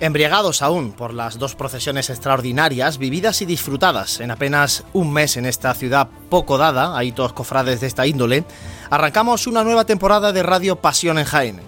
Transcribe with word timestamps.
Embriagados 0.00 0.62
aún 0.62 0.92
por 0.92 1.12
las 1.12 1.40
dos 1.40 1.56
procesiones 1.56 2.08
extraordinarias, 2.08 2.98
vividas 2.98 3.42
y 3.42 3.46
disfrutadas 3.46 4.20
en 4.20 4.30
apenas 4.30 4.84
un 4.92 5.12
mes 5.12 5.36
en 5.36 5.44
esta 5.44 5.74
ciudad 5.74 6.08
poco 6.30 6.56
dada, 6.56 6.96
hay 6.96 7.10
todos 7.10 7.32
cofrades 7.32 7.80
de 7.80 7.88
esta 7.88 8.06
índole, 8.06 8.44
arrancamos 8.90 9.48
una 9.48 9.64
nueva 9.64 9.86
temporada 9.86 10.32
de 10.32 10.44
Radio 10.44 10.76
Pasión 10.76 11.18
en 11.18 11.24
Jaén, 11.24 11.60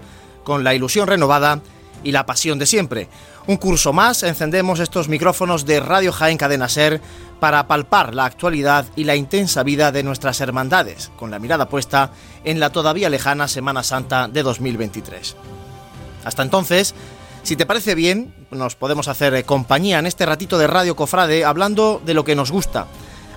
con 0.45 0.63
la 0.63 0.73
ilusión 0.73 1.07
renovada 1.07 1.59
y 2.05 2.13
la 2.13 2.25
pasión 2.25 2.57
de 2.57 2.67
siempre. 2.67 3.09
Un 3.47 3.57
curso 3.57 3.91
más, 3.91 4.23
encendemos 4.23 4.79
estos 4.79 5.09
micrófonos 5.09 5.65
de 5.65 5.81
Radio 5.81 6.13
Jaén 6.13 6.37
Cadena 6.37 6.69
Ser 6.69 7.01
para 7.41 7.67
palpar 7.67 8.15
la 8.15 8.23
actualidad 8.23 8.85
y 8.95 9.03
la 9.03 9.17
intensa 9.17 9.61
vida 9.63 9.91
de 9.91 10.03
nuestras 10.03 10.39
hermandades, 10.39 11.11
con 11.17 11.31
la 11.31 11.39
mirada 11.39 11.67
puesta 11.67 12.11
en 12.45 12.61
la 12.61 12.69
todavía 12.69 13.09
lejana 13.09 13.49
Semana 13.49 13.83
Santa 13.83 14.29
de 14.29 14.41
2023. 14.41 15.35
Hasta 16.23 16.43
entonces, 16.43 16.95
si 17.43 17.55
te 17.55 17.65
parece 17.65 17.95
bien, 17.95 18.33
nos 18.51 18.75
podemos 18.75 19.07
hacer 19.07 19.33
eh, 19.33 19.43
compañía 19.43 19.99
en 19.99 20.05
este 20.05 20.25
ratito 20.25 20.57
de 20.57 20.67
Radio 20.67 20.95
Cofrade 20.95 21.43
hablando 21.43 22.01
de 22.05 22.13
lo 22.13 22.23
que 22.23 22.35
nos 22.35 22.51
gusta, 22.51 22.87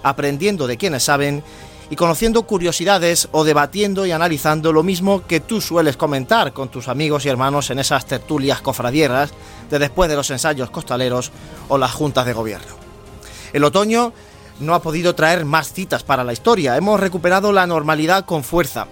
aprendiendo 0.03 0.67
de 0.67 0.77
quienes 0.77 1.05
saben 1.05 1.43
y 1.91 1.97
conociendo 1.97 2.45
curiosidades 2.45 3.29
o 3.33 3.45
debatiendo 3.45 4.07
y 4.07 4.13
analizando 4.13 4.73
lo 4.73 4.83
mismo 4.83 5.27
que 5.27 5.41
tú 5.41 5.61
sueles 5.61 5.97
comentar 5.97 6.53
con 6.53 6.69
tus 6.69 6.89
amigos 6.89 7.25
y 7.25 7.29
hermanos 7.29 7.71
en 7.71 7.79
esas 7.79 8.07
tertulias 8.07 8.61
cofradieras 8.61 9.31
de 9.71 9.79
después 9.79 10.09
de 10.11 10.17
los 10.17 10.31
ensayos 10.31 10.71
costaleros 10.71 11.31
o 11.69 11.79
las 11.79 11.93
juntas 11.93 12.27
de 12.27 12.33
gobierno. 12.33 12.75
El 13.53 13.65
otoño 13.65 14.13
no 14.61 14.75
ha 14.75 14.83
podido 14.83 15.15
traer 15.15 15.45
más 15.45 15.73
citas 15.73 16.03
para 16.03 16.25
la 16.25 16.33
historia, 16.33 16.77
hemos 16.77 17.01
recuperado 17.01 17.53
la 17.53 17.67
normalidad 17.67 18.25
con 18.25 18.45
fuerza, 18.45 18.87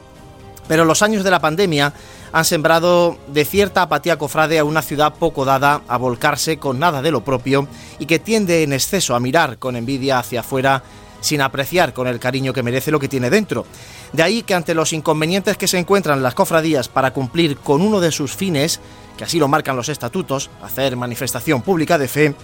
pero 0.69 0.85
los 0.85 1.03
años 1.03 1.25
de 1.25 1.31
la 1.31 1.41
pandemia 1.41 1.93
han 2.33 2.45
sembrado 2.45 3.19
de 3.29 3.45
cierta 3.45 3.83
apatía 3.83 4.19
cofrade 4.19 4.59
a 4.59 4.65
una 4.65 4.83
ciudad 4.83 5.15
poco 5.15 5.45
dada 5.45 5.83
a 5.87 5.99
volcarse 5.99 6.59
con 6.59 6.79
nada 6.79 7.03
de 7.03 7.11
lo 7.11 7.23
propio 7.25 7.69
y 7.99 8.07
que 8.07 8.19
tiende 8.19 8.63
en 8.63 8.73
exceso 8.73 9.15
a 9.15 9.21
mirar 9.21 9.59
con 9.59 9.77
envidia 9.77 10.19
hacia 10.19 10.41
afuera 10.41 10.83
sin 11.21 11.41
apreciar 11.41 11.93
con 11.93 12.09
el 12.09 12.19
cariño 12.19 12.53
que 12.53 12.63
merece 12.63 12.91
lo 12.91 12.99
que 12.99 13.09
tiene 13.09 13.31
dentro. 13.31 13.65
De 14.13 14.23
ahí 14.23 14.43
que 14.43 14.55
ante 14.55 14.75
los 14.75 14.93
inconvenientes 14.93 15.57
que 15.57 15.69
se 15.69 15.79
encuentran 15.79 16.23
las 16.23 16.35
cofradías 16.35 16.89
para 16.89 17.13
cumplir 17.13 17.59
con 17.59 17.81
uno 17.81 18.01
de 18.01 18.11
sus 18.11 18.35
fines, 18.35 18.81
que 19.17 19.25
así 19.25 19.39
lo 19.39 19.47
marcan 19.47 19.77
los 19.77 19.89
estatutos, 19.89 20.51
hacer 20.63 20.97
manifestación 20.97 21.63
pública 21.63 21.97
de 21.97 22.09
fe, 22.09 22.35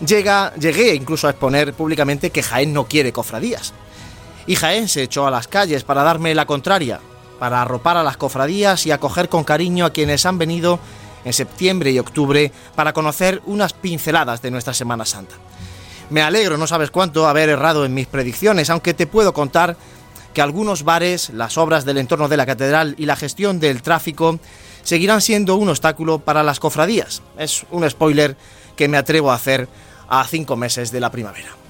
llegué 0.00 0.94
incluso 0.94 1.26
a 1.26 1.30
exponer 1.30 1.72
públicamente 1.72 2.30
que 2.30 2.42
Jaén 2.42 2.74
no 2.74 2.84
quiere 2.84 3.12
cofradías. 3.12 3.72
Y 4.46 4.54
Jaén 4.56 4.88
se 4.88 5.02
echó 5.02 5.26
a 5.26 5.30
las 5.30 5.48
calles 5.48 5.82
para 5.82 6.02
darme 6.02 6.34
la 6.34 6.46
contraria, 6.46 7.00
para 7.38 7.62
arropar 7.62 7.96
a 7.96 8.02
las 8.02 8.16
cofradías 8.16 8.86
y 8.86 8.90
acoger 8.90 9.28
con 9.28 9.44
cariño 9.44 9.84
a 9.84 9.90
quienes 9.90 10.26
han 10.26 10.38
venido 10.38 10.78
en 11.24 11.32
septiembre 11.32 11.90
y 11.90 11.98
octubre 11.98 12.52
para 12.74 12.92
conocer 12.92 13.42
unas 13.46 13.72
pinceladas 13.72 14.42
de 14.42 14.50
nuestra 14.50 14.74
Semana 14.74 15.04
Santa. 15.04 15.34
Me 16.08 16.22
alegro, 16.22 16.56
no 16.56 16.68
sabes 16.68 16.90
cuánto, 16.90 17.26
haber 17.26 17.48
errado 17.48 17.84
en 17.84 17.92
mis 17.92 18.06
predicciones, 18.06 18.70
aunque 18.70 18.94
te 18.94 19.08
puedo 19.08 19.34
contar 19.34 19.76
que 20.32 20.40
algunos 20.40 20.84
bares, 20.84 21.30
las 21.30 21.58
obras 21.58 21.84
del 21.84 21.98
entorno 21.98 22.28
de 22.28 22.36
la 22.36 22.46
catedral 22.46 22.94
y 22.96 23.06
la 23.06 23.16
gestión 23.16 23.58
del 23.58 23.82
tráfico 23.82 24.38
seguirán 24.82 25.20
siendo 25.20 25.56
un 25.56 25.68
obstáculo 25.68 26.20
para 26.20 26.44
las 26.44 26.60
cofradías. 26.60 27.22
Es 27.38 27.66
un 27.70 27.88
spoiler 27.90 28.36
que 28.76 28.86
me 28.86 28.98
atrevo 28.98 29.32
a 29.32 29.34
hacer 29.34 29.68
a 30.08 30.24
cinco 30.24 30.54
meses 30.56 30.92
de 30.92 31.00
la 31.00 31.10
primavera. 31.10 31.65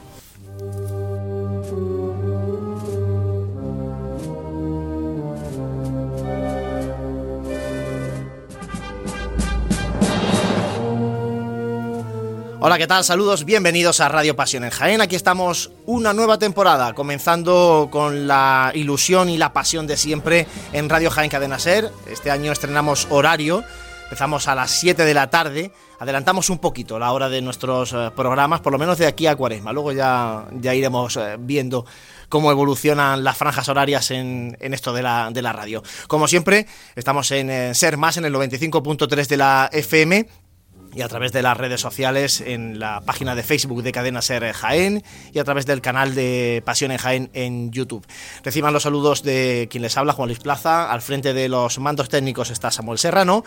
Hola, 12.58 12.78
¿qué 12.78 12.86
tal? 12.86 13.04
Saludos, 13.04 13.44
bienvenidos 13.44 14.00
a 14.00 14.08
Radio 14.08 14.34
Pasión 14.34 14.64
en 14.64 14.70
Jaén. 14.70 15.02
Aquí 15.02 15.14
estamos 15.14 15.70
una 15.84 16.14
nueva 16.14 16.38
temporada, 16.38 16.94
comenzando 16.94 17.88
con 17.92 18.26
la 18.26 18.72
ilusión 18.74 19.28
y 19.28 19.36
la 19.36 19.52
pasión 19.52 19.86
de 19.86 19.98
siempre 19.98 20.46
en 20.72 20.88
Radio 20.88 21.10
Jaén 21.10 21.28
Cadena 21.28 21.58
Ser. 21.58 21.92
Este 22.10 22.30
año 22.30 22.52
estrenamos 22.52 23.08
horario, 23.10 23.62
empezamos 24.04 24.48
a 24.48 24.54
las 24.54 24.70
7 24.70 25.04
de 25.04 25.12
la 25.12 25.28
tarde, 25.28 25.70
adelantamos 25.98 26.48
un 26.48 26.58
poquito 26.58 26.98
la 26.98 27.12
hora 27.12 27.28
de 27.28 27.42
nuestros 27.42 27.92
eh, 27.92 28.10
programas, 28.16 28.62
por 28.62 28.72
lo 28.72 28.78
menos 28.78 28.96
de 28.96 29.06
aquí 29.06 29.26
a 29.26 29.36
Cuaresma. 29.36 29.74
Luego 29.74 29.92
ya, 29.92 30.46
ya 30.52 30.74
iremos 30.74 31.18
eh, 31.18 31.36
viendo 31.38 31.84
cómo 32.30 32.50
evolucionan 32.50 33.22
las 33.22 33.36
franjas 33.36 33.68
horarias 33.68 34.10
en, 34.10 34.56
esto 34.60 34.94
de 34.94 35.02
la, 35.02 35.28
de 35.30 35.42
la, 35.42 35.52
radio. 35.52 35.82
Como 36.08 36.26
siempre, 36.26 36.66
estamos 36.94 37.30
en, 37.32 37.50
en 37.50 37.74
Ser 37.74 37.98
Más, 37.98 38.16
en 38.16 38.24
el 38.24 38.34
95.3 38.34 39.26
de 39.26 39.36
la 39.36 39.68
FM 39.70 40.45
y 40.96 41.02
a 41.02 41.08
través 41.08 41.30
de 41.32 41.42
las 41.42 41.56
redes 41.56 41.80
sociales 41.80 42.40
en 42.40 42.80
la 42.80 43.02
página 43.02 43.34
de 43.34 43.42
Facebook 43.42 43.82
de 43.82 43.92
Cadena 43.92 44.22
Ser 44.22 44.50
Jaén 44.54 45.04
y 45.30 45.38
a 45.38 45.44
través 45.44 45.66
del 45.66 45.82
canal 45.82 46.14
de 46.14 46.62
Pasión 46.64 46.90
en 46.90 46.96
Jaén 46.96 47.30
en 47.34 47.70
YouTube. 47.70 48.06
Reciban 48.42 48.72
los 48.72 48.84
saludos 48.84 49.22
de 49.22 49.68
quien 49.70 49.82
les 49.82 49.96
habla, 49.98 50.14
Juan 50.14 50.28
Luis 50.28 50.38
Plaza. 50.38 50.90
Al 50.90 51.02
frente 51.02 51.34
de 51.34 51.50
los 51.50 51.78
mandos 51.78 52.08
técnicos 52.08 52.50
está 52.50 52.70
Samuel 52.70 52.98
Serrano. 52.98 53.44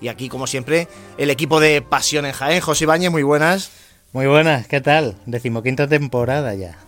Y 0.00 0.08
aquí, 0.08 0.30
como 0.30 0.46
siempre, 0.46 0.88
el 1.18 1.28
equipo 1.28 1.60
de 1.60 1.82
Pasión 1.82 2.24
en 2.24 2.32
Jaén. 2.32 2.62
José 2.62 2.84
Ibañez, 2.84 3.10
muy 3.10 3.22
buenas. 3.22 3.70
Muy 4.12 4.26
buenas, 4.26 4.66
¿qué 4.66 4.80
tal? 4.80 5.16
Decimoquinta 5.26 5.86
temporada 5.86 6.54
ya. 6.54 6.78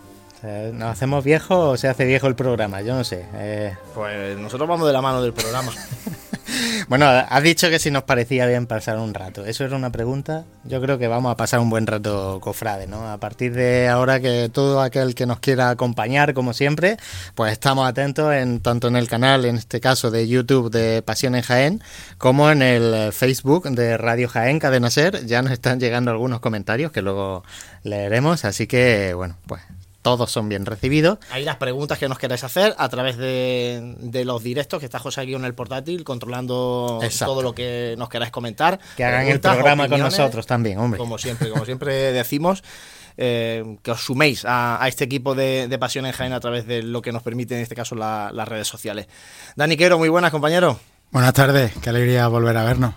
¿Nos 0.72 0.88
hacemos 0.88 1.22
viejo 1.22 1.70
o 1.70 1.76
se 1.76 1.88
hace 1.88 2.06
viejo 2.06 2.28
el 2.28 2.34
programa? 2.34 2.80
Yo 2.80 2.94
no 2.94 3.04
sé. 3.04 3.26
Eh... 3.34 3.76
Pues 3.94 4.38
nosotros 4.38 4.66
vamos 4.68 4.86
de 4.86 4.92
la 4.94 5.02
mano 5.02 5.20
del 5.20 5.34
programa. 5.34 5.72
Bueno, 6.88 7.06
has 7.06 7.42
dicho 7.42 7.68
que 7.68 7.78
si 7.78 7.90
nos 7.90 8.04
parecía 8.04 8.46
bien 8.46 8.66
pasar 8.66 8.98
un 8.98 9.12
rato. 9.12 9.44
Eso 9.44 9.64
era 9.64 9.76
una 9.76 9.90
pregunta. 9.90 10.44
Yo 10.64 10.80
creo 10.80 10.98
que 10.98 11.06
vamos 11.06 11.32
a 11.32 11.36
pasar 11.36 11.60
un 11.60 11.70
buen 11.70 11.86
rato 11.86 12.40
cofrade, 12.40 12.86
¿no? 12.86 13.10
A 13.10 13.18
partir 13.18 13.54
de 13.54 13.88
ahora 13.88 14.20
que 14.20 14.48
todo 14.52 14.80
aquel 14.80 15.14
que 15.14 15.26
nos 15.26 15.40
quiera 15.40 15.70
acompañar, 15.70 16.34
como 16.34 16.54
siempre, 16.54 16.96
pues 17.34 17.52
estamos 17.52 17.88
atentos 17.88 18.32
en 18.34 18.60
tanto 18.60 18.88
en 18.88 18.96
el 18.96 19.08
canal, 19.08 19.44
en 19.44 19.56
este 19.56 19.80
caso 19.80 20.10
de 20.10 20.26
YouTube 20.28 20.70
de 20.70 21.02
Pasión 21.02 21.34
en 21.34 21.42
Jaén, 21.42 21.82
como 22.16 22.50
en 22.50 22.62
el 22.62 23.12
Facebook 23.12 23.68
de 23.70 23.96
Radio 23.98 24.28
Jaén 24.28 24.58
Cadena 24.58 24.90
Ser. 24.90 25.26
Ya 25.26 25.42
nos 25.42 25.52
están 25.52 25.80
llegando 25.80 26.10
algunos 26.10 26.40
comentarios 26.40 26.92
que 26.92 27.02
luego 27.02 27.44
leeremos, 27.82 28.44
así 28.44 28.66
que 28.66 29.14
bueno, 29.14 29.36
pues 29.46 29.62
todos 30.02 30.30
son 30.30 30.48
bien 30.48 30.64
recibidos. 30.66 31.18
Ahí 31.30 31.44
las 31.44 31.56
preguntas 31.56 31.98
que 31.98 32.08
nos 32.08 32.18
queráis 32.18 32.44
hacer 32.44 32.74
a 32.78 32.88
través 32.88 33.16
de, 33.16 33.96
de 33.98 34.24
los 34.24 34.42
directos, 34.42 34.80
que 34.80 34.86
está 34.86 34.98
José 34.98 35.22
aquí 35.22 35.34
en 35.34 35.44
el 35.44 35.54
portátil, 35.54 36.04
controlando 36.04 37.00
Exacto. 37.02 37.32
todo 37.32 37.42
lo 37.42 37.54
que 37.54 37.94
nos 37.98 38.08
queráis 38.08 38.30
comentar. 38.30 38.78
Que 38.96 39.04
hagan 39.04 39.26
el 39.26 39.40
programa 39.40 39.88
con 39.88 40.00
nosotros 40.00 40.46
también, 40.46 40.78
hombre. 40.78 40.98
Como 40.98 41.18
siempre, 41.18 41.50
como 41.50 41.64
siempre 41.64 42.12
decimos. 42.12 42.62
Eh, 43.20 43.78
que 43.82 43.90
os 43.90 44.00
suméis 44.00 44.44
a, 44.44 44.80
a 44.80 44.86
este 44.86 45.02
equipo 45.02 45.34
de, 45.34 45.66
de, 45.66 45.76
Pasión 45.76 46.06
en 46.06 46.12
Jaén 46.12 46.32
a 46.32 46.38
través 46.38 46.68
de 46.68 46.84
lo 46.84 47.02
que 47.02 47.10
nos 47.10 47.24
permite 47.24 47.56
en 47.56 47.62
este 47.62 47.74
caso 47.74 47.96
la, 47.96 48.30
las 48.32 48.46
redes 48.46 48.68
sociales. 48.68 49.08
Dani 49.56 49.76
Quero, 49.76 49.98
muy 49.98 50.08
buenas, 50.08 50.30
compañero. 50.30 50.78
Buenas 51.10 51.32
tardes, 51.32 51.72
qué 51.82 51.90
alegría 51.90 52.28
volver 52.28 52.56
a 52.56 52.62
vernos. 52.62 52.94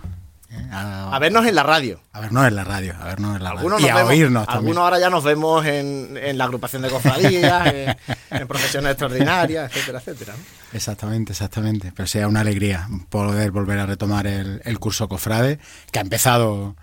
A, 0.70 1.14
a, 1.14 1.18
vernos 1.18 1.46
en 1.46 1.54
la 1.54 1.62
radio. 1.62 2.00
A 2.12 2.20
vernos 2.20 2.46
en 2.46 2.56
la 2.56 2.64
radio, 2.64 2.94
a 3.00 3.04
vernos 3.04 3.36
en 3.36 3.42
la 3.42 3.50
algunos 3.50 3.82
radio. 3.82 3.94
Y 3.94 3.98
a 3.98 4.04
oírnos 4.04 4.46
también. 4.46 4.58
Algunos 4.58 4.84
ahora 4.84 4.98
ya 4.98 5.10
nos 5.10 5.24
vemos 5.24 5.64
en, 5.64 6.18
en 6.22 6.38
la 6.38 6.44
agrupación 6.44 6.82
de 6.82 6.90
cofradías, 6.90 7.66
en, 7.74 7.96
en, 8.30 8.48
profesiones 8.48 8.92
extraordinarias, 8.92 9.70
etcétera, 9.70 9.98
etcétera. 9.98 10.34
Exactamente, 10.72 11.32
exactamente. 11.32 11.92
Pero 11.94 12.06
sea 12.06 12.28
una 12.28 12.40
alegría 12.40 12.88
poder 13.08 13.50
volver 13.50 13.78
a 13.78 13.86
retomar 13.86 14.26
el, 14.26 14.60
el, 14.64 14.78
curso 14.78 15.08
cofrade, 15.08 15.58
que 15.90 15.98
ha 15.98 16.02
empezado 16.02 16.76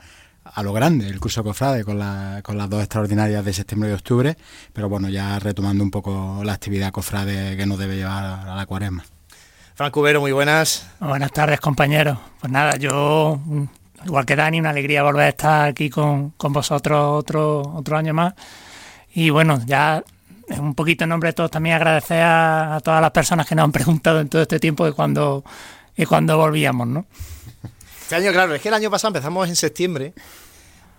a 0.44 0.64
lo 0.64 0.74
grande, 0.74 1.08
el 1.08 1.20
curso 1.20 1.44
cofrade, 1.44 1.84
con, 1.84 2.00
la, 2.00 2.42
con 2.44 2.58
las 2.58 2.70
dos 2.70 2.82
extraordinarias 2.82 3.46
de 3.46 3.54
septiembre 3.54 3.92
y 3.92 3.94
octubre, 3.94 4.38
pero 4.74 4.90
bueno, 4.90 5.10
ya 5.10 5.38
retomando 5.40 5.84
un 5.84 5.92
poco 5.92 6.42
la 6.44 6.54
actividad 6.54 6.92
cofrade 6.92 7.56
que 7.56 7.66
nos 7.66 7.78
debe 7.78 7.98
llevar 7.98 8.48
a 8.48 8.56
la 8.56 8.66
cuaresma. 8.66 9.04
Fran 9.80 9.92
Cubero, 9.92 10.20
muy 10.20 10.34
buenas. 10.34 10.86
Buenas 11.00 11.32
tardes, 11.32 11.62
compañeros. 11.62 12.18
Pues 12.42 12.52
nada, 12.52 12.76
yo, 12.76 13.40
igual 14.06 14.26
que 14.26 14.36
Dani, 14.36 14.60
una 14.60 14.72
alegría 14.72 15.04
volver 15.04 15.28
a 15.28 15.30
estar 15.30 15.70
aquí 15.70 15.90
con, 15.90 16.32
con 16.32 16.52
vosotros 16.52 17.00
otro, 17.02 17.62
otro 17.62 17.96
año 17.96 18.14
más. 18.14 18.34
Y 19.14 19.30
bueno, 19.30 19.62
ya 19.66 20.04
un 20.50 20.76
poquito 20.76 21.06
en 21.06 21.12
nombre 21.12 21.30
de 21.30 21.34
todos 21.34 21.50
también 21.50 21.78
agradecer 21.78 22.22
a, 22.22 22.76
a 22.76 22.80
todas 22.82 23.02
las 23.02 23.12
personas 23.12 23.48
que 23.48 23.56
nos 23.56 23.64
han 23.64 23.72
preguntado 23.72 24.20
en 24.20 24.28
todo 24.28 24.42
este 24.42 24.60
tiempo 24.60 24.84
de 24.84 24.92
cuando, 24.92 25.46
y 25.96 26.06
cuando 26.06 26.36
volvíamos, 26.36 26.86
¿no? 26.86 27.06
Este 28.02 28.16
año, 28.16 28.34
claro, 28.34 28.54
es 28.56 28.62
que 28.62 28.68
el 28.68 28.74
año 28.74 28.92
pasado 28.92 29.12
empezamos 29.12 29.48
en 29.48 29.56
septiembre 29.56 30.14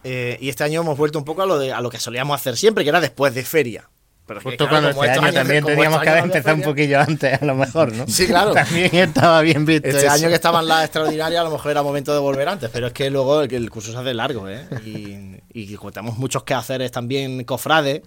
eh, 0.04 0.38
y 0.40 0.48
este 0.48 0.64
año 0.64 0.80
hemos 0.80 0.96
vuelto 0.96 1.18
un 1.18 1.26
poco 1.26 1.42
a 1.42 1.46
lo, 1.46 1.58
de, 1.58 1.70
a 1.70 1.82
lo 1.82 1.90
que 1.90 1.98
solíamos 1.98 2.34
hacer 2.34 2.56
siempre, 2.56 2.82
que 2.82 2.88
era 2.88 3.02
después 3.02 3.34
de 3.34 3.44
feria. 3.44 3.90
Pero 4.30 4.42
Justo 4.42 4.68
claro, 4.68 4.94
cuando 4.94 5.02
este 5.02 5.10
año 5.10 5.22
años, 5.22 5.34
también 5.34 5.64
teníamos 5.64 6.00
que 6.02 6.08
haber 6.08 6.22
empezado 6.22 6.54
un 6.54 6.62
poquillo 6.62 7.00
antes, 7.00 7.42
a 7.42 7.44
lo 7.44 7.56
mejor, 7.56 7.92
¿no? 7.92 8.06
Sí, 8.06 8.28
claro. 8.28 8.52
también 8.54 8.94
estaba 8.94 9.40
bien 9.40 9.66
visto. 9.66 9.88
Este 9.88 10.06
eso. 10.06 10.12
año 10.12 10.28
que 10.28 10.34
estaban 10.34 10.68
las 10.68 10.84
extraordinarias, 10.84 11.40
a 11.40 11.44
lo 11.44 11.50
mejor 11.50 11.72
era 11.72 11.82
momento 11.82 12.14
de 12.14 12.20
volver 12.20 12.48
antes, 12.48 12.70
pero 12.72 12.86
es 12.86 12.92
que 12.92 13.10
luego 13.10 13.42
el, 13.42 13.52
el 13.52 13.68
curso 13.70 13.90
se 13.90 13.98
hace 13.98 14.14
largo, 14.14 14.48
¿eh? 14.48 14.68
Y, 14.86 15.40
y 15.52 15.74
como 15.74 15.90
tenemos 15.90 16.16
muchos 16.16 16.44
quehaceres 16.44 16.92
también 16.92 17.42
cofrades, 17.42 18.02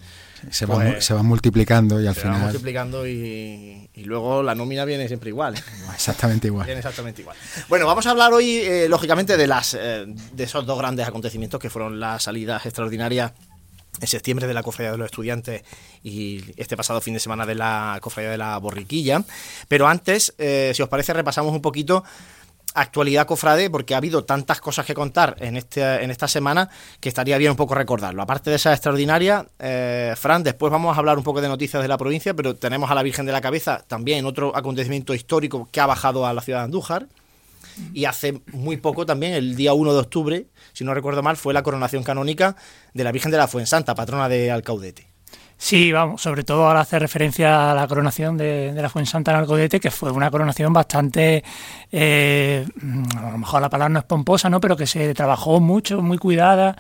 se, 0.50 0.66
van, 0.66 1.02
se 1.02 1.14
van 1.14 1.26
multiplicando 1.26 2.02
y 2.02 2.08
al 2.08 2.14
se 2.16 2.22
final. 2.22 2.36
van 2.38 2.44
multiplicando 2.44 3.06
y, 3.06 3.90
y 3.94 4.04
luego 4.06 4.44
la 4.44 4.56
nómina 4.56 4.86
viene 4.86 5.10
siempre 5.10 5.30
igual. 5.30 5.56
Exactamente 5.94 6.48
igual. 6.48 6.66
Viene 6.66 6.80
exactamente 6.80 7.20
igual. 7.22 7.36
Bueno, 7.68 7.86
vamos 7.86 8.08
a 8.08 8.12
hablar 8.12 8.32
hoy, 8.32 8.60
eh, 8.60 8.88
lógicamente, 8.88 9.36
de, 9.36 9.48
las, 9.48 9.74
eh, 9.78 10.06
de 10.08 10.44
esos 10.46 10.66
dos 10.66 10.78
grandes 10.80 11.06
acontecimientos 11.06 11.60
que 11.60 11.70
fueron 11.70 12.00
las 12.00 12.24
salidas 12.24 12.66
extraordinarias 12.66 13.34
en 14.00 14.08
septiembre 14.08 14.48
de 14.48 14.54
la 14.54 14.64
Cofradía 14.64 14.92
de 14.92 14.98
los 14.98 15.06
Estudiantes 15.06 15.64
y 16.04 16.44
este 16.58 16.76
pasado 16.76 17.02
fin 17.02 17.14
de 17.14 17.20
semana 17.20 17.46
de 17.46 17.56
la 17.56 18.00
Cofradía 18.02 18.32
de 18.32 18.38
la 18.38 18.58
Borriquilla. 18.58 19.24
Pero 19.68 19.88
antes, 19.88 20.34
eh, 20.38 20.72
si 20.76 20.82
os 20.82 20.90
parece, 20.90 21.14
repasamos 21.14 21.54
un 21.54 21.62
poquito 21.62 22.04
actualidad 22.76 23.28
cofrade 23.28 23.70
porque 23.70 23.94
ha 23.94 23.98
habido 23.98 24.24
tantas 24.24 24.60
cosas 24.60 24.86
que 24.86 24.94
contar 24.94 25.36
en 25.40 25.58
este 25.58 26.04
en 26.04 26.12
esta 26.12 26.28
semana 26.28 26.70
que 27.00 27.10
estaría 27.10 27.38
bien 27.38 27.52
un 27.52 27.58
poco 27.58 27.76
recordarlo. 27.76 28.22
Aparte 28.22 28.50
de 28.50 28.56
esa 28.56 28.72
extraordinaria, 28.74 29.46
eh, 29.60 30.14
Fran, 30.18 30.44
después 30.44 30.72
vamos 30.72 30.96
a 30.96 31.00
hablar 31.00 31.18
un 31.18 31.24
poco 31.24 31.42
de 31.42 31.48
noticias 31.48 31.82
de 31.82 31.88
la 31.88 31.98
provincia, 31.98 32.34
pero 32.34 32.56
tenemos 32.56 32.90
a 32.90 32.96
la 32.96 33.04
Virgen 33.04 33.26
de 33.26 33.32
la 33.32 33.42
Cabeza 33.42 33.84
también 33.88 34.26
otro 34.26 34.56
acontecimiento 34.56 35.14
histórico 35.14 35.70
que 35.72 35.80
ha 35.80 35.86
bajado 35.86 36.26
a 36.26 36.34
la 36.34 36.42
ciudad 36.42 36.60
de 36.60 36.66
Andújar. 36.66 37.08
Y 37.92 38.06
hace 38.06 38.42
muy 38.52 38.78
poco 38.78 39.04
también, 39.04 39.34
el 39.34 39.56
día 39.56 39.74
1 39.74 39.94
de 39.94 40.00
octubre, 40.00 40.46
si 40.74 40.84
no 40.84 40.94
recuerdo 40.94 41.24
mal, 41.24 41.38
fue 41.38 41.54
la 41.54 41.64
coronación 41.64 42.04
canónica 42.04 42.56
de 42.94 43.04
la 43.04 43.12
Virgen 43.12 43.32
de 43.32 43.38
la 43.38 43.48
Fuensanta, 43.48 43.96
patrona 43.96 44.28
de 44.28 44.52
Alcaudete. 44.52 45.08
Sí, 45.58 45.94
vamos, 45.94 46.22
sobre 46.22 46.44
todo 46.44 46.70
al 46.70 46.76
hacer 46.76 47.02
referencia 47.02 47.72
a 47.72 47.74
la 47.74 47.88
coronación 47.88 48.36
de, 48.36 48.74
la 48.76 48.90
Fuensanta 48.90 49.32
en 49.32 49.38
Alcaudete, 49.38 49.80
que 49.80 49.92
fue 49.92 50.12
una 50.12 50.30
coronación 50.30 50.74
bastante, 50.74 51.42
eh, 51.90 52.66
a 53.18 53.32
lo 53.32 53.38
mejor 53.38 53.62
la 53.62 53.70
palabra 53.70 53.90
no 53.90 54.00
es 54.00 54.06
pomposa, 54.06 54.50
¿no? 54.50 54.60
pero 54.60 54.76
que 54.76 54.86
se 54.86 55.14
trabajó 55.14 55.62
mucho, 55.62 56.02
muy 56.02 56.18
cuidada, 56.18 56.76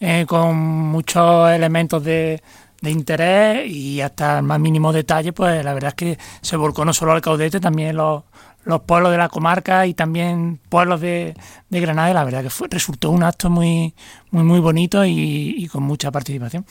eh, 0.00 0.24
con 0.26 0.56
muchos 0.56 1.50
elementos 1.50 2.02
de, 2.02 2.42
de 2.80 2.90
interés 2.90 3.70
y 3.70 4.00
hasta 4.00 4.38
el 4.38 4.44
más 4.44 4.58
mínimo 4.58 4.92
detalle, 4.92 5.32
pues 5.32 5.64
la 5.64 5.74
verdad 5.74 5.88
es 5.88 5.94
que 5.94 6.18
se 6.40 6.56
volcó 6.56 6.84
no 6.84 6.94
solo 6.94 7.12
Alcaudete, 7.12 7.60
también 7.60 7.96
los, 7.96 8.22
los 8.64 8.82
pueblos 8.82 9.10
de 9.10 9.18
la 9.18 9.28
comarca 9.28 9.86
y 9.86 9.94
también 9.94 10.60
pueblos 10.68 11.00
de, 11.00 11.34
Granada. 11.70 12.12
La 12.14 12.24
verdad 12.24 12.42
que 12.42 12.50
fue, 12.50 12.68
resultó 12.70 13.10
un 13.10 13.22
acto 13.24 13.50
muy, 13.50 13.94
muy, 14.30 14.44
muy 14.44 14.60
bonito 14.60 15.04
y, 15.04 15.68
con 15.72 15.82
mucha 15.82 16.10
participación. 16.10 16.64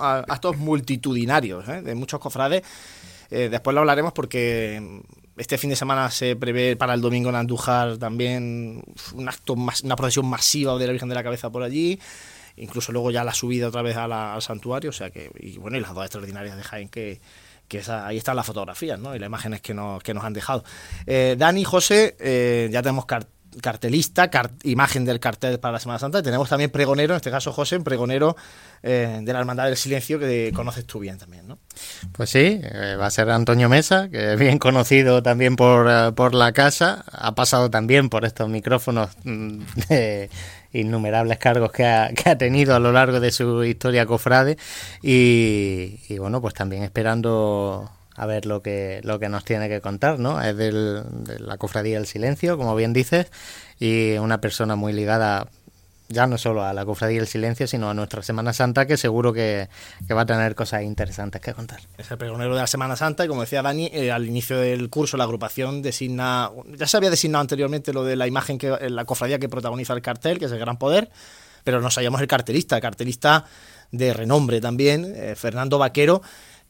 A- 0.00 0.24
actos 0.28 0.56
multitudinarios 0.56 1.68
¿eh? 1.68 1.82
de 1.82 1.94
muchos 1.94 2.20
cofrades. 2.20 2.62
Eh, 3.30 3.48
después 3.50 3.74
lo 3.74 3.80
hablaremos 3.80 4.12
porque 4.12 5.02
este 5.36 5.58
fin 5.58 5.70
de 5.70 5.76
semana 5.76 6.10
se 6.10 6.36
prevé 6.36 6.76
para 6.76 6.94
el 6.94 7.00
domingo 7.00 7.28
en 7.30 7.36
Andújar 7.36 7.96
también 7.98 8.82
un 9.14 9.28
acto, 9.28 9.54
una 9.54 9.96
procesión 9.96 10.26
masiva 10.26 10.76
de 10.78 10.86
la 10.86 10.92
Virgen 10.92 11.08
de 11.08 11.14
la 11.14 11.22
Cabeza 11.24 11.50
por 11.50 11.62
allí. 11.62 11.98
Incluso 12.56 12.92
luego 12.92 13.10
ya 13.10 13.24
la 13.24 13.34
subida 13.34 13.66
otra 13.68 13.82
vez 13.82 13.96
a 13.96 14.06
la- 14.06 14.34
al 14.34 14.42
santuario. 14.42 14.90
O 14.90 14.92
sea 14.92 15.10
que, 15.10 15.30
y 15.40 15.58
bueno, 15.58 15.76
y 15.76 15.80
las 15.80 15.92
dos 15.94 16.04
extraordinarias 16.04 16.56
de 16.56 16.62
Jaén 16.62 16.88
que, 16.88 17.20
que 17.82 17.90
ahí 17.90 18.16
están 18.18 18.36
las 18.36 18.46
fotografías 18.46 18.98
y 18.98 19.18
las 19.18 19.26
imágenes 19.26 19.60
que 19.60 19.74
nos, 19.74 20.02
que 20.02 20.14
nos 20.14 20.24
han 20.24 20.32
dejado. 20.32 20.64
Eh, 21.06 21.36
Dani, 21.38 21.64
José, 21.64 22.16
eh, 22.20 22.68
ya 22.72 22.82
tenemos 22.82 23.06
car- 23.06 23.26
cartelista, 23.62 24.30
car- 24.30 24.50
imagen 24.64 25.04
del 25.04 25.20
cartel 25.20 25.60
para 25.60 25.72
la 25.74 25.78
Semana 25.78 25.98
Santa. 26.00 26.22
Tenemos 26.22 26.48
también 26.48 26.70
pregonero, 26.70 27.14
en 27.14 27.18
este 27.18 27.30
caso 27.30 27.52
José, 27.52 27.78
pregonero 27.80 28.36
eh, 28.82 29.20
de 29.22 29.32
la 29.32 29.38
Hermandad 29.38 29.66
del 29.66 29.76
Silencio, 29.76 30.18
que 30.18 30.50
conoces 30.54 30.84
tú 30.86 30.98
bien 30.98 31.18
también, 31.18 31.46
¿no? 31.46 31.58
Pues 32.12 32.30
sí, 32.30 32.60
va 32.98 33.06
a 33.06 33.10
ser 33.10 33.30
Antonio 33.30 33.68
Mesa, 33.68 34.08
que 34.08 34.32
es 34.32 34.38
bien 34.40 34.58
conocido 34.58 35.22
también 35.22 35.54
por, 35.54 36.14
por 36.16 36.34
la 36.34 36.52
casa, 36.52 37.04
ha 37.12 37.34
pasado 37.36 37.70
también 37.70 38.08
por 38.08 38.24
estos 38.24 38.48
micrófonos 38.48 39.10
mm, 39.22 39.60
innumerables 40.74 41.38
cargos 41.38 41.72
que 41.72 41.86
ha, 41.86 42.10
que 42.12 42.30
ha 42.30 42.36
tenido 42.36 42.74
a 42.74 42.78
lo 42.78 42.92
largo 42.92 43.20
de 43.20 43.30
su 43.30 43.64
historia 43.64 44.04
cofrade 44.04 44.58
y, 45.02 46.18
bueno, 46.18 46.40
pues 46.40 46.52
también 46.54 46.82
esperando 46.82 47.90
a 48.16 48.26
ver 48.26 48.46
lo 48.46 48.62
que, 48.62 49.00
lo 49.02 49.18
que 49.18 49.28
nos 49.28 49.44
tiene 49.44 49.68
que 49.68 49.80
contar, 49.80 50.18
¿no? 50.18 50.40
Es 50.40 50.56
del, 50.56 51.02
de 51.24 51.40
la 51.40 51.56
cofradía 51.56 51.96
del 51.96 52.06
silencio, 52.06 52.56
como 52.56 52.76
bien 52.76 52.92
dices, 52.92 53.30
y 53.80 54.12
una 54.18 54.40
persona 54.40 54.76
muy 54.76 54.92
ligada 54.92 55.48
ya 56.14 56.26
no 56.26 56.38
solo 56.38 56.64
a 56.64 56.72
la 56.72 56.86
cofradía 56.86 57.18
del 57.18 57.26
silencio, 57.26 57.66
sino 57.66 57.90
a 57.90 57.94
nuestra 57.94 58.22
Semana 58.22 58.52
Santa, 58.54 58.86
que 58.86 58.96
seguro 58.96 59.32
que, 59.32 59.68
que 60.06 60.14
va 60.14 60.22
a 60.22 60.26
tener 60.26 60.54
cosas 60.54 60.82
interesantes 60.82 61.40
que 61.42 61.52
contar. 61.52 61.80
Es 61.98 62.10
el 62.10 62.16
pregonero 62.16 62.54
de 62.54 62.60
la 62.60 62.66
Semana 62.66 62.96
Santa 62.96 63.24
y 63.24 63.28
como 63.28 63.42
decía 63.42 63.60
Dani, 63.60 63.90
eh, 63.92 64.10
al 64.10 64.26
inicio 64.26 64.58
del 64.58 64.88
curso 64.88 65.16
la 65.16 65.24
agrupación 65.24 65.82
designa, 65.82 66.50
ya 66.76 66.86
se 66.86 66.96
había 66.96 67.10
designado 67.10 67.42
anteriormente 67.42 67.92
lo 67.92 68.04
de 68.04 68.16
la 68.16 68.26
imagen, 68.26 68.56
que 68.56 68.68
eh, 68.68 68.88
la 68.88 69.04
cofradía 69.04 69.38
que 69.38 69.48
protagoniza 69.48 69.92
el 69.92 70.00
cartel, 70.00 70.38
que 70.38 70.46
es 70.46 70.52
el 70.52 70.58
Gran 70.58 70.78
Poder, 70.78 71.10
pero 71.64 71.80
nos 71.80 71.96
hallamos 71.96 72.20
el 72.20 72.28
cartelista, 72.28 72.76
el 72.76 72.82
cartelista 72.82 73.44
de 73.90 74.14
renombre 74.14 74.60
también, 74.60 75.12
eh, 75.16 75.34
Fernando 75.36 75.78
Vaquero, 75.78 76.22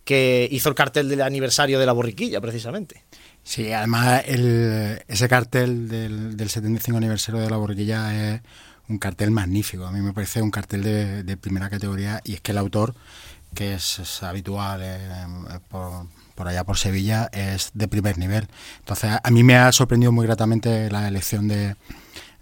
que 0.05 0.49
hizo 0.50 0.69
el 0.69 0.75
cartel 0.75 1.08
del 1.08 1.23
aniversario 1.23 1.79
de 1.79 1.87
la 1.87 1.93
borriquilla, 1.93 2.41
precisamente. 2.41 3.05
Sí, 3.43 3.73
además 3.73 4.23
el, 4.26 5.02
ese 5.06 5.29
cartel 5.29 5.88
del, 5.88 6.37
del 6.37 6.49
75 6.49 6.96
aniversario 6.96 7.41
de 7.41 7.50
la 7.50 7.56
borriquilla 7.56 8.34
es 8.34 8.41
un 8.88 8.98
cartel 8.98 9.31
magnífico. 9.31 9.86
A 9.86 9.93
mí 9.93 10.00
me 10.00 10.12
parece 10.12 10.43
un 10.43 10.50
cartel 10.50 10.82
de, 10.82 11.36
primera 11.36 11.70
categoría 11.70 12.20
y 12.24 12.34
es 12.34 12.41
que 12.41 12.53
el 12.53 12.58
autor, 12.58 12.94
que 13.55 13.74
es, 13.74 14.22
habitual 14.22 14.81
eh, 14.82 15.26
por, 15.69 16.06
por 16.34 16.48
allá 16.48 16.64
por 16.64 16.76
Sevilla, 16.76 17.29
es 17.32 17.70
de 17.74 17.88
primer 17.88 18.19
nivel. 18.19 18.48
Entonces 18.81 19.12
a 19.22 19.31
mí 19.31 19.43
me 19.43 19.56
ha 19.56 19.72
sorprendido 19.72 20.12
muy 20.12 20.26
gratamente 20.26 20.91
la 20.91 21.08
elección 21.08 21.48
de, 21.48 21.76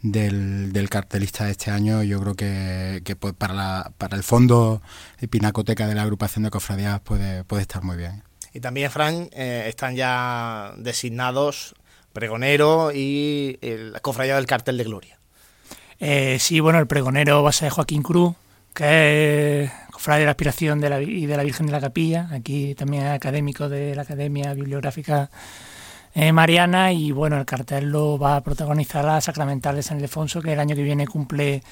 del, 0.03 0.89
cartelista 0.91 1.45
de 1.45 1.53
este 1.53 1.71
año. 1.71 2.03
Yo 2.03 2.21
creo 2.21 2.35
que, 2.35 3.03
que 3.05 3.17
pues, 3.17 3.35
para, 3.35 3.55
la, 3.55 3.93
para 3.99 4.17
el 4.17 4.23
fondo 4.23 4.83
de 5.21 5.29
pinacoteca 5.29 5.87
de 5.87 5.95
la 5.95 6.03
agrupación 6.03 6.45
de 6.45 6.51
cofradías 6.51 7.01
puede, 7.01 7.45
puede 7.45 7.63
estar 7.63 7.83
muy 7.83 7.97
bien. 7.97 8.23
Y 8.53 8.61
también, 8.61 8.91
Fran, 8.91 9.31
eh, 9.33 9.65
están 9.69 9.97
ya 9.97 10.75
designados 10.77 11.75
pregonero 12.13 12.93
y 12.93 13.59
la 13.63 14.01
cofradía 14.01 14.37
del 14.37 14.45
cartel 14.45 14.77
de 14.77 14.85
gloria. 14.85 15.19
Eh, 16.05 16.39
sí, 16.41 16.59
bueno, 16.59 16.81
el 16.81 16.89
pregonero 16.89 17.45
va 17.45 17.51
a 17.51 17.53
ser 17.53 17.71
Joaquín 17.71 18.03
Cruz, 18.03 18.35
que 18.75 19.63
es 19.63 19.71
cofrade 19.93 20.19
de 20.19 20.25
la 20.25 20.33
aspiración 20.33 20.81
de 20.81 20.91
la, 20.91 21.01
y 21.01 21.27
de 21.27 21.37
la 21.37 21.45
Virgen 21.45 21.67
de 21.67 21.73
la 21.73 21.81
Capilla. 21.81 22.29
Aquí 22.33 22.75
también 22.75 23.07
es 23.07 23.13
académico 23.13 23.69
de 23.69 23.95
la 23.95 24.03
Academia 24.03 24.53
Bibliográfica 24.53 25.31
eh, 26.13 26.33
Mariana. 26.33 26.93
Y 26.93 27.13
bueno, 27.13 27.39
el 27.39 27.45
cartel 27.45 27.91
lo 27.91 28.19
va 28.19 28.35
a 28.35 28.41
protagonizar 28.41 29.05
la 29.05 29.21
Sacramental 29.21 29.77
de 29.77 29.85
San 29.85 29.99
Ildefonso, 29.99 30.43
que 30.43 30.55
el 30.55 30.59
año 30.59 30.75
que 30.75 30.83
viene 30.83 31.07
cumple 31.07 31.63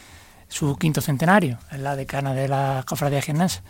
su 0.47 0.77
quinto 0.77 1.01
centenario. 1.01 1.59
Es 1.73 1.81
la 1.81 1.97
decana 1.97 2.33
de 2.33 2.47
la 2.47 2.85
cofradía 2.87 3.21
gimnasia. 3.23 3.65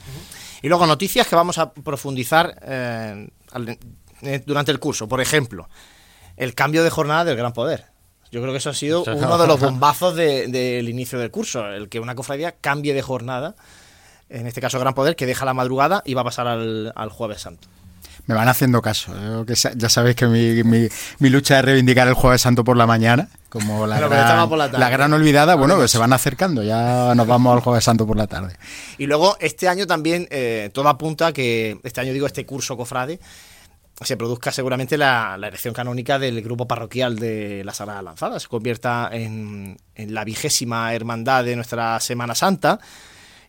Y 0.61 0.69
luego 0.69 0.87
noticias 0.87 1.27
que 1.27 1.37
vamos 1.37 1.57
a 1.57 1.73
profundizar 1.73 2.61
eh, 2.67 3.31
durante 4.45 4.73
el 4.73 4.79
curso. 4.79 5.09
Por 5.09 5.23
ejemplo, 5.23 5.71
el 6.37 6.55
cambio 6.55 6.85
de 6.85 6.91
jornada 6.91 7.25
del 7.25 7.39
Gran 7.39 7.55
Poder. 7.55 7.87
Yo 8.33 8.41
creo 8.41 8.53
que 8.53 8.59
eso 8.59 8.71
ha 8.71 8.75
sido 8.75 9.03
uno 9.27 9.39
de 9.39 9.47
los 9.47 9.59
bombazos 9.61 10.15
de- 10.15 10.47
del 10.49 10.89
inicio 10.89 11.19
del 11.19 11.31
curso, 11.31 11.67
el 11.67 11.89
que 11.89 11.99
una 12.01 12.15
cofradía 12.15 12.53
cambie 12.61 12.95
de 12.95 13.03
jornada, 13.03 13.55
en 14.29 14.47
este 14.47 14.61
caso 14.61 14.79
Gran 14.79 14.95
Poder, 14.95 15.17
que 15.17 15.27
deja 15.27 15.45
la 15.45 15.55
madrugada 15.55 16.03
y 16.05 16.15
va 16.15 16.21
a 16.21 16.25
pasar 16.25 16.47
al, 16.47 16.93
al 16.95 17.09
Jueves 17.11 17.41
Santo. 17.41 17.67
Me 18.27 18.35
van 18.37 18.47
haciendo 18.47 18.81
caso. 18.81 19.13
¿eh? 19.17 19.45
Que 19.47 19.55
ya 19.55 19.89
sabéis 19.89 20.15
que 20.15 20.27
mi, 20.27 20.63
mi- 20.63 20.87
mi 21.19 21.31
lucha 21.31 21.59
es 21.59 21.65
reivindicar 21.65 22.07
el 22.07 22.15
Jueves 22.15 22.41
Santo 22.43 22.63
por 22.63 22.77
la 22.77 22.87
mañana, 22.87 23.29
como 23.49 23.89
la, 23.89 23.97
gran, 23.99 24.49
por 24.49 24.59
la 24.79 24.89
gran 24.91 25.13
olvidada. 25.13 25.57
Bueno, 25.57 25.81
que 25.81 25.89
se 25.89 25.99
van 25.99 26.13
acercando. 26.13 26.63
Ya 26.63 27.13
nos 27.17 27.27
vamos 27.27 27.53
al 27.57 27.61
Jueves 27.61 27.83
Santo 27.83 28.07
por 28.07 28.17
la 28.17 28.29
tarde. 28.29 28.55
Y 28.99 29.07
luego 29.07 29.37
este 29.41 29.67
año 29.69 29.89
también, 29.89 30.29
eh, 30.31 30.71
todo 30.73 30.89
apunta 30.89 31.33
que, 31.33 31.81
este 31.83 32.01
año 32.03 32.13
digo, 32.13 32.27
este 32.27 32.47
curso 32.47 32.77
cofrade, 32.77 33.19
se 34.03 34.17
produzca 34.17 34.51
seguramente 34.51 34.97
la, 34.97 35.37
la 35.37 35.49
erección 35.49 35.75
canónica 35.75 36.19
del 36.19 36.41
grupo 36.43 36.67
parroquial 36.67 37.19
de 37.19 37.63
la 37.65 37.75
Sagrada 37.75 38.03
Lanzada, 38.03 38.41
se 38.41 38.49
convierta 38.49 39.11
en, 39.13 39.77
en 39.95 40.15
la 40.15 40.25
vigésima 40.25 40.95
hermandad 40.95 41.45
de 41.45 41.57
nuestra 41.57 42.01
Semana 42.01 42.35
Santa. 42.35 42.81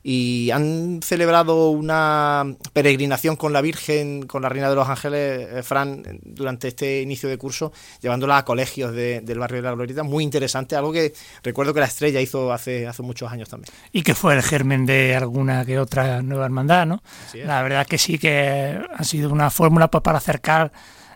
Y 0.03 0.50
han 0.51 1.00
celebrado 1.03 1.70
una 1.70 2.43
peregrinación 2.74 3.36
con 3.36 3.53
la 3.53 3.62
Virgen, 3.62 4.24
con 4.25 4.41
la 4.41 4.50
Reina 4.50 4.70
de 4.70 4.75
los 4.75 4.89
Ángeles, 4.89 5.48
eh, 5.51 5.62
Fran, 5.63 6.01
durante 6.24 6.70
este 6.70 7.01
inicio 7.01 7.29
de 7.29 7.38
curso, 7.38 7.72
llevándola 8.01 8.38
a 8.38 8.46
colegios 8.46 8.93
de- 8.93 9.22
del 9.22 9.38
barrio 9.38 9.58
de 9.58 9.67
la 9.70 9.75
Glorieta. 9.75 10.03
Muy 10.03 10.24
interesante, 10.24 10.75
algo 10.75 10.91
que 10.91 11.13
recuerdo 11.43 11.74
que 11.74 11.81
la 11.81 11.86
Estrella 11.86 12.20
hizo 12.20 12.51
hace, 12.51 12.88
hace 12.88 13.03
muchos 13.03 13.31
años 13.31 13.48
también. 13.50 13.72
y 13.91 14.01
que 14.01 14.15
fue 14.15 14.34
el 14.36 14.41
germen 14.41 14.86
de 14.86 15.15
alguna 15.15 15.65
que 15.65 15.77
otra 15.77 16.22
nueva 16.24 16.46
hermandad, 16.46 16.86
¿no? 16.88 17.03
La 17.46 17.62
verdad 17.62 17.86
que 17.86 17.98
sí 17.98 18.17
que 18.17 18.79
ha 18.98 19.03
sido 19.03 19.29
una 19.31 19.50
fórmula 19.51 19.89
pues, 19.91 20.01
para 20.03 20.17
acercar 20.17 20.72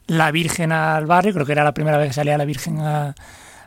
la 0.08 0.30
Virgen 0.32 0.72
al 0.72 1.08
barrio, 1.08 1.34
creo 1.34 1.46
que 1.48 1.54
era 1.54 1.63
la 1.63 1.74
primera 1.74 1.98
vez 1.98 2.10
que 2.10 2.13
salía 2.13 2.38
la 2.38 2.46
Virgen 2.46 2.77
a, 2.80 3.15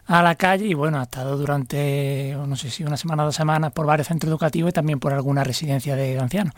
a 0.09 0.23
la 0.23 0.35
calle 0.37 0.67
y 0.67 0.75
bueno, 0.75 0.99
ha 0.99 1.03
estado 1.03 1.37
durante, 1.37 2.35
no 2.47 2.57
sé 2.57 2.71
si 2.71 2.83
una 2.83 2.97
semana 2.97 3.23
o 3.23 3.27
dos 3.27 3.37
semanas 3.37 3.73
por 3.73 3.85
varios 3.87 4.09
centros 4.09 4.31
educativos 4.31 4.71
y 4.71 4.73
también 4.73 4.99
por 4.99 5.13
alguna 5.13 5.45
residencia 5.45 5.95
de 5.97 6.19
ancianos. 6.19 6.55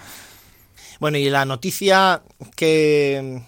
Bueno, 1.00 1.18
y 1.18 1.28
la 1.30 1.44
noticia 1.44 2.22
que, 2.54 3.42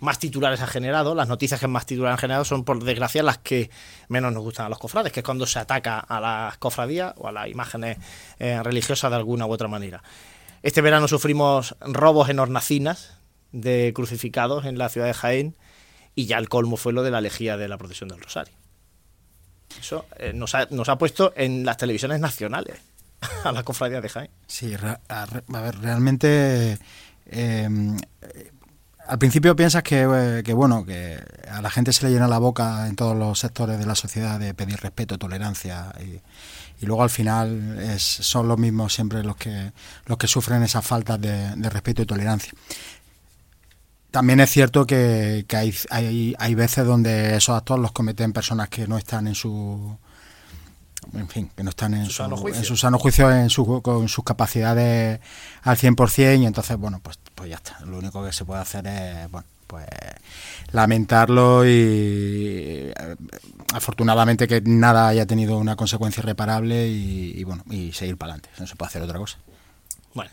más 0.00 0.18
titulares 0.18 0.60
ha 0.60 0.66
generado, 0.66 1.14
las 1.14 1.28
noticias 1.28 1.58
que 1.58 1.68
más 1.68 1.86
titulares 1.86 2.14
han 2.14 2.20
generado 2.20 2.44
son, 2.44 2.64
por 2.64 2.84
desgracia, 2.84 3.22
las 3.22 3.38
que 3.38 3.70
menos 4.08 4.32
nos 4.32 4.42
gustan 4.42 4.66
a 4.66 4.68
los 4.68 4.78
cofrades, 4.78 5.10
que 5.10 5.20
es 5.20 5.24
cuando 5.24 5.46
se 5.46 5.58
ataca 5.58 6.00
a 6.00 6.20
las 6.20 6.58
cofradías 6.58 7.14
o 7.16 7.28
a 7.28 7.32
las 7.32 7.48
imágenes 7.48 7.96
eh, 8.38 8.62
religiosas 8.62 9.10
de 9.10 9.16
alguna 9.16 9.46
u 9.46 9.52
otra 9.52 9.68
manera. 9.68 10.02
Este 10.62 10.82
verano 10.82 11.08
sufrimos 11.08 11.76
robos 11.80 12.28
en 12.28 12.40
hornacinas 12.40 13.14
de 13.52 13.92
crucificados 13.94 14.66
en 14.66 14.76
la 14.76 14.90
ciudad 14.90 15.06
de 15.06 15.14
Jaén 15.14 15.56
y 16.14 16.26
ya 16.26 16.36
el 16.36 16.50
colmo 16.50 16.76
fue 16.76 16.92
lo 16.92 17.02
de 17.02 17.10
la 17.10 17.22
lejía 17.22 17.56
de 17.56 17.68
la 17.68 17.78
procesión 17.78 18.10
del 18.10 18.20
Rosario. 18.20 18.65
Eso 19.80 20.06
eh, 20.18 20.32
nos, 20.32 20.54
ha, 20.54 20.66
nos 20.70 20.88
ha 20.88 20.96
puesto 20.98 21.32
en 21.36 21.64
las 21.64 21.76
televisiones 21.76 22.20
nacionales 22.20 22.78
a 23.44 23.52
la 23.52 23.62
cofradía 23.62 24.00
de 24.00 24.08
Jaén. 24.08 24.30
Sí, 24.46 24.74
a, 25.08 25.26
ver, 25.60 25.78
realmente 25.80 26.78
eh, 27.26 27.68
al 29.08 29.18
principio 29.18 29.54
piensas 29.54 29.82
eh, 29.90 30.42
que, 30.44 30.52
bueno, 30.52 30.84
que 30.84 31.18
a 31.48 31.62
la 31.62 31.70
gente 31.70 31.92
se 31.92 32.06
le 32.06 32.12
llena 32.12 32.26
la 32.28 32.38
boca 32.38 32.86
en 32.88 32.96
todos 32.96 33.16
los 33.16 33.38
sectores 33.38 33.78
de 33.78 33.86
la 33.86 33.94
sociedad 33.94 34.40
de 34.40 34.54
pedir 34.54 34.80
respeto, 34.80 35.18
tolerancia 35.18 35.92
y, 36.00 36.20
luego 36.84 37.02
al 37.02 37.10
final 37.10 37.78
es, 37.80 38.02
son 38.02 38.48
los 38.48 38.58
mismos 38.58 38.92
siempre 38.92 39.22
los 39.22 39.36
que 39.36 39.72
los 40.04 40.18
que 40.18 40.26
sufren 40.26 40.62
esas 40.62 40.84
faltas 40.84 41.20
de, 41.20 41.54
respeto 41.70 42.02
y 42.02 42.06
tolerancia. 42.06 42.52
También 44.16 44.40
es 44.40 44.48
cierto 44.48 44.86
que, 44.86 45.44
hay, 45.50 45.74
hay, 45.90 46.34
hay 46.38 46.54
veces 46.54 46.86
donde 46.86 47.36
esos 47.36 47.54
actos 47.54 47.78
los 47.78 47.92
cometen 47.92 48.32
personas 48.32 48.70
que 48.70 48.88
no 48.88 48.96
están 48.96 49.26
en 49.26 49.34
su 49.34 49.98
en 51.12 51.28
fin, 51.28 51.50
que 51.54 51.62
no 51.62 51.68
están 51.68 51.92
en 51.92 52.06
su, 52.06 52.12
sano 52.12 52.34
juicio, 52.38 52.60
en, 52.60 52.64
su 52.64 52.78
sano 52.78 52.98
juicio 52.98 53.30
en 53.30 53.50
su, 53.50 53.82
con 53.82 54.08
sus 54.08 54.24
capacidades 54.24 55.20
al 55.64 55.76
100% 55.76 56.40
y 56.40 56.46
entonces, 56.46 56.78
bueno, 56.78 56.98
pues, 57.02 57.18
pues 57.34 57.50
ya 57.50 57.56
está. 57.56 57.78
Lo 57.84 57.98
único 57.98 58.24
que 58.24 58.32
se 58.32 58.46
puede 58.46 58.62
hacer 58.62 58.86
es, 58.86 59.30
bueno, 59.30 59.46
pues 59.66 59.84
lamentarlo 60.72 61.66
y 61.66 61.68
eh, 61.74 62.94
afortunadamente 63.74 64.48
que 64.48 64.62
nada 64.62 65.08
haya 65.08 65.26
tenido 65.26 65.58
una 65.58 65.76
consecuencia 65.76 66.22
irreparable 66.22 66.88
y, 66.88 67.34
y 67.36 67.44
bueno, 67.44 67.64
y 67.68 67.92
seguir 67.92 68.16
para 68.16 68.32
adelante. 68.32 68.48
No 68.58 68.66
se 68.66 68.76
puede 68.76 68.88
hacer 68.88 69.02
otra 69.02 69.18
cosa. 69.18 69.36
Bueno. 70.14 70.30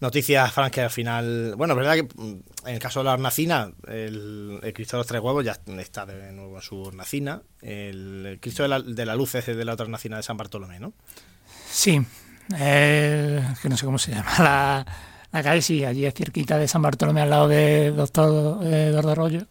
Noticias, 0.00 0.52
Frank, 0.52 0.72
que 0.72 0.82
al 0.82 0.90
final. 0.90 1.54
Bueno, 1.56 1.74
es 1.74 1.78
verdad 1.78 1.94
que 1.94 2.02
mm, 2.04 2.42
en 2.66 2.74
el 2.74 2.78
caso 2.78 3.00
de 3.00 3.04
la 3.04 3.14
hornacina, 3.14 3.72
el, 3.88 4.60
Cristo 4.72 4.96
de 4.96 5.00
los 5.00 5.06
Tres 5.08 5.20
Huevos 5.20 5.44
ya 5.44 5.58
está 5.78 6.06
de 6.06 6.32
nuevo 6.32 6.56
en 6.56 6.62
su 6.62 6.80
hornacina. 6.80 7.42
El, 7.62 8.38
Cristo 8.40 8.62
de 8.62 8.68
la, 8.68 8.80
de 8.80 9.06
la, 9.06 9.16
Luz 9.16 9.34
es 9.34 9.46
de 9.46 9.64
la 9.64 9.72
otra 9.72 9.84
hornacina 9.84 10.16
de 10.16 10.22
San 10.22 10.36
Bartolomé, 10.36 10.78
¿no? 10.78 10.92
Sí, 11.68 12.00
que 12.48 13.68
no 13.68 13.76
sé 13.76 13.84
cómo 13.84 13.98
se 13.98 14.12
llama 14.12 14.30
la, 14.38 14.86
la, 15.32 15.42
calle, 15.42 15.62
sí, 15.62 15.84
allí 15.84 16.06
es 16.06 16.14
cerquita 16.14 16.58
de 16.58 16.68
San 16.68 16.80
Bartolomé, 16.80 17.22
al 17.22 17.30
lado 17.30 17.48
de 17.48 17.90
Doctor 17.90 18.64
Eduardo 18.64 19.10
Arroyo, 19.10 19.46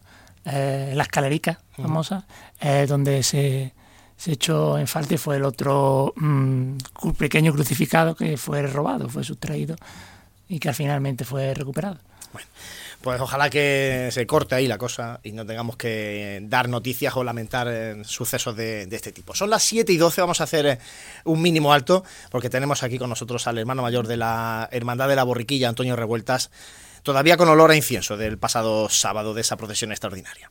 eh, 0.46 0.92
la 0.94 1.02
escalerica 1.02 1.60
famosa, 1.76 2.26
donde 2.88 3.22
se, 3.22 3.74
se 4.16 4.32
echó 4.32 4.78
en 4.78 4.86
falta 4.86 5.14
y 5.14 5.18
fue 5.18 5.36
el 5.36 5.44
otro 5.44 6.12
mm, 6.16 6.78
pequeño 7.18 7.52
crucificado 7.52 8.16
que 8.16 8.36
fue 8.36 8.62
robado, 8.62 9.08
fue 9.08 9.22
sustraído 9.22 9.76
y 10.48 10.58
que 10.58 10.72
finalmente 10.72 11.24
fue 11.24 11.54
recuperado. 11.54 11.98
Bueno, 12.32 12.48
pues 13.00 13.20
ojalá 13.20 13.48
que 13.48 14.08
se 14.12 14.26
corte 14.26 14.54
ahí 14.54 14.66
la 14.66 14.76
cosa 14.76 15.20
y 15.22 15.32
no 15.32 15.46
tengamos 15.46 15.76
que 15.76 16.40
dar 16.42 16.68
noticias 16.68 17.16
o 17.16 17.24
lamentar 17.24 17.68
eh, 17.70 18.04
sucesos 18.04 18.56
de, 18.56 18.82
este 18.90 19.12
tipo. 19.12 19.34
Son 19.34 19.50
las 19.50 19.62
7 19.62 19.92
y 19.92 19.96
12, 19.96 20.20
vamos 20.20 20.40
a 20.40 20.44
hacer 20.44 20.66
eh, 20.66 20.78
un 21.24 21.40
mínimo 21.40 21.72
alto 21.72 22.04
porque 22.30 22.50
tenemos 22.50 22.82
aquí 22.82 22.98
con 22.98 23.08
nosotros 23.08 23.46
al 23.46 23.58
hermano 23.58 23.82
mayor 23.82 24.06
de 24.06 24.16
la 24.16 24.68
Hermandad 24.72 25.08
de 25.08 25.16
la 25.16 25.24
Borriquilla, 25.24 25.68
Antonio 25.68 25.96
Revueltas, 25.96 26.50
todavía 27.02 27.36
con 27.36 27.48
olor 27.48 27.70
a 27.70 27.76
incienso 27.76 28.16
del 28.16 28.36
pasado 28.36 28.88
sábado 28.88 29.32
de 29.32 29.42
esa 29.42 29.56
procesión 29.56 29.92
extraordinaria. 29.92 30.50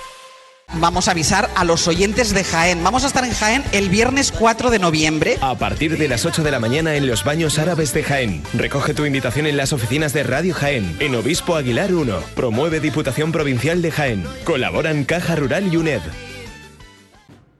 vamos 0.73 1.07
a 1.07 1.11
avisar 1.11 1.49
a 1.55 1.63
los 1.63 1.87
oyentes 1.87 2.33
de 2.33 2.43
Jaén. 2.43 2.83
Vamos 2.83 3.03
a 3.03 3.07
estar 3.07 3.23
en 3.23 3.31
Jaén 3.31 3.63
el 3.71 3.89
viernes 3.89 4.31
4 4.31 4.69
de 4.69 4.79
noviembre. 4.79 5.37
A 5.41 5.55
partir 5.55 5.97
de 5.97 6.07
las 6.07 6.25
8 6.25 6.43
de 6.43 6.51
la 6.51 6.59
mañana 6.59 6.95
en 6.95 7.07
los 7.07 7.23
baños 7.23 7.59
árabes 7.59 7.93
de 7.93 8.03
Jaén. 8.03 8.43
Recoge 8.53 8.93
tu 8.93 9.05
invitación 9.05 9.47
en 9.47 9.57
las 9.57 9.73
oficinas 9.73 10.13
de 10.13 10.23
Radio 10.23 10.53
Jaén, 10.53 10.95
en 10.99 11.15
Obispo 11.15 11.55
Aguilar 11.55 11.93
1. 11.93 12.19
Promueve 12.35 12.79
Diputación 12.79 13.31
Provincial 13.31 13.81
de 13.81 13.91
Jaén. 13.91 14.25
Colaboran 14.43 15.03
Caja 15.03 15.35
Rural 15.35 15.73
y 15.73 15.77
UNED. 15.77 16.01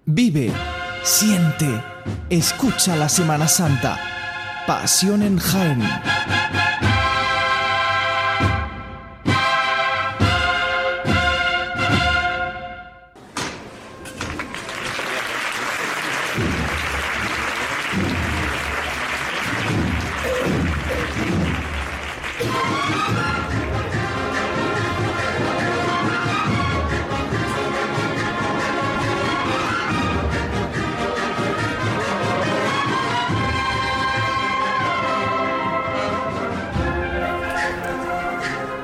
Vive, 0.06 0.52
siente, 1.04 1.68
escucha 2.30 2.96
la 2.96 3.10
Semana 3.10 3.48
Santa. 3.48 4.00
Pasión 4.68 5.24
en 5.24 5.38
Jaén. 5.38 5.82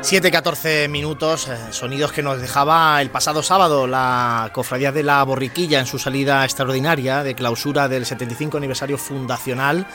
7-14 0.08 0.88
minutos, 0.88 1.50
eh, 1.50 1.58
sonidos 1.72 2.14
que 2.14 2.24
nos 2.24 2.40
dejaba 2.40 3.02
el 3.02 3.10
pasado 3.10 3.44
sábado 3.44 3.88
la 3.88 4.52
Cofradía 4.54 4.94
de 4.94 5.04
la 5.04 5.22
Borriquilla 5.22 5.82
en 5.82 5.86
su 5.86 6.00
salida 6.00 6.46
extraordinaria 6.46 7.24
de 7.24 7.36
clausura 7.36 7.90
del 7.90 8.06
75 8.06 8.56
aniversario 8.56 8.98
fundacional. 8.98 9.86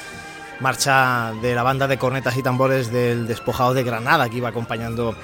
Marcha 0.61 1.33
de 1.41 1.55
la 1.55 1.63
banda 1.63 1.89
de 1.89 1.97
cornetas 1.97 2.37
y 2.37 2.43
tambores 2.43 2.93
del 2.93 3.27
despojado 3.27 3.73
de 3.73 3.85
Granada 3.85 4.29
que 4.29 4.37
iba 4.37 4.51
acompañando 4.51 5.17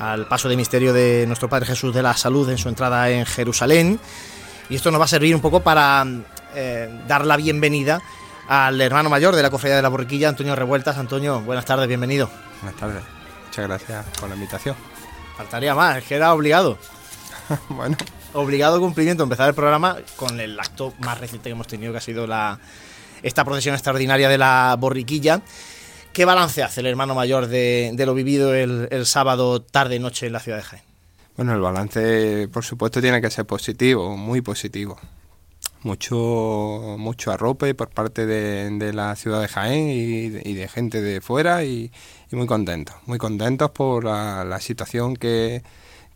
al 0.00 0.26
paso 0.26 0.48
de 0.48 0.56
misterio 0.56 0.92
de 0.92 1.24
nuestro 1.28 1.48
Padre 1.48 1.66
Jesús 1.66 1.94
de 1.94 2.02
la 2.02 2.16
Salud 2.16 2.50
en 2.50 2.58
su 2.58 2.68
entrada 2.68 3.10
en 3.10 3.24
Jerusalén. 3.24 4.00
Y 4.68 4.74
esto 4.74 4.90
nos 4.90 5.00
va 5.00 5.04
a 5.04 5.08
servir 5.08 5.36
un 5.36 5.40
poco 5.40 5.60
para 5.60 6.04
eh, 6.56 6.90
dar 7.06 7.24
la 7.26 7.36
bienvenida 7.36 8.02
al 8.48 8.80
hermano 8.80 9.08
mayor 9.08 9.36
de 9.36 9.42
la 9.44 9.50
Cofradía 9.50 9.76
de 9.76 9.82
la 9.82 9.88
Borriquilla, 9.88 10.30
Antonio 10.30 10.56
Revueltas. 10.56 10.98
Antonio, 10.98 11.40
buenas 11.42 11.64
tardes, 11.64 11.86
bienvenido. 11.86 12.28
Buenas 12.60 12.80
tardes. 12.80 13.21
Muchas 13.52 13.68
gracias 13.68 14.06
por 14.18 14.30
la 14.30 14.34
invitación. 14.34 14.74
Faltaría 15.36 15.74
más, 15.74 15.98
es 15.98 16.04
que 16.04 16.14
era 16.14 16.32
obligado. 16.32 16.78
bueno. 17.68 17.98
Obligado 18.32 18.80
cumplimiento 18.80 19.24
empezar 19.24 19.46
el 19.50 19.54
programa 19.54 19.98
con 20.16 20.40
el 20.40 20.58
acto 20.58 20.94
más 21.00 21.20
reciente 21.20 21.50
que 21.50 21.52
hemos 21.52 21.66
tenido, 21.66 21.92
que 21.92 21.98
ha 21.98 22.00
sido 22.00 22.26
la, 22.26 22.58
esta 23.22 23.44
procesión 23.44 23.74
extraordinaria 23.74 24.30
de 24.30 24.38
la 24.38 24.74
borriquilla. 24.80 25.42
¿Qué 26.14 26.24
balance 26.24 26.62
hace 26.62 26.80
el 26.80 26.86
hermano 26.86 27.14
mayor 27.14 27.46
de, 27.46 27.94
lo 27.98 28.14
vivido 28.14 28.54
el, 28.54 28.88
el 28.90 29.04
sábado 29.04 29.60
tarde-noche 29.60 30.28
en 30.28 30.32
la 30.32 30.40
ciudad 30.40 30.56
de 30.56 30.64
Jaén? 30.64 30.82
Bueno, 31.36 31.52
el 31.52 31.60
balance, 31.60 32.48
por 32.50 32.64
supuesto, 32.64 33.02
tiene 33.02 33.20
que 33.20 33.30
ser 33.30 33.44
positivo, 33.44 34.16
muy 34.16 34.40
positivo 34.40 34.98
mucho 35.84 36.96
mucho 36.98 37.32
arrope 37.32 37.74
por 37.74 37.90
parte 37.90 38.26
de, 38.26 38.92
la 38.92 39.16
ciudad 39.16 39.40
de 39.40 39.48
Jaén 39.48 39.88
y, 39.88 40.28
de 40.30 40.68
gente 40.68 41.00
de 41.02 41.20
fuera 41.20 41.64
y, 41.64 41.90
muy 42.32 42.46
contentos, 42.46 42.96
muy 43.06 43.18
contentos 43.18 43.70
por 43.70 44.04
la, 44.04 44.58
situación 44.60 45.16
que, 45.16 45.62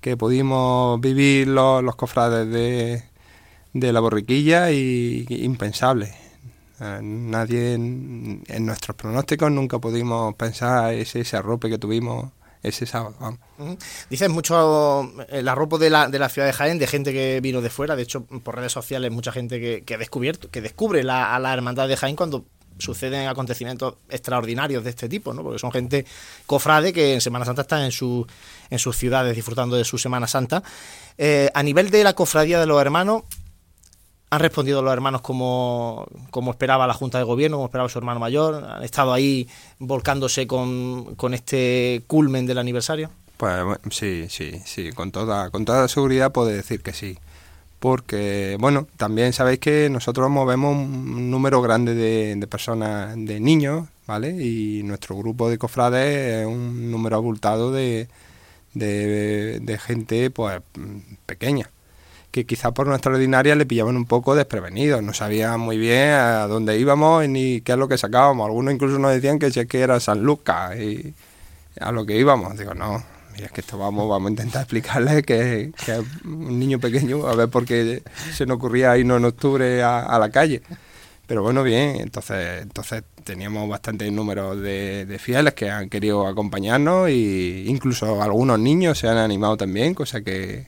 que, 0.01 0.17
pudimos 0.17 1.01
vivir 1.01 1.49
los, 1.49 1.83
los 1.83 1.97
cofrades 1.97 2.51
de, 2.51 3.03
de 3.81 3.93
la 3.93 4.01
borriquilla 4.01 4.71
y, 4.71 5.27
impensable. 5.29 6.15
Eh, 6.81 7.01
nadie 7.03 7.75
en, 7.75 8.67
nuestros 8.67 8.97
pronósticos 8.97 9.51
nunca 9.51 9.79
pudimos 9.79 10.35
pensar 10.35 10.95
ese, 10.95 11.21
ese 11.21 11.37
arrope 11.37 11.69
que 11.69 11.79
tuvimos 11.79 12.33
ese 12.63 12.87
sábado. 12.87 13.39
Dices 14.11 14.29
mucho 14.29 15.13
el 15.29 15.49
arropo 15.49 15.79
de 15.79 15.91
la, 15.91 16.09
de 16.09 16.19
la 16.19 16.29
ciudad 16.29 16.47
de 16.47 16.53
Jaén, 16.53 16.79
de 16.79 16.87
gente 16.87 17.13
que 17.13 17.41
vino 17.41 17.61
de 17.61 17.71
fuera, 17.71 17.97
de 17.97 18.03
hecho 18.03 18.25
por 18.25 18.57
redes 18.57 18.73
sociales 18.73 19.11
mucha 19.11 19.33
gente 19.33 19.61
que, 19.61 19.85
que, 19.85 19.99
descubierto, 19.99 20.51
que 20.51 20.61
descubre 20.61 21.03
la, 21.05 21.35
a 21.35 21.39
la 21.39 21.53
hermandad 21.53 21.89
de 21.89 21.97
Jaén 21.97 22.17
cuando 22.17 22.45
suceden 22.79 23.29
acontecimientos 23.29 23.95
extraordinarios 24.09 24.85
de 24.85 24.91
este 24.91 25.09
tipo, 25.09 25.33
¿no? 25.33 25.43
Porque 25.43 25.59
son 25.59 25.73
gente 25.73 26.05
cofrade 26.47 26.93
que 26.93 27.15
en 27.15 27.21
Semana 27.21 27.45
Santa 27.45 27.63
están 27.63 27.83
en, 27.83 27.93
su, 27.93 28.27
en 28.71 28.79
sus 28.79 28.97
ciudades 28.97 29.35
disfrutando 29.35 29.77
de 29.77 29.85
su 29.85 29.99
Semana 29.99 30.27
Santa. 30.27 30.63
Eh, 31.19 31.51
a 31.55 31.63
nivel 31.63 31.91
de 31.91 32.05
la 32.05 32.15
cofradía 32.15 32.61
de 32.61 32.67
los 32.67 32.81
hermanos, 32.81 33.23
¿han 34.31 34.41
respondido 34.41 34.83
los 34.83 34.93
hermanos 34.93 35.21
como, 35.21 36.07
como 36.31 36.51
esperaba 36.51 36.87
la 36.87 36.95
Junta 36.95 37.19
de 37.19 37.25
Gobierno, 37.25 37.57
como 37.59 37.67
esperaba 37.67 37.89
su 37.89 37.99
hermano 37.99 38.21
mayor? 38.21 38.65
¿Han 38.65 38.83
estado 38.83 39.13
ahí 39.13 39.49
volcándose 39.79 40.47
con, 40.47 41.15
con 41.17 41.35
este 41.35 42.03
culmen 42.07 42.47
del 42.47 42.59
aniversario? 42.59 43.11
Pues 43.37 43.53
sí, 43.91 44.27
sí, 44.29 44.61
sí, 44.65 44.93
con 44.93 45.13
toda, 45.13 45.51
con 45.51 45.65
toda 45.65 45.89
seguridad 45.89 46.33
puedo 46.33 46.49
decir 46.49 46.83
que 46.83 46.93
sí. 46.93 47.19
Porque, 47.79 48.57
bueno, 48.59 48.89
también 48.97 49.33
sabéis 49.35 49.61
que 49.61 49.91
nosotros 49.91 50.31
movemos 50.31 50.75
un 50.75 51.31
número 51.31 51.61
grande 51.61 51.95
de, 51.95 52.35
de 52.35 52.47
personas, 52.47 53.15
de 53.17 53.39
niños, 53.39 53.87
¿vale? 54.07 54.31
Y 54.31 54.83
nuestro 54.83 55.17
grupo 55.17 55.51
de 55.51 55.59
cofrades 55.59 56.41
es 56.41 56.47
un 56.47 56.91
número 56.91 57.17
abultado 57.17 57.71
de, 57.73 58.09
de 58.73 59.79
gente, 59.79 60.31
pues, 60.31 60.63
pequeña 61.27 61.71
que 62.37 62.45
quizá 62.45 62.73
por 62.73 62.87
nuestra 62.87 63.13
ordinaria 63.13 63.55
le 63.55 63.65
pillaban 63.65 63.97
un 63.97 64.05
poco 64.05 64.35
desprevenidos, 64.35 65.03
no 65.03 65.15
sabían 65.15 65.59
muy 65.59 65.79
bien 65.79 66.11
a 66.11 66.47
dónde 66.47 66.79
íbamos 66.79 67.27
ni 67.31 67.63
qué 67.63 67.73
es 67.73 67.79
lo 67.79 67.89
que 67.89 67.97
sacábamos. 67.97 68.45
Algunos 68.45 68.75
incluso 68.75 68.99
nos 68.99 69.13
decían 69.13 69.39
que 69.39 69.51
si 69.51 69.65
que 69.65 69.81
era 69.81 69.99
San 70.01 70.23
Lucas 70.23 70.77
y 70.77 71.15
a 71.81 71.93
lo 71.93 72.05
que 72.05 72.19
íbamos. 72.19 72.59
Digo, 72.59 72.75
no, 72.75 73.03
mira, 73.33 73.47
es 73.47 73.53
que 73.53 73.63
esto 73.63 73.79
vamos, 73.79 74.07
vamos 74.07 74.29
a 74.29 74.31
intentar 74.33 74.63
explicarle 74.63 75.23
que, 75.23 75.73
que 75.83 75.99
un 76.27 76.59
niño 76.59 76.79
pequeño, 76.79 77.27
a 77.27 77.35
ver 77.35 77.49
por 77.49 77.65
qué 77.65 78.03
se 78.35 78.45
nos 78.45 78.59
ocurría 78.59 78.99
irnos 78.99 79.17
en 79.17 79.25
octubre 79.25 79.83
a, 79.83 80.01
a 80.01 80.19
la 80.19 80.29
calle. 80.29 80.61
Pero 81.27 81.43
bueno, 81.43 81.63
bien, 81.63 81.97
entonces, 82.01 82.65
entonces 82.65 83.03
teníamos 83.25 83.67
bastante 83.67 84.11
número 84.11 84.55
de, 84.57 85.07
de, 85.07 85.19
fieles 85.19 85.55
que 85.55 85.71
han 85.71 85.89
querido 85.89 86.27
acompañarnos 86.27 87.09
e 87.09 87.65
incluso 87.67 88.23
algunos 88.23 88.59
niños 88.59 88.99
se 88.99 89.09
han 89.09 89.17
animado 89.17 89.57
también, 89.57 89.95
cosa 89.95 90.21
que, 90.21 90.67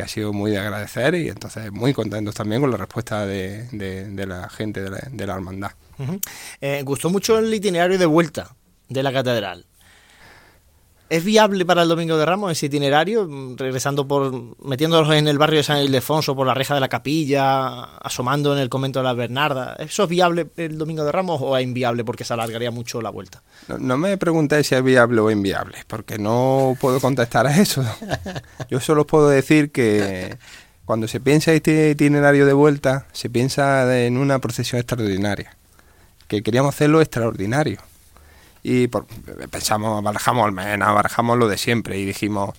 que 0.00 0.04
ha 0.04 0.08
sido 0.08 0.32
muy 0.32 0.50
de 0.50 0.58
agradecer 0.58 1.14
y 1.14 1.28
entonces 1.28 1.70
muy 1.70 1.92
contentos 1.92 2.34
también 2.34 2.62
con 2.62 2.70
la 2.70 2.78
respuesta 2.78 3.26
de, 3.26 3.68
la 4.26 4.48
gente 4.48 4.80
de 4.80 4.90
la, 4.90 4.98
de 5.10 5.26
la 5.26 5.34
hermandad. 5.34 5.72
Eh, 6.62 6.82
gustó 6.84 7.10
mucho 7.10 7.38
el 7.38 7.52
itinerario 7.52 7.98
de 7.98 8.06
vuelta 8.06 8.56
de 8.88 9.02
la 9.02 9.12
catedral. 9.12 9.66
¿Es 11.10 11.24
viable 11.24 11.64
para 11.64 11.82
el 11.82 11.88
Domingo 11.88 12.16
de 12.16 12.24
Ramos 12.24 12.52
ese 12.52 12.66
itinerario? 12.66 13.28
Regresando 13.56 14.06
por. 14.06 14.32
metiéndolos 14.64 15.12
en 15.12 15.26
el 15.26 15.38
barrio 15.38 15.56
de 15.56 15.64
San 15.64 15.82
Ildefonso, 15.82 16.36
por 16.36 16.46
la 16.46 16.54
reja 16.54 16.74
de 16.74 16.80
la 16.80 16.88
capilla, 16.88 17.82
asomando 17.96 18.52
en 18.52 18.60
el 18.60 18.68
convento 18.68 19.00
de 19.00 19.06
las 19.06 19.16
Bernardas. 19.16 19.80
¿Eso 19.80 20.04
es 20.04 20.08
viable 20.08 20.46
el 20.56 20.78
Domingo 20.78 21.02
de 21.02 21.10
Ramos 21.10 21.40
o 21.42 21.56
es 21.56 21.64
inviable 21.64 22.04
porque 22.04 22.22
se 22.22 22.32
alargaría 22.32 22.70
mucho 22.70 23.02
la 23.02 23.10
vuelta? 23.10 23.42
No, 23.66 23.78
no 23.78 23.98
me 23.98 24.16
preguntéis 24.18 24.68
si 24.68 24.76
es 24.76 24.84
viable 24.84 25.20
o 25.20 25.32
inviable, 25.32 25.78
porque 25.88 26.16
no 26.16 26.76
puedo 26.80 27.00
contestar 27.00 27.44
a 27.48 27.60
eso. 27.60 27.84
Yo 28.70 28.78
solo 28.78 29.04
puedo 29.04 29.28
decir 29.28 29.72
que 29.72 30.38
cuando 30.84 31.08
se 31.08 31.18
piensa 31.18 31.52
este 31.52 31.90
itinerario 31.90 32.46
de 32.46 32.52
vuelta, 32.52 33.08
se 33.10 33.28
piensa 33.28 33.98
en 33.98 34.16
una 34.16 34.38
procesión 34.38 34.78
extraordinaria. 34.78 35.56
Que 36.28 36.44
queríamos 36.44 36.72
hacerlo 36.72 37.00
extraordinario 37.00 37.80
y 38.62 38.88
por, 38.88 39.06
pensamos, 39.50 40.02
barajamos 40.02 40.44
Almena, 40.44 40.92
barajamos 40.92 41.38
lo 41.38 41.48
de 41.48 41.58
siempre 41.58 41.98
y 41.98 42.04
dijimos, 42.04 42.54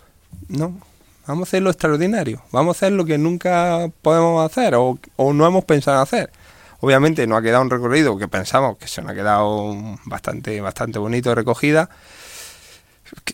no, 0.47 0.79
vamos 1.27 1.47
a 1.47 1.49
hacer 1.49 1.61
lo 1.61 1.69
extraordinario, 1.69 2.41
vamos 2.51 2.75
a 2.75 2.77
hacer 2.77 2.93
lo 2.93 3.05
que 3.05 3.17
nunca 3.17 3.89
podemos 4.01 4.43
hacer 4.45 4.75
o, 4.75 4.97
o 5.15 5.33
no 5.33 5.45
hemos 5.45 5.65
pensado 5.65 6.01
hacer. 6.01 6.31
Obviamente 6.79 7.27
no 7.27 7.37
ha 7.37 7.43
quedado 7.43 7.61
un 7.61 7.69
recorrido 7.69 8.17
que 8.17 8.27
pensamos 8.27 8.77
que 8.77 8.87
se 8.87 9.03
nos 9.03 9.11
ha 9.11 9.13
quedado 9.13 9.75
bastante, 10.05 10.59
bastante 10.61 10.97
bonito 10.97 11.35
recogida. 11.35 11.89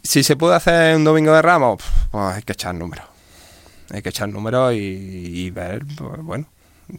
Si 0.04 0.24
se 0.24 0.36
puede 0.36 0.56
hacer 0.56 0.98
un 0.98 1.06
domingo 1.06 1.32
de 1.32 1.42
ramos, 1.42 1.82
pues 2.12 2.36
hay 2.36 2.44
que 2.44 2.54
echar 2.54 2.76
números. 2.76 3.06
Hay 3.90 4.02
que 4.02 4.10
echar 4.10 4.28
números 4.28 4.74
y, 4.74 4.78
y 4.78 5.50
ver, 5.52 5.86
pues, 5.98 6.22
bueno, 6.24 6.50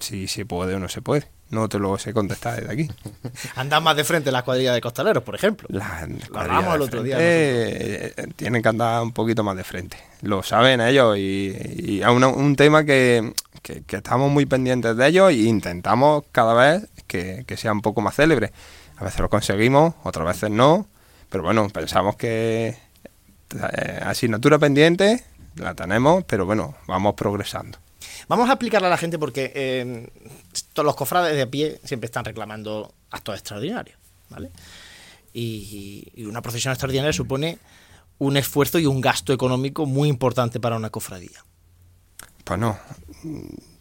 si 0.00 0.26
se 0.26 0.46
puede 0.46 0.74
o 0.74 0.78
no 0.78 0.88
se 0.88 1.02
puede. 1.02 1.28
No 1.50 1.68
te 1.68 1.78
lo 1.78 1.96
sé 1.98 2.12
contestar 2.12 2.60
desde 2.60 2.72
aquí. 2.72 2.90
Andan 3.56 3.82
más 3.82 3.96
de 3.96 4.04
frente 4.04 4.30
las 4.30 4.42
cuadrillas 4.42 4.74
de 4.74 4.80
costaleros, 4.80 5.22
por 5.22 5.34
ejemplo. 5.34 5.66
Las 5.70 6.06
lo 6.08 6.38
hablamos 6.38 6.74
el 6.74 6.82
otro 6.82 7.02
día. 7.02 7.16
Eh, 7.18 8.12
tienen 8.36 8.62
que 8.62 8.68
andar 8.68 9.02
un 9.02 9.12
poquito 9.12 9.42
más 9.42 9.56
de 9.56 9.64
frente. 9.64 9.96
Lo 10.22 10.42
saben 10.42 10.80
ellos 10.80 11.16
y, 11.16 11.56
y 11.78 12.00
es 12.02 12.08
un, 12.08 12.24
un, 12.24 12.56
tema 12.56 12.84
que, 12.84 13.32
que, 13.62 13.82
que, 13.82 13.96
estamos 13.96 14.30
muy 14.30 14.44
pendientes 14.44 14.96
de 14.96 15.06
ellos 15.06 15.30
e 15.30 15.36
intentamos 15.36 16.24
cada 16.32 16.52
vez 16.52 16.86
que, 17.06 17.44
que, 17.46 17.56
sea 17.56 17.72
un 17.72 17.80
poco 17.80 18.02
más 18.02 18.14
célebre. 18.14 18.52
A 18.98 19.04
veces 19.04 19.20
lo 19.20 19.30
conseguimos, 19.30 19.94
otras 20.02 20.26
veces 20.26 20.50
no. 20.50 20.86
Pero 21.30 21.44
bueno, 21.44 21.68
pensamos 21.70 22.16
que 22.16 22.76
eh, 23.54 24.00
asignatura 24.02 24.58
pendiente 24.58 25.24
la 25.56 25.74
tenemos, 25.74 26.24
pero 26.24 26.44
bueno, 26.44 26.74
vamos 26.86 27.14
progresando. 27.14 27.78
Vamos 28.28 28.48
a 28.48 28.52
explicarle 28.52 28.86
a 28.86 28.90
la 28.90 28.98
gente 28.98 29.18
porque 29.18 29.52
eh, 29.54 30.10
los 30.76 30.96
cofrades 30.96 31.36
de 31.36 31.46
pie 31.46 31.80
siempre 31.84 32.06
están 32.06 32.24
reclamando 32.24 32.92
actos 33.10 33.34
extraordinarios, 33.36 33.98
¿vale? 34.28 34.50
Y, 35.32 36.10
y, 36.14 36.24
una 36.24 36.42
procesión 36.42 36.72
extraordinaria 36.72 37.12
supone 37.12 37.58
un 38.18 38.36
esfuerzo 38.36 38.78
y 38.78 38.86
un 38.86 39.00
gasto 39.00 39.32
económico 39.32 39.86
muy 39.86 40.08
importante 40.08 40.60
para 40.60 40.76
una 40.76 40.90
cofradía. 40.90 41.44
Pues 42.44 42.58
no. 42.58 42.78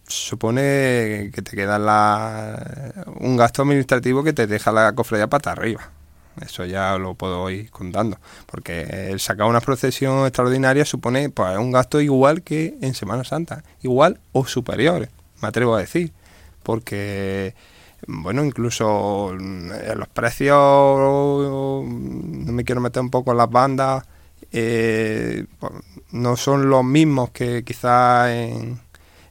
Supone 0.07 1.31
que 1.33 1.41
te 1.41 1.55
queda 1.55 1.77
la, 1.77 2.93
un 3.19 3.35
gasto 3.35 3.63
administrativo 3.63 4.23
que 4.23 4.33
te 4.33 4.47
deja 4.47 4.71
la 4.71 4.93
cofradía 4.93 5.27
pata 5.27 5.51
arriba. 5.51 5.91
Eso 6.41 6.65
ya 6.65 6.97
lo 6.97 7.15
puedo 7.15 7.49
ir 7.49 7.69
contando. 7.71 8.17
Porque 8.45 9.09
el 9.11 9.19
sacar 9.19 9.47
una 9.47 9.61
procesión 9.61 10.25
extraordinaria 10.25 10.85
supone 10.85 11.29
pues, 11.29 11.57
un 11.57 11.71
gasto 11.71 12.01
igual 12.01 12.41
que 12.41 12.77
en 12.81 12.93
Semana 12.93 13.23
Santa. 13.23 13.63
Igual 13.81 14.19
o 14.31 14.45
superior, 14.45 15.09
me 15.41 15.47
atrevo 15.47 15.75
a 15.75 15.79
decir. 15.79 16.11
Porque, 16.63 17.55
bueno, 18.07 18.43
incluso 18.43 19.31
en 19.33 19.99
los 19.99 20.07
precios, 20.09 20.57
no 20.57 21.83
me 22.51 22.63
quiero 22.63 22.81
meter 22.81 23.01
un 23.01 23.09
poco 23.09 23.31
en 23.31 23.37
las 23.37 23.49
bandas, 23.49 24.03
eh, 24.51 25.45
no 26.11 26.37
son 26.37 26.69
los 26.69 26.83
mismos 26.83 27.31
que 27.31 27.63
quizás 27.63 28.29
en 28.29 28.79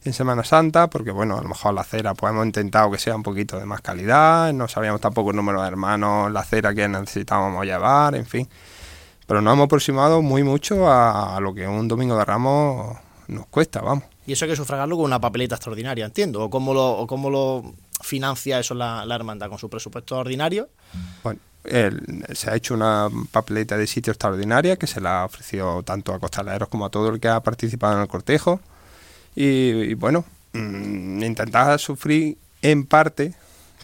en 0.08 0.14
Semana 0.14 0.44
Santa, 0.44 0.88
porque 0.88 1.10
bueno, 1.10 1.38
a 1.38 1.42
lo 1.42 1.48
mejor 1.48 1.74
la 1.74 1.84
cera 1.84 2.14
pues 2.14 2.32
hemos 2.32 2.46
intentado 2.46 2.90
que 2.90 2.98
sea 2.98 3.16
un 3.16 3.22
poquito 3.22 3.58
de 3.58 3.66
más 3.66 3.80
calidad, 3.80 4.52
no 4.52 4.68
sabíamos 4.68 5.00
tampoco 5.00 5.30
el 5.30 5.36
número 5.36 5.62
de 5.62 5.68
hermanos, 5.68 6.30
la 6.30 6.44
cera 6.44 6.74
que 6.74 6.88
necesitábamos 6.88 7.64
llevar, 7.64 8.14
en 8.14 8.26
fin. 8.26 8.48
Pero 9.26 9.40
nos 9.40 9.54
hemos 9.54 9.66
aproximado 9.66 10.22
muy 10.22 10.42
mucho 10.44 10.88
a, 10.88 11.36
a 11.36 11.40
lo 11.40 11.52
que 11.52 11.66
un 11.66 11.88
domingo 11.88 12.16
de 12.16 12.24
Ramos 12.24 12.96
nos 13.28 13.46
cuesta, 13.46 13.80
vamos. 13.80 14.04
Y 14.26 14.32
eso 14.32 14.44
hay 14.44 14.52
que 14.52 14.56
sufragarlo 14.56 14.96
con 14.96 15.04
una 15.04 15.20
papeleta 15.20 15.54
extraordinaria, 15.54 16.04
entiendo. 16.04 16.42
¿O 16.42 16.50
cómo 16.50 16.74
lo, 16.74 16.92
o 16.92 17.06
cómo 17.06 17.30
lo 17.30 17.74
financia 18.00 18.58
eso 18.58 18.74
la, 18.74 19.04
la 19.04 19.14
hermandad? 19.14 19.48
¿Con 19.48 19.58
su 19.58 19.70
presupuesto 19.70 20.16
ordinario? 20.16 20.68
Bueno, 21.22 21.40
el, 21.64 22.24
se 22.34 22.50
ha 22.50 22.56
hecho 22.56 22.74
una 22.74 23.08
papeleta 23.30 23.76
de 23.76 23.86
sitio 23.86 24.12
extraordinaria 24.12 24.76
que 24.76 24.86
se 24.86 25.00
la 25.00 25.22
ha 25.22 25.24
ofrecido 25.26 25.82
tanto 25.82 26.12
a 26.12 26.18
costaleros 26.18 26.68
como 26.68 26.86
a 26.86 26.90
todo 26.90 27.08
el 27.08 27.20
que 27.20 27.28
ha 27.28 27.40
participado 27.40 27.94
en 27.94 28.02
el 28.02 28.08
cortejo. 28.08 28.60
Y, 29.36 29.70
y 29.90 29.94
bueno, 29.94 30.24
mmm, 30.54 31.22
intentar 31.22 31.78
sufrir 31.78 32.36
en 32.62 32.86
parte 32.86 33.34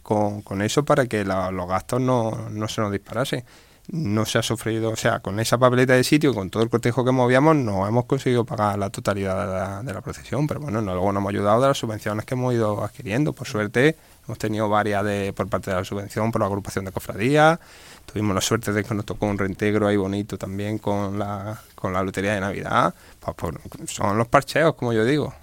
con, 0.03 0.63
eso 0.63 0.85
para 0.85 1.07
que 1.07 1.25
la, 1.25 1.51
los 1.51 1.69
gastos 1.69 2.01
no, 2.01 2.49
no, 2.51 2.69
se 2.69 2.81
nos 2.81 2.93
disparasen. 2.93 3.45
No 3.89 4.25
se 4.25 4.39
ha 4.39 4.43
sufrido, 4.43 4.91
o 4.91 4.97
sea, 4.97 5.21
con 5.21 5.41
esa 5.41 5.59
papeleta 5.59 5.95
de 5.95 6.05
sitio, 6.05 6.33
con 6.33 6.51
todo 6.51 6.63
el 6.63 6.71
cortejo 6.71 7.05
que 7.05 7.11
movíamos, 7.11 7.57
no 7.57 7.87
hemos 7.87 8.05
conseguido 8.05 8.45
pagar 8.45 8.79
la 8.79 8.91
totalidad 8.91 9.45
de 9.45 9.53
la, 9.53 9.83
de 9.83 9.93
la 9.93 10.01
procesión, 10.01 10.47
pero 10.47 10.61
bueno, 10.61 10.81
luego 10.81 11.13
nos 11.13 11.21
hemos 11.21 11.31
ayudado 11.31 11.63
de 11.63 11.69
las 11.69 11.79
subvenciones 11.79 12.25
que 12.25 12.35
hemos 12.35 12.55
ido 12.55 12.85
adquiriendo. 12.85 13.33
Por 13.33 13.49
suerte, 13.49 13.97
hemos 14.25 14.39
tenido 14.39 14.69
varias 14.69 15.05
de, 15.05 15.33
por 15.33 15.49
parte 15.49 15.71
de 15.73 15.77
la 15.77 15.85
subvención, 15.85 16.31
por 16.31 16.41
la 16.41 16.47
agrupación 16.47 16.85
de 16.85 16.93
cofradías. 16.93 17.59
Tuvimos 18.07 18.35
la 18.35 18.41
suerte 18.41 18.73
de 18.73 18.85
que 18.85 18.95
nos 18.95 19.07
tocó 19.07 19.27
un 19.27 19.39
reintegro 19.39 19.87
ahí 19.89 19.97
bonito 19.97 20.37
también 20.37 20.79
con 20.79 21.19
la, 21.19 21.59
con 21.75 21.93
la 21.93 22.03
lotería 22.03 22.35
de 22.35 22.41
Navidad. 22.41 22.95
Pues, 23.19 23.37
pues, 23.37 23.91
son 23.91 24.19
los 24.19 24.29
parcheos, 24.29 24.75
como 24.75 24.93
yo 24.93 25.05
digo. 25.05 25.35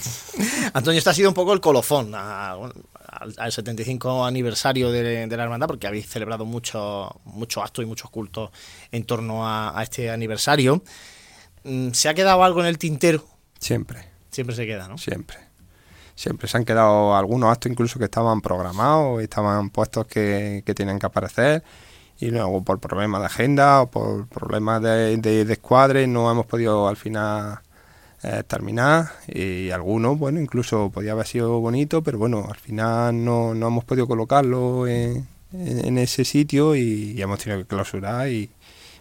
Antonio, 0.72 0.98
este 0.98 1.10
ha 1.10 1.14
sido 1.14 1.28
un 1.28 1.34
poco 1.34 1.52
el 1.52 1.60
colofón 1.60 2.12
a, 2.14 2.52
al, 2.52 3.34
al, 3.36 3.52
75 3.52 4.24
aniversario 4.24 4.90
de, 4.90 5.26
de, 5.26 5.36
la 5.36 5.44
hermandad, 5.44 5.68
porque 5.68 5.86
habéis 5.86 6.08
celebrado 6.08 6.44
muchos 6.44 7.10
mucho 7.24 7.62
actos 7.62 7.84
y 7.84 7.86
muchos 7.86 8.10
cultos 8.10 8.50
en 8.90 9.04
torno 9.04 9.46
a, 9.46 9.78
a, 9.78 9.82
este 9.82 10.10
aniversario. 10.10 10.82
¿Se 11.92 12.08
ha 12.08 12.14
quedado 12.14 12.42
algo 12.42 12.60
en 12.60 12.66
el 12.66 12.78
tintero? 12.78 13.24
Siempre. 13.58 14.04
Siempre 14.30 14.56
se 14.56 14.66
queda, 14.66 14.88
¿no? 14.88 14.98
Siempre. 14.98 15.36
Siempre 16.16 16.48
se 16.48 16.56
han 16.56 16.64
quedado 16.64 17.16
algunos 17.16 17.52
actos 17.52 17.70
incluso 17.70 17.98
que 17.98 18.06
estaban 18.06 18.40
programados, 18.40 19.22
estaban 19.22 19.70
puestos 19.70 20.06
que, 20.06 20.62
que 20.66 20.74
tienen 20.74 20.98
que 20.98 21.06
aparecer 21.06 21.62
y 22.20 22.30
luego 22.30 22.62
por 22.62 22.78
problemas 22.80 23.20
de 23.20 23.26
agenda 23.26 23.82
o 23.82 23.90
por 23.90 24.28
problemas 24.28 24.82
de, 24.82 25.16
de, 25.16 25.44
de 25.44 25.52
escuadre 25.52 26.06
no 26.06 26.30
hemos 26.30 26.46
podido 26.46 26.86
al 26.86 26.96
final 26.96 27.60
eh, 28.22 28.42
terminar 28.46 29.10
y 29.26 29.70
algunos, 29.70 30.18
bueno, 30.18 30.40
incluso 30.40 30.90
podía 30.90 31.12
haber 31.12 31.26
sido 31.26 31.58
bonito, 31.60 32.02
pero 32.02 32.18
bueno, 32.18 32.46
al 32.48 32.56
final 32.58 33.24
no, 33.24 33.54
no 33.54 33.68
hemos 33.68 33.84
podido 33.84 34.06
colocarlo 34.06 34.86
en, 34.86 35.26
en, 35.52 35.84
en 35.86 35.98
ese 35.98 36.24
sitio 36.24 36.76
y, 36.76 37.14
y 37.16 37.22
hemos 37.22 37.38
tenido 37.38 37.60
que 37.60 37.66
clausurar 37.66 38.28
y 38.28 38.50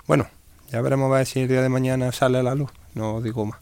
bueno, 0.08 0.27
ya 0.71 0.82
veremos 0.82 1.12
a 1.12 1.17
ver 1.17 1.25
si 1.25 1.41
el 1.41 1.47
día 1.49 1.62
de 1.62 1.69
mañana 1.69 2.12
sale 2.12 2.39
a 2.39 2.43
la 2.43 2.55
luz, 2.55 2.71
no 2.95 3.21
digo 3.21 3.45
más. 3.45 3.60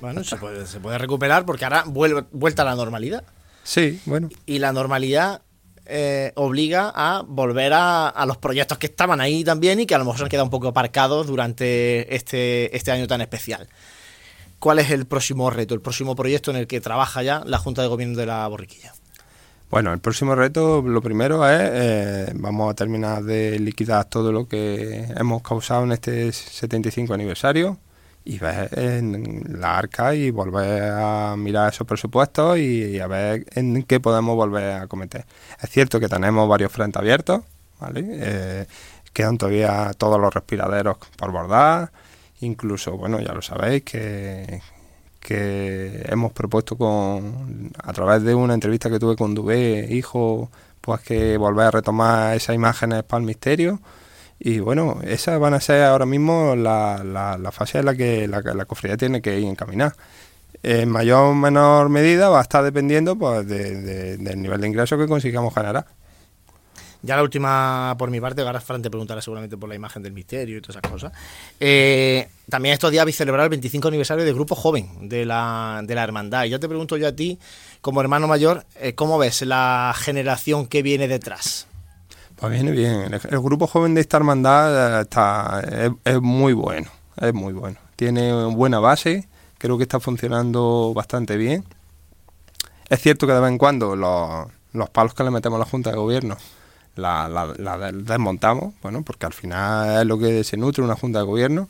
Bueno, 0.00 0.22
se 0.24 0.36
puede, 0.36 0.66
se 0.66 0.78
puede 0.80 0.98
recuperar 0.98 1.44
porque 1.44 1.64
ahora 1.64 1.84
vuelve, 1.86 2.24
vuelta 2.30 2.62
a 2.62 2.66
la 2.66 2.74
normalidad. 2.76 3.24
Sí, 3.64 4.00
bueno, 4.06 4.28
Y 4.46 4.60
la 4.60 4.72
normalidad 4.72 5.42
eh, 5.90 6.32
obliga 6.36 6.92
a 6.94 7.22
volver 7.26 7.72
a, 7.74 8.24
los 8.26 8.36
proyectos 8.36 8.78
que 8.78 8.86
estaban 8.86 9.20
ahí 9.20 9.44
también 9.44 9.80
y 9.80 9.86
que 9.86 9.94
a 9.94 9.98
lo 9.98 10.04
mejor 10.04 10.18
se 10.18 10.24
han 10.24 10.30
quedado 10.30 10.44
un 10.44 10.50
poco 10.50 10.68
aparcados 10.68 11.26
durante 11.26 12.14
este, 12.14 12.74
este 12.76 12.92
año 12.92 13.06
tan 13.06 13.20
especial. 13.20 13.68
¿Cuál 14.58 14.78
es 14.78 14.90
el 14.90 15.06
próximo 15.06 15.50
reto, 15.50 15.74
el 15.74 15.80
próximo 15.80 16.14
proyecto 16.14 16.50
en 16.50 16.58
el 16.58 16.66
que 16.66 16.80
trabaja 16.80 17.22
ya 17.22 17.42
la 17.46 17.58
Junta 17.58 17.82
de 17.82 17.88
Gobierno 17.88 18.16
de 18.16 18.26
la 18.26 18.46
Borriquilla? 18.46 18.92
Bueno, 19.70 19.92
el 19.92 20.00
próximo 20.00 20.34
reto, 20.34 20.82
lo 20.82 21.00
primero 21.00 21.48
es, 21.48 21.60
eh, 21.62 22.32
vamos 22.34 22.70
a 22.70 22.74
terminar 22.74 23.22
de 23.22 23.58
liquidar 23.58 24.04
todo 24.04 24.32
lo 24.32 24.48
que 24.48 25.06
hemos 25.16 25.42
causado 25.42 25.84
en 25.84 25.92
este 25.92 26.32
75 26.32 27.14
aniversario 27.14 27.78
y 28.24 28.38
ver 28.38 28.70
en 28.78 29.60
la 29.60 29.78
arca 29.78 30.14
y 30.14 30.30
volver 30.30 30.92
a 30.92 31.36
mirar 31.36 31.72
esos 31.72 31.86
presupuestos 31.86 32.58
y, 32.58 32.98
a 33.00 33.06
ver 33.06 33.46
en 33.54 33.82
qué 33.84 34.00
podemos 34.00 34.36
volver 34.36 34.82
a 34.82 34.86
cometer. 34.86 35.24
Es 35.60 35.70
cierto 35.70 35.98
que 35.98 36.08
tenemos 36.08 36.48
varios 36.48 36.70
frentes 36.70 37.00
abiertos, 37.00 37.42
¿vale? 37.80 38.04
Eh, 38.08 38.66
quedan 39.12 39.38
todavía 39.38 39.92
todos 39.96 40.20
los 40.20 40.32
respiraderos 40.32 40.98
por 41.16 41.32
bordar, 41.32 41.90
incluso, 42.40 42.96
bueno, 42.96 43.20
ya 43.20 43.32
lo 43.32 43.42
sabéis, 43.42 43.82
que, 43.84 44.60
que 45.20 46.02
hemos 46.06 46.32
propuesto 46.32 46.76
con 46.76 47.70
a 47.82 47.92
través 47.92 48.22
de 48.22 48.34
una 48.34 48.54
entrevista 48.54 48.90
que 48.90 48.98
tuve 48.98 49.16
con 49.16 49.34
Dubé, 49.34 49.86
hijo, 49.90 50.50
pues 50.80 51.00
que 51.00 51.36
volver 51.36 51.66
a 51.66 51.70
retomar 51.70 52.36
esas 52.36 52.54
imágenes 52.54 53.02
para 53.04 53.20
el 53.20 53.26
misterio. 53.26 53.80
Y 54.42 54.58
bueno, 54.60 55.00
esas 55.04 55.38
van 55.38 55.52
a 55.54 55.60
ser 55.60 55.82
ahora 55.84 56.06
mismo 56.06 56.56
la, 56.56 57.02
la, 57.04 57.36
la 57.36 57.52
fase 57.52 57.78
en 57.78 57.84
la 57.84 57.94
que 57.94 58.26
la, 58.26 58.40
la 58.40 58.64
cofradía 58.64 58.96
tiene 58.96 59.20
que 59.20 59.38
ir 59.38 59.46
encaminar. 59.46 59.94
En 60.62 60.88
mayor 60.88 61.26
o 61.26 61.34
menor 61.34 61.90
medida 61.90 62.28
va 62.30 62.38
a 62.38 62.42
estar 62.42 62.64
dependiendo 62.64 63.16
pues, 63.16 63.46
de- 63.46 63.80
de- 63.82 64.16
del 64.16 64.40
nivel 64.40 64.60
de 64.60 64.68
ingreso 64.68 64.96
que 64.98 65.06
consigamos 65.06 65.52
generar. 65.54 65.86
Ya 67.02 67.16
la 67.16 67.22
última 67.22 67.94
por 67.98 68.10
mi 68.10 68.20
parte, 68.20 68.42
ahora 68.42 68.60
Fran 68.60 68.82
te 68.82 68.90
preguntará 68.90 69.22
seguramente 69.22 69.56
por 69.56 69.68
la 69.70 69.74
imagen 69.74 70.02
del 70.02 70.12
misterio 70.12 70.58
y 70.58 70.60
todas 70.60 70.76
esas 70.76 70.90
cosas. 70.90 71.12
Eh, 71.58 72.28
también 72.50 72.74
estos 72.74 72.90
días 72.90 73.02
habéis 73.02 73.16
celebrado 73.16 73.44
el 73.44 73.50
25 73.50 73.88
aniversario 73.88 74.24
del 74.24 74.34
Grupo 74.34 74.54
Joven 74.54 75.08
de 75.08 75.24
la, 75.24 75.80
de 75.82 75.94
la 75.94 76.02
Hermandad. 76.04 76.44
Y 76.44 76.50
yo 76.50 76.60
te 76.60 76.68
pregunto 76.68 76.98
yo 76.98 77.08
a 77.08 77.12
ti, 77.12 77.38
como 77.80 78.02
hermano 78.02 78.26
mayor, 78.26 78.64
eh, 78.76 78.94
¿cómo 78.94 79.16
ves 79.18 79.40
la 79.42 79.94
generación 79.96 80.66
que 80.66 80.82
viene 80.82 81.08
detrás? 81.08 81.66
Pues 82.40 82.52
viene 82.52 82.70
bien. 82.70 83.12
El, 83.12 83.40
grupo 83.40 83.66
joven 83.66 83.94
de 83.94 84.00
esta 84.00 84.16
hermandad 84.16 84.98
eh, 84.98 85.02
está, 85.02 85.62
es, 86.04 86.20
muy 86.22 86.52
bueno, 86.54 86.88
es 87.16 87.34
muy 87.34 87.52
bueno. 87.52 87.76
Tiene 87.96 88.32
buena 88.46 88.78
base, 88.80 89.28
creo 89.58 89.76
que 89.76 89.82
está 89.84 90.00
funcionando 90.00 90.92
bastante 90.94 91.36
bien. 91.36 91.64
Es 92.88 93.00
cierto 93.00 93.26
que 93.26 93.34
de 93.34 93.40
vez 93.40 93.50
en 93.50 93.58
cuando 93.58 93.94
los, 93.94 94.46
los 94.72 94.88
palos 94.90 95.14
que 95.14 95.22
le 95.22 95.30
metemos 95.30 95.56
a 95.56 95.60
la 95.60 95.70
Junta 95.70 95.90
de 95.90 95.96
Gobierno 95.96 96.36
la, 96.96 97.28
la- 97.28 97.54
la 97.56 97.92
desmontamos, 97.92 98.74
bueno, 98.82 99.02
porque 99.02 99.26
al 99.26 99.32
final 99.32 100.00
es 100.00 100.06
lo 100.06 100.18
que 100.18 100.42
se 100.44 100.56
nutre 100.56 100.82
una 100.82 100.96
Junta 100.96 101.20
de 101.20 101.24
Gobierno. 101.26 101.68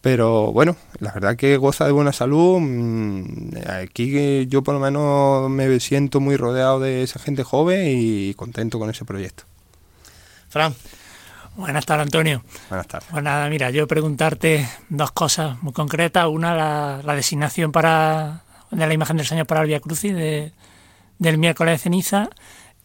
Pero 0.00 0.52
bueno, 0.52 0.76
la 1.00 1.12
verdad 1.12 1.36
que 1.36 1.56
goza 1.56 1.86
de 1.86 1.92
buena 1.92 2.12
salud. 2.12 2.58
mm, 2.60 3.56
Aquí 3.82 4.46
yo 4.48 4.62
por 4.62 4.74
lo 4.74 4.80
menos 4.80 5.48
me 5.50 5.80
siento 5.80 6.20
muy 6.20 6.36
rodeado 6.36 6.80
de 6.80 7.02
esa 7.02 7.18
gente 7.18 7.42
joven 7.42 7.86
y 7.88 8.34
contento 8.34 8.78
con 8.78 8.90
ese 8.90 9.04
proyecto. 9.06 9.44
Fran, 10.54 10.72
Buenas 11.56 11.84
tardes, 11.84 12.04
Antonio. 12.04 12.44
Buenas 12.68 12.86
tardes. 12.86 13.08
Pues 13.10 13.24
nada, 13.24 13.48
mira, 13.48 13.70
yo 13.70 13.88
preguntarte 13.88 14.68
dos 14.88 15.10
cosas 15.10 15.60
muy 15.64 15.72
concretas. 15.72 16.28
Una, 16.28 16.54
la, 16.54 17.00
la 17.02 17.14
designación 17.16 17.72
para 17.72 18.42
de 18.70 18.86
la 18.86 18.94
imagen 18.94 19.16
del 19.16 19.26
Señor 19.26 19.48
para 19.48 19.62
el 19.62 19.66
Via 19.66 19.80
Crucis 19.80 20.14
de, 20.14 20.52
del 21.18 21.38
miércoles 21.38 21.74
de 21.74 21.78
ceniza. 21.78 22.28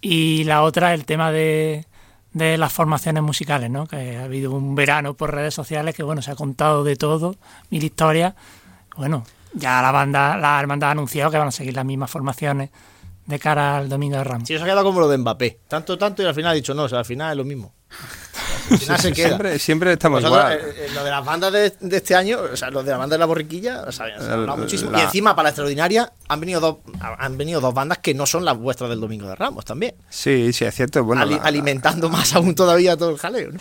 Y 0.01 0.45
la 0.45 0.63
otra, 0.63 0.95
el 0.95 1.05
tema 1.05 1.31
de, 1.31 1.85
de 2.33 2.57
las 2.57 2.73
formaciones 2.73 3.21
musicales, 3.21 3.69
¿no? 3.69 3.85
Que 3.85 4.17
ha 4.17 4.23
habido 4.23 4.51
un 4.51 4.73
verano 4.73 5.13
por 5.13 5.31
redes 5.31 5.53
sociales 5.53 5.93
que, 5.93 6.01
bueno, 6.01 6.23
se 6.23 6.31
ha 6.31 6.35
contado 6.35 6.83
de 6.83 6.95
todo, 6.95 7.35
mil 7.69 7.83
historias. 7.83 8.33
Bueno, 8.97 9.25
ya 9.53 9.79
la 9.83 9.91
banda, 9.91 10.37
la 10.37 10.59
hermandad 10.59 10.89
ha 10.89 10.93
anunciado 10.93 11.29
que 11.29 11.37
van 11.37 11.49
a 11.49 11.51
seguir 11.51 11.75
las 11.75 11.85
mismas 11.85 12.09
formaciones 12.09 12.71
de 13.29 13.39
cara 13.39 13.77
al 13.77 13.89
Domingo 13.89 14.17
de 14.17 14.23
Ramos. 14.23 14.47
si 14.47 14.55
eso 14.55 14.63
ha 14.63 14.67
quedado 14.67 14.83
como 14.83 14.99
lo 14.99 15.07
de 15.07 15.17
Mbappé. 15.19 15.59
Tanto, 15.67 15.97
tanto 15.97 16.23
y 16.23 16.25
al 16.25 16.33
final 16.33 16.51
ha 16.51 16.55
dicho 16.55 16.73
no, 16.73 16.83
o 16.83 16.89
sea, 16.89 16.99
al 16.99 17.05
final 17.05 17.31
es 17.31 17.37
lo 17.37 17.43
mismo. 17.45 17.73
Al 18.71 18.77
final 18.77 18.99
se 18.99 19.13
queda. 19.13 19.27
Siempre, 19.27 19.59
siempre 19.59 19.93
estamos 19.93 20.21
Vosotros, 20.21 20.53
igual. 20.53 20.69
eh, 20.75 20.85
eh, 20.85 20.89
lo 20.93 21.03
de 21.03 21.09
las 21.09 21.25
bandas 21.25 21.51
de, 21.51 21.73
de 21.79 21.97
este 21.97 22.15
año, 22.15 22.37
o 22.53 22.55
sea, 22.55 22.69
lo 22.69 22.83
de 22.83 22.91
la 22.91 22.97
banda 22.97 23.15
de 23.15 23.19
la 23.19 23.25
borriquilla, 23.25 23.83
o 23.87 23.91
sea, 23.91 24.05
se 24.07 24.11
ha 24.29 24.33
hablado 24.33 24.45
La- 24.45 24.55
muchísimo. 24.55 24.91
la- 24.91 24.99
Y 24.99 25.01
encima, 25.01 25.35
para 25.35 25.43
la 25.45 25.49
extraordinaria, 25.49 26.11
han 26.27 26.39
venido 26.39 26.59
dos 26.59 26.77
han 27.17 27.37
venido 27.37 27.61
dos 27.61 27.73
bandas 27.73 27.97
que 27.99 28.13
no 28.13 28.25
son 28.27 28.45
las 28.45 28.57
vuestras 28.57 28.89
del 28.91 28.99
Domingo 28.99 29.27
de 29.27 29.35
Ramos 29.35 29.65
también. 29.65 29.95
Sí, 30.09 30.53
sí, 30.53 30.65
es 30.65 30.75
cierto. 30.75 31.03
Bueno, 31.03 31.21
Ali- 31.23 31.35
la- 31.35 31.41
alimentando 31.43 32.09
más 32.09 32.35
aún 32.35 32.53
todavía 32.55 32.95
todo 32.97 33.09
el 33.11 33.17
jaleo. 33.17 33.51
¿no? 33.51 33.59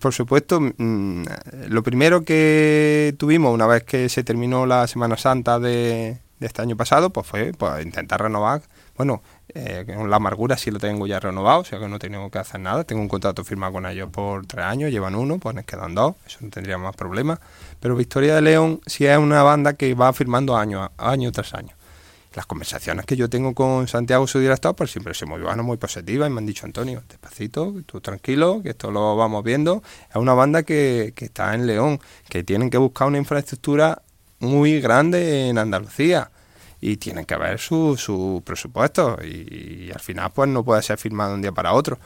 por 0.00 0.12
supuesto, 0.12 0.60
mm, 0.60 1.24
lo 1.68 1.82
primero 1.84 2.22
que 2.24 3.14
tuvimos 3.18 3.54
una 3.54 3.66
vez 3.66 3.84
que 3.84 4.08
se 4.08 4.24
terminó 4.24 4.66
la 4.66 4.86
Semana 4.88 5.16
Santa 5.16 5.58
de, 5.60 6.18
de 6.40 6.46
este 6.46 6.62
año 6.62 6.76
pasado, 6.76 7.10
pues 7.10 7.26
fue 7.26 7.52
pues, 7.56 7.84
intentar 7.84 8.20
renovar. 8.22 8.62
Bueno, 8.98 9.22
eh, 9.54 9.86
la 10.08 10.16
amargura 10.16 10.58
sí 10.58 10.72
lo 10.72 10.80
tengo 10.80 11.06
ya 11.06 11.20
renovado, 11.20 11.60
o 11.60 11.64
sea 11.64 11.78
que 11.78 11.86
no 11.86 12.00
tengo 12.00 12.28
que 12.32 12.38
hacer 12.40 12.58
nada. 12.60 12.82
Tengo 12.82 13.00
un 13.00 13.08
contrato 13.08 13.44
firmado 13.44 13.74
con 13.74 13.86
ellos 13.86 14.10
por 14.10 14.44
tres 14.44 14.64
años, 14.64 14.90
llevan 14.90 15.14
uno, 15.14 15.38
pues 15.38 15.54
nos 15.54 15.64
quedan 15.64 15.94
dos, 15.94 16.16
eso 16.26 16.38
no 16.40 16.50
tendría 16.50 16.78
más 16.78 16.96
problemas. 16.96 17.38
Pero 17.78 17.94
Victoria 17.94 18.34
de 18.34 18.42
León 18.42 18.80
sí 18.86 19.06
es 19.06 19.16
una 19.16 19.44
banda 19.44 19.74
que 19.74 19.94
va 19.94 20.12
firmando 20.12 20.56
año, 20.56 20.90
año 20.98 21.30
tras 21.30 21.54
año. 21.54 21.76
Las 22.34 22.46
conversaciones 22.46 23.06
que 23.06 23.14
yo 23.14 23.30
tengo 23.30 23.54
con 23.54 23.86
Santiago, 23.86 24.26
su 24.26 24.40
director, 24.40 24.74
pues 24.74 24.90
siempre 24.90 25.14
son 25.14 25.28
muy 25.28 25.40
muy 25.62 25.76
positivas 25.76 26.28
y 26.28 26.32
me 26.32 26.40
han 26.40 26.46
dicho, 26.46 26.66
Antonio, 26.66 27.04
despacito, 27.08 27.74
tú 27.86 28.00
tranquilo, 28.00 28.60
que 28.64 28.70
esto 28.70 28.90
lo 28.90 29.14
vamos 29.14 29.44
viendo. 29.44 29.80
Es 30.10 30.16
una 30.16 30.34
banda 30.34 30.64
que, 30.64 31.12
que 31.14 31.26
está 31.26 31.54
en 31.54 31.68
León, 31.68 32.00
que 32.28 32.42
tienen 32.42 32.68
que 32.68 32.78
buscar 32.78 33.06
una 33.06 33.18
infraestructura 33.18 34.02
muy 34.40 34.80
grande 34.80 35.48
en 35.48 35.58
Andalucía 35.58 36.32
y 36.80 36.96
tienen 36.96 37.24
que 37.24 37.36
ver 37.36 37.58
su, 37.58 37.96
su 37.96 38.42
presupuesto 38.44 39.18
y, 39.22 39.90
al 39.92 40.00
final 40.00 40.30
pues 40.32 40.48
no 40.48 40.64
puede 40.64 40.82
ser 40.82 40.98
firmado 40.98 41.34
un 41.34 41.42
día 41.42 41.52
para 41.52 41.72
otro. 41.72 41.98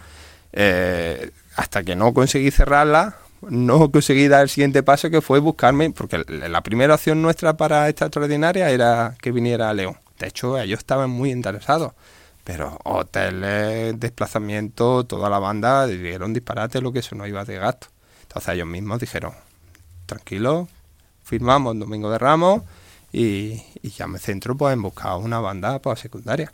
Eh, 0.52 1.30
hasta 1.56 1.82
que 1.82 1.96
no 1.96 2.14
conseguí 2.14 2.50
cerrarla, 2.50 3.16
no 3.42 3.90
conseguí 3.90 4.28
dar 4.28 4.42
el 4.42 4.48
siguiente 4.48 4.82
paso 4.82 5.10
que 5.10 5.20
fue 5.20 5.40
buscarme, 5.40 5.90
porque 5.90 6.24
la 6.28 6.62
primera 6.62 6.94
opción 6.94 7.20
nuestra 7.20 7.56
para 7.56 7.88
esta 7.88 8.06
extraordinaria 8.06 8.70
era 8.70 9.16
que 9.20 9.32
viniera 9.32 9.68
a 9.68 9.74
León. 9.74 9.96
De 10.18 10.28
hecho, 10.28 10.58
ellos 10.58 10.78
estaban 10.78 11.10
muy 11.10 11.30
interesados. 11.30 11.92
Pero 12.44 12.78
hoteles, 12.84 13.98
desplazamiento, 14.00 15.04
toda 15.04 15.30
la 15.30 15.38
banda 15.38 15.86
dieron 15.86 16.32
disparate 16.32 16.80
lo 16.80 16.92
que 16.92 16.98
eso 16.98 17.14
no 17.14 17.26
iba 17.26 17.44
de 17.44 17.56
gasto. 17.56 17.88
Entonces 18.22 18.54
ellos 18.54 18.66
mismos 18.66 18.98
dijeron, 18.98 19.32
tranquilo, 20.06 20.68
firmamos 21.22 21.78
Domingo 21.78 22.10
de 22.10 22.18
Ramos 22.18 22.62
y, 23.12 23.62
ya 23.82 24.06
me 24.06 24.18
centro 24.18 24.56
pues 24.56 24.72
en 24.72 24.82
buscar 24.82 25.16
una 25.18 25.38
banda 25.40 25.78
pues, 25.80 26.00
secundaria. 26.00 26.52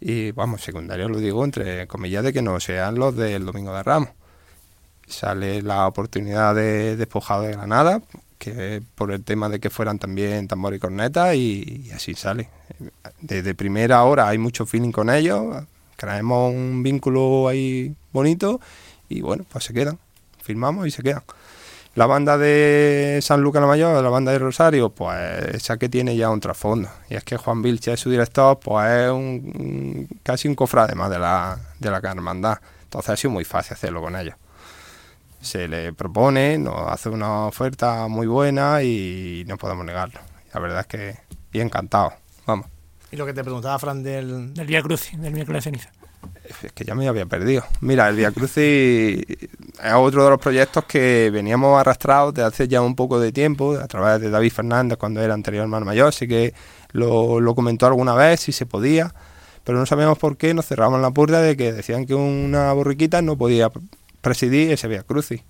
Y 0.00 0.30
vamos, 0.30 0.62
secundaria 0.62 1.08
lo 1.08 1.18
digo 1.18 1.44
entre 1.44 1.86
comillas 1.88 2.22
de 2.22 2.32
que 2.32 2.42
no 2.42 2.60
sean 2.60 2.94
los 2.94 3.16
del 3.16 3.44
Domingo 3.44 3.74
de 3.74 3.82
Ramos. 3.82 4.10
Sale 5.06 5.62
la 5.62 5.86
oportunidad 5.86 6.54
de 6.54 6.96
Despojado 6.96 7.42
de 7.42 7.52
Granada, 7.52 8.02
que 8.38 8.82
por 8.94 9.10
el 9.10 9.24
tema 9.24 9.48
de 9.48 9.58
que 9.58 9.70
fueran 9.70 9.98
también 9.98 10.46
tambor 10.46 10.74
y 10.74 10.78
corneta, 10.78 11.34
y, 11.34 11.86
y 11.86 11.90
así 11.90 12.14
sale. 12.14 12.48
Desde 13.20 13.54
primera 13.54 14.04
hora 14.04 14.28
hay 14.28 14.38
mucho 14.38 14.66
feeling 14.66 14.92
con 14.92 15.10
ellos, 15.10 15.64
creemos 15.96 16.54
un 16.54 16.82
vínculo 16.82 17.48
ahí 17.48 17.94
bonito, 18.12 18.60
y 19.08 19.22
bueno, 19.22 19.44
pues 19.50 19.64
se 19.64 19.74
quedan. 19.74 19.98
Firmamos 20.42 20.86
y 20.86 20.90
se 20.90 21.02
quedan. 21.02 21.22
La 21.98 22.06
banda 22.06 22.38
de 22.38 23.18
San 23.22 23.40
Lucas 23.40 23.60
la 23.60 23.66
Mayor, 23.66 24.00
la 24.00 24.08
banda 24.08 24.30
de 24.30 24.38
Rosario, 24.38 24.90
pues 24.90 25.18
esa 25.52 25.78
que 25.78 25.88
tiene 25.88 26.16
ya 26.16 26.30
un 26.30 26.38
trasfondo. 26.38 26.88
Y 27.10 27.16
es 27.16 27.24
que 27.24 27.36
Juan 27.36 27.60
Vilche 27.60 27.92
es 27.92 27.98
su 27.98 28.08
director, 28.08 28.56
pues 28.60 28.88
es 28.88 29.10
un, 29.10 30.06
casi 30.22 30.46
un 30.46 30.54
cofrade 30.54 30.94
más 30.94 31.10
de 31.10 31.18
la, 31.18 31.58
de 31.80 31.90
la 31.90 31.96
hermandad. 31.96 32.58
Entonces 32.84 33.10
ha 33.10 33.16
sido 33.16 33.32
muy 33.32 33.42
fácil 33.42 33.72
hacerlo 33.72 34.00
con 34.00 34.14
ellos. 34.14 34.36
Se 35.40 35.66
le 35.66 35.92
propone, 35.92 36.56
nos 36.56 36.86
hace 36.86 37.08
una 37.08 37.46
oferta 37.46 38.06
muy 38.06 38.28
buena 38.28 38.80
y 38.84 39.44
no 39.48 39.58
podemos 39.58 39.84
negarlo. 39.84 40.20
La 40.54 40.60
verdad 40.60 40.80
es 40.82 40.86
que, 40.86 41.16
y 41.52 41.58
encantado, 41.58 42.12
vamos. 42.46 42.68
Y 43.10 43.16
lo 43.16 43.26
que 43.26 43.32
te 43.32 43.42
preguntaba 43.42 43.76
Fran 43.80 44.04
del... 44.04 44.54
Del 44.54 44.68
Via 44.68 44.82
Crucis, 44.82 45.20
del 45.20 45.32
miércoles 45.32 45.64
de 45.64 45.70
ceniza. 45.72 45.90
Es 46.64 46.72
que 46.72 46.84
ya 46.84 46.94
me 46.94 47.08
había 47.08 47.26
perdido. 47.26 47.64
Mira, 47.80 48.08
el 48.08 48.16
Via 48.16 48.30
Crucis 48.30 48.58
es 49.28 49.94
otro 49.94 50.24
de 50.24 50.30
los 50.30 50.40
proyectos 50.40 50.84
que 50.84 51.30
veníamos 51.32 51.78
arrastrados 51.78 52.34
desde 52.34 52.46
hace 52.46 52.68
ya 52.68 52.80
un 52.80 52.96
poco 52.96 53.20
de 53.20 53.32
tiempo, 53.32 53.76
a 53.76 53.86
través 53.86 54.20
de 54.20 54.30
David 54.30 54.52
Fernández 54.52 54.98
cuando 54.98 55.20
era 55.20 55.34
anterior 55.34 55.62
hermano 55.62 55.86
mayor, 55.86 56.08
así 56.08 56.26
que 56.26 56.54
lo, 56.92 57.54
comentó 57.54 57.86
alguna 57.86 58.14
vez 58.14 58.40
si 58.40 58.52
se 58.52 58.66
podía, 58.66 59.14
pero 59.64 59.78
no 59.78 59.86
sabíamos 59.86 60.18
por 60.18 60.36
qué 60.36 60.54
nos 60.54 60.66
cerraban 60.66 61.02
la 61.02 61.10
puerta 61.10 61.40
de 61.40 61.56
que 61.56 61.72
decían 61.72 62.06
que 62.06 62.14
una 62.14 62.72
borriquita 62.72 63.22
no 63.22 63.36
podía 63.36 63.70
presidir 64.20 64.72
ese 64.72 64.88
Via 64.88 65.02
Crucis 65.02 65.42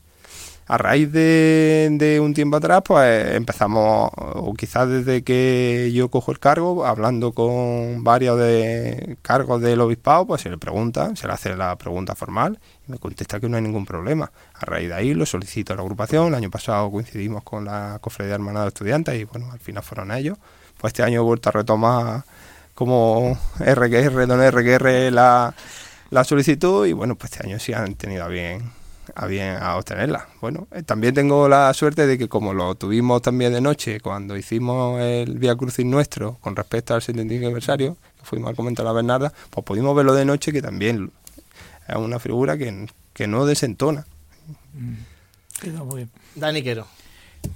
a 0.69 0.77
raíz 0.77 1.11
de, 1.11 2.21
un 2.23 2.35
tiempo 2.35 2.59
atrás, 2.59 2.83
pues 2.85 3.35
empezamos, 3.35 4.11
o 4.15 4.53
quizás 4.53 4.87
desde 4.87 5.23
que 5.23 5.91
yo 5.95 6.11
cojo 6.11 6.31
el 6.31 6.39
cargo, 6.39 6.85
hablando 6.85 7.33
con 7.33 8.05
varios 8.05 8.39
de 8.39 9.17
cargos 9.23 9.63
del 9.63 9.81
obispado, 9.81 10.27
pues 10.27 10.43
se 10.43 10.51
le 10.51 10.59
pregunta, 10.59 11.17
se 11.17 11.27
le 11.27 11.33
hace 11.33 11.57
la 11.57 11.75
pregunta 11.77 12.15
formal 12.15 12.61
y 12.87 12.93
me 12.93 12.99
contesta 12.99 13.41
que 13.41 13.49
no 13.49 13.57
hay 13.57 13.63
ningún 13.63 13.87
problema. 13.87 14.31
A 14.55 14.67
raíz 14.67 14.89
de 14.91 14.95
ahí 14.95 15.15
lo 15.15 15.25
solicito 15.25 15.73
a 15.73 15.77
la 15.77 15.83
agrupación. 15.83 16.29
El 16.29 16.35
año 16.35 16.51
pasado 16.51 16.91
coincidimos 16.91 17.43
con 17.45 17.65
la 17.65 17.99
Cofradía 18.03 18.35
Hermanada 18.35 18.67
de 18.67 18.69
Estudiantes 18.69 19.19
y 19.19 19.25
bueno, 19.25 19.51
al 19.51 19.61
final 19.61 19.83
fueron 19.83 20.13
ellos. 20.13 20.37
Pues 20.77 20.91
este 20.91 21.03
año 21.03 21.21
he 21.21 21.25
vuelto 21.25 21.49
a 21.49 21.53
retomar 21.53 22.25
como 22.75 23.39
RQR, 23.59 24.27
don 24.27 24.47
RQR 24.51 25.11
la, 25.13 25.55
la 26.11 26.25
solicitud 26.25 26.87
y 26.87 26.93
bueno, 26.93 27.17
pues 27.17 27.33
este 27.33 27.47
año 27.47 27.59
sí 27.59 27.73
han 27.73 27.95
tenido 27.95 28.29
bien 28.29 28.78
a 29.19 29.27
bien 29.27 29.57
a 29.61 29.77
obtenerla. 29.77 30.29
Bueno, 30.41 30.69
eh, 30.71 30.85
también 30.85 31.13
tengo 31.13 31.49
la 31.49 31.75
suerte 31.75 32.07
de 32.07 32.17
que 32.17 32.29
como 32.29 32.55
lo 32.55 32.77
tuvimos 32.77 33.21
también 33.21 33.53
de 33.53 33.61
noche 33.61 33.99
cuando 34.01 34.37
hicimos 34.37 35.01
el 35.01 35.39
Via 35.41 35.57
Crucis 35.57 35.85
nuestro 35.85 36.39
con 36.41 36.55
respecto 36.55 36.95
al 36.95 37.03
75 37.03 37.47
aniversario, 37.47 37.97
que 38.17 38.25
fuimos 38.25 38.53
a 38.53 38.55
comentar 38.55 38.87
a 38.87 38.91
la 38.91 38.93
Bernarda, 38.93 39.33
pues 39.51 39.65
pudimos 39.67 39.97
verlo 39.97 40.15
de 40.15 40.25
noche 40.25 40.53
que 40.53 40.63
también 40.63 41.11
es 41.89 41.97
una 41.97 42.21
figura 42.21 42.57
que, 42.57 42.87
que 43.13 43.27
no 43.27 43.45
desentona. 43.45 44.07
Mm. 44.75 45.85
Muy 45.85 45.97
bien. 45.97 46.11
Dani 46.37 46.63
Quero. 46.63 46.87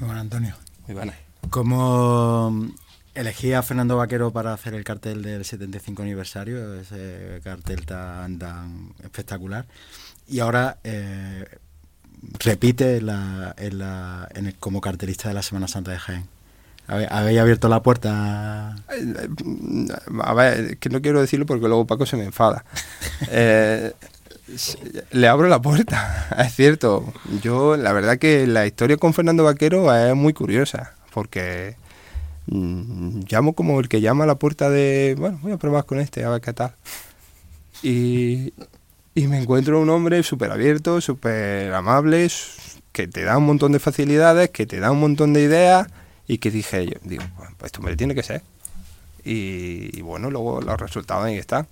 Muy 0.00 0.06
bueno, 0.06 0.20
Antonio. 0.20 0.56
Muy 0.88 0.96
buena. 0.96 1.14
Como 1.48 2.72
elegí 3.14 3.52
a 3.52 3.62
Fernando 3.62 3.96
Vaquero 3.96 4.32
para 4.32 4.52
hacer 4.52 4.74
el 4.74 4.82
cartel 4.82 5.22
del 5.22 5.44
75 5.44 6.02
aniversario, 6.02 6.74
ese 6.80 7.40
cartel 7.44 7.86
tan, 7.86 8.40
tan 8.40 8.94
espectacular 9.04 9.64
y 10.28 10.40
ahora 10.40 10.78
eh, 10.84 11.44
repite 12.38 13.00
la, 13.00 13.54
en 13.58 13.78
la, 13.78 14.28
en 14.34 14.46
el, 14.46 14.54
como 14.56 14.80
cartelista 14.80 15.28
de 15.28 15.34
la 15.34 15.42
Semana 15.42 15.68
Santa 15.68 15.90
de 15.90 15.98
Jaén. 15.98 16.28
¿Habéis 16.88 17.38
abierto 17.38 17.68
la 17.68 17.82
puerta? 17.82 18.76
Eh, 18.90 19.88
a 20.20 20.34
ver, 20.34 20.78
que 20.78 20.90
no 20.90 21.00
quiero 21.00 21.20
decirlo 21.20 21.46
porque 21.46 21.68
luego 21.68 21.86
Paco 21.86 22.06
se 22.06 22.16
me 22.16 22.24
enfada. 22.24 22.64
Eh, 23.30 23.92
le 25.12 25.28
abro 25.28 25.48
la 25.48 25.62
puerta, 25.62 26.28
es 26.38 26.54
cierto. 26.54 27.12
Yo, 27.40 27.76
la 27.76 27.92
verdad 27.92 28.18
que 28.18 28.46
la 28.46 28.66
historia 28.66 28.96
con 28.96 29.14
Fernando 29.14 29.44
Vaquero 29.44 29.94
es 29.94 30.14
muy 30.14 30.32
curiosa, 30.32 30.94
porque 31.14 31.76
mm, 32.46 33.20
llamo 33.30 33.54
como 33.54 33.80
el 33.80 33.88
que 33.88 34.00
llama 34.00 34.24
a 34.24 34.26
la 34.26 34.34
puerta 34.34 34.68
de, 34.68 35.14
bueno, 35.18 35.38
voy 35.40 35.52
a 35.52 35.56
probar 35.56 35.86
con 35.86 36.00
este, 36.00 36.24
a 36.24 36.30
ver 36.30 36.40
qué 36.40 36.52
tal. 36.52 36.74
Y, 37.82 38.52
y 39.14 39.26
me 39.26 39.40
encuentro 39.40 39.80
un 39.80 39.90
hombre 39.90 40.22
súper 40.22 40.50
abierto, 40.50 41.00
súper 41.00 41.72
amable, 41.74 42.28
que 42.92 43.08
te 43.08 43.24
da 43.24 43.36
un 43.38 43.46
montón 43.46 43.72
de 43.72 43.78
facilidades, 43.78 44.50
que 44.50 44.66
te 44.66 44.80
da 44.80 44.90
un 44.90 45.00
montón 45.00 45.32
de 45.32 45.42
ideas 45.42 45.86
y 46.26 46.38
que 46.38 46.50
dije 46.50 46.86
yo, 46.86 46.98
digo, 47.02 47.24
pues 47.36 47.68
esto 47.68 47.80
hombre 47.80 47.96
tiene 47.96 48.14
que 48.14 48.22
ser. 48.22 48.42
Y, 49.24 50.00
bueno, 50.02 50.30
luego 50.30 50.60
los 50.60 50.80
resultados 50.80 51.24
ahí 51.24 51.36
están. 51.36 51.68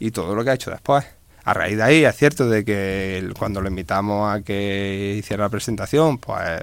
Y 0.00 0.10
todo 0.10 0.34
lo 0.34 0.44
que 0.44 0.50
ha 0.50 0.54
hecho 0.54 0.70
después. 0.70 1.04
A 1.44 1.54
raíz 1.54 1.76
de 1.76 1.82
ahí, 1.82 2.04
es 2.04 2.16
cierto 2.16 2.48
de 2.48 2.64
que 2.64 3.30
cuando 3.38 3.60
lo 3.60 3.68
invitamos 3.68 4.34
a 4.34 4.42
que 4.42 5.14
hiciera 5.18 5.44
la 5.44 5.50
presentación, 5.50 6.18
pues 6.18 6.62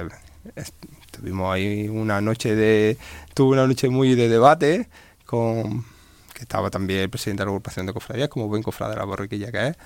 tuvimos 1.12 1.54
ahí 1.54 1.88
una 1.88 2.20
noche 2.20 2.56
de, 2.56 2.98
tuvo 3.34 3.52
una 3.52 3.68
noche 3.68 3.90
muy 3.90 4.16
de 4.16 4.28
debate 4.28 4.90
con 5.26 5.86
que 6.34 6.42
estaba 6.42 6.72
también 6.72 7.02
el 7.02 7.10
presidente 7.10 7.42
de 7.42 7.46
la 7.46 7.52
agrupación 7.52 7.86
de 7.86 7.94
cofradías, 7.94 8.30
como 8.30 8.48
buen 8.48 8.64
cofrade 8.64 8.94
de 8.94 8.98
la 8.98 9.06
borriquilla 9.06 9.52
que 9.52 9.68
es, 9.68 9.78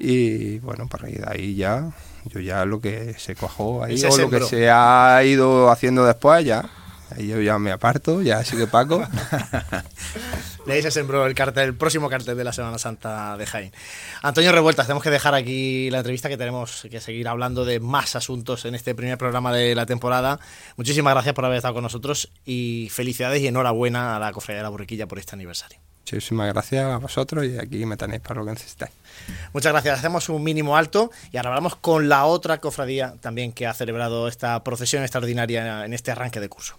y 0.00 0.58
bueno, 0.60 0.88
para 0.88 1.08
de 1.08 1.22
ahí 1.26 1.54
ya, 1.54 1.90
yo 2.24 2.40
ya 2.40 2.64
lo 2.64 2.80
que 2.80 3.14
se 3.18 3.36
cuajó 3.36 3.84
ahí 3.84 4.02
o 4.02 4.16
lo 4.16 4.30
que 4.30 4.40
se 4.40 4.70
ha 4.70 5.22
ido 5.24 5.70
haciendo 5.70 6.06
después 6.06 6.42
ya, 6.42 6.70
ahí 7.14 7.28
yo 7.28 7.38
ya 7.40 7.58
me 7.58 7.70
aparto, 7.70 8.22
ya 8.22 8.42
sigue 8.42 8.66
Paco. 8.66 9.06
De 10.66 10.74
ahí 10.74 10.82
se 10.82 10.90
sembró 10.90 11.26
el 11.26 11.34
cartel, 11.34 11.64
el 11.64 11.74
próximo 11.74 12.08
cartel 12.08 12.36
de 12.36 12.44
la 12.44 12.52
Semana 12.52 12.78
Santa 12.78 13.36
de 13.36 13.46
Jaén. 13.46 13.72
Antonio 14.22 14.52
Revueltas, 14.52 14.86
tenemos 14.86 15.02
que 15.02 15.10
dejar 15.10 15.34
aquí 15.34 15.90
la 15.90 15.98
entrevista 15.98 16.28
que 16.28 16.36
tenemos 16.36 16.86
que 16.90 17.00
seguir 17.00 17.28
hablando 17.28 17.64
de 17.64 17.80
más 17.80 18.14
asuntos 18.14 18.64
en 18.66 18.74
este 18.74 18.94
primer 18.94 19.18
programa 19.18 19.52
de 19.52 19.74
la 19.74 19.86
temporada. 19.86 20.38
Muchísimas 20.76 21.14
gracias 21.14 21.34
por 21.34 21.44
haber 21.44 21.56
estado 21.56 21.74
con 21.74 21.82
nosotros 21.82 22.30
y 22.44 22.88
felicidades 22.90 23.42
y 23.42 23.48
enhorabuena 23.48 24.16
a 24.16 24.18
la 24.18 24.32
Cofradía 24.32 24.58
de 24.58 24.64
la 24.64 24.68
Borriquilla 24.68 25.06
por 25.06 25.18
este 25.18 25.34
aniversario. 25.34 25.78
Muchísimas 26.00 26.52
gracias 26.52 26.84
a 26.84 26.98
vosotros 26.98 27.46
y 27.46 27.58
aquí 27.58 27.86
me 27.86 27.96
tenéis 27.96 28.20
para 28.20 28.40
lo 28.40 28.46
que 28.46 28.52
necesitáis. 28.52 28.92
Muchas 29.52 29.72
gracias. 29.72 29.98
Hacemos 29.98 30.28
un 30.28 30.42
mínimo 30.42 30.76
alto 30.76 31.10
y 31.32 31.36
ahora 31.36 31.50
hablamos 31.50 31.76
con 31.76 32.08
la 32.08 32.24
otra 32.26 32.58
cofradía 32.58 33.14
también 33.20 33.52
que 33.52 33.66
ha 33.66 33.74
celebrado 33.74 34.28
esta 34.28 34.62
procesión 34.64 35.02
extraordinaria 35.02 35.84
en 35.84 35.92
este 35.92 36.10
arranque 36.10 36.40
de 36.40 36.48
curso. 36.48 36.78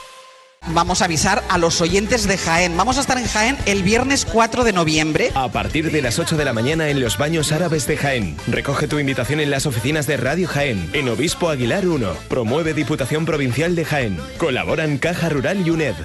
Vamos 0.67 1.01
a 1.01 1.05
avisar 1.05 1.43
a 1.49 1.57
los 1.57 1.81
oyentes 1.81 2.27
de 2.27 2.37
Jaén. 2.37 2.77
Vamos 2.77 2.97
a 2.97 3.01
estar 3.01 3.17
en 3.17 3.25
Jaén 3.25 3.57
el 3.65 3.81
viernes 3.81 4.25
4 4.25 4.63
de 4.63 4.71
noviembre. 4.71 5.31
A 5.33 5.51
partir 5.51 5.91
de 5.91 6.01
las 6.03 6.19
8 6.19 6.37
de 6.37 6.45
la 6.45 6.53
mañana 6.53 6.89
en 6.89 7.01
los 7.01 7.17
baños 7.17 7.51
árabes 7.51 7.87
de 7.87 7.97
Jaén. 7.97 8.37
Recoge 8.47 8.87
tu 8.87 8.99
invitación 8.99 9.39
en 9.39 9.49
las 9.49 9.65
oficinas 9.65 10.05
de 10.05 10.17
Radio 10.17 10.47
Jaén. 10.47 10.89
En 10.93 11.09
Obispo 11.09 11.49
Aguilar 11.49 11.87
1. 11.87 12.13
Promueve 12.29 12.73
Diputación 12.73 13.25
Provincial 13.25 13.75
de 13.75 13.85
Jaén. 13.85 14.19
Colaboran 14.37 14.97
Caja 14.99 15.29
Rural 15.29 15.65
y 15.65 15.71
UNED. 15.71 15.95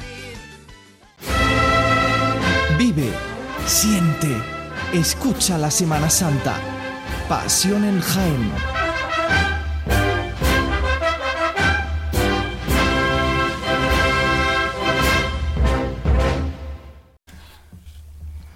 Vive, 2.79 3.11
siente, 3.67 4.29
escucha 4.95 5.59
la 5.59 5.71
Semana 5.71 6.09
Santa. 6.09 6.55
Pasión 7.29 7.85
en 7.85 8.01
Jaén. 8.01 8.86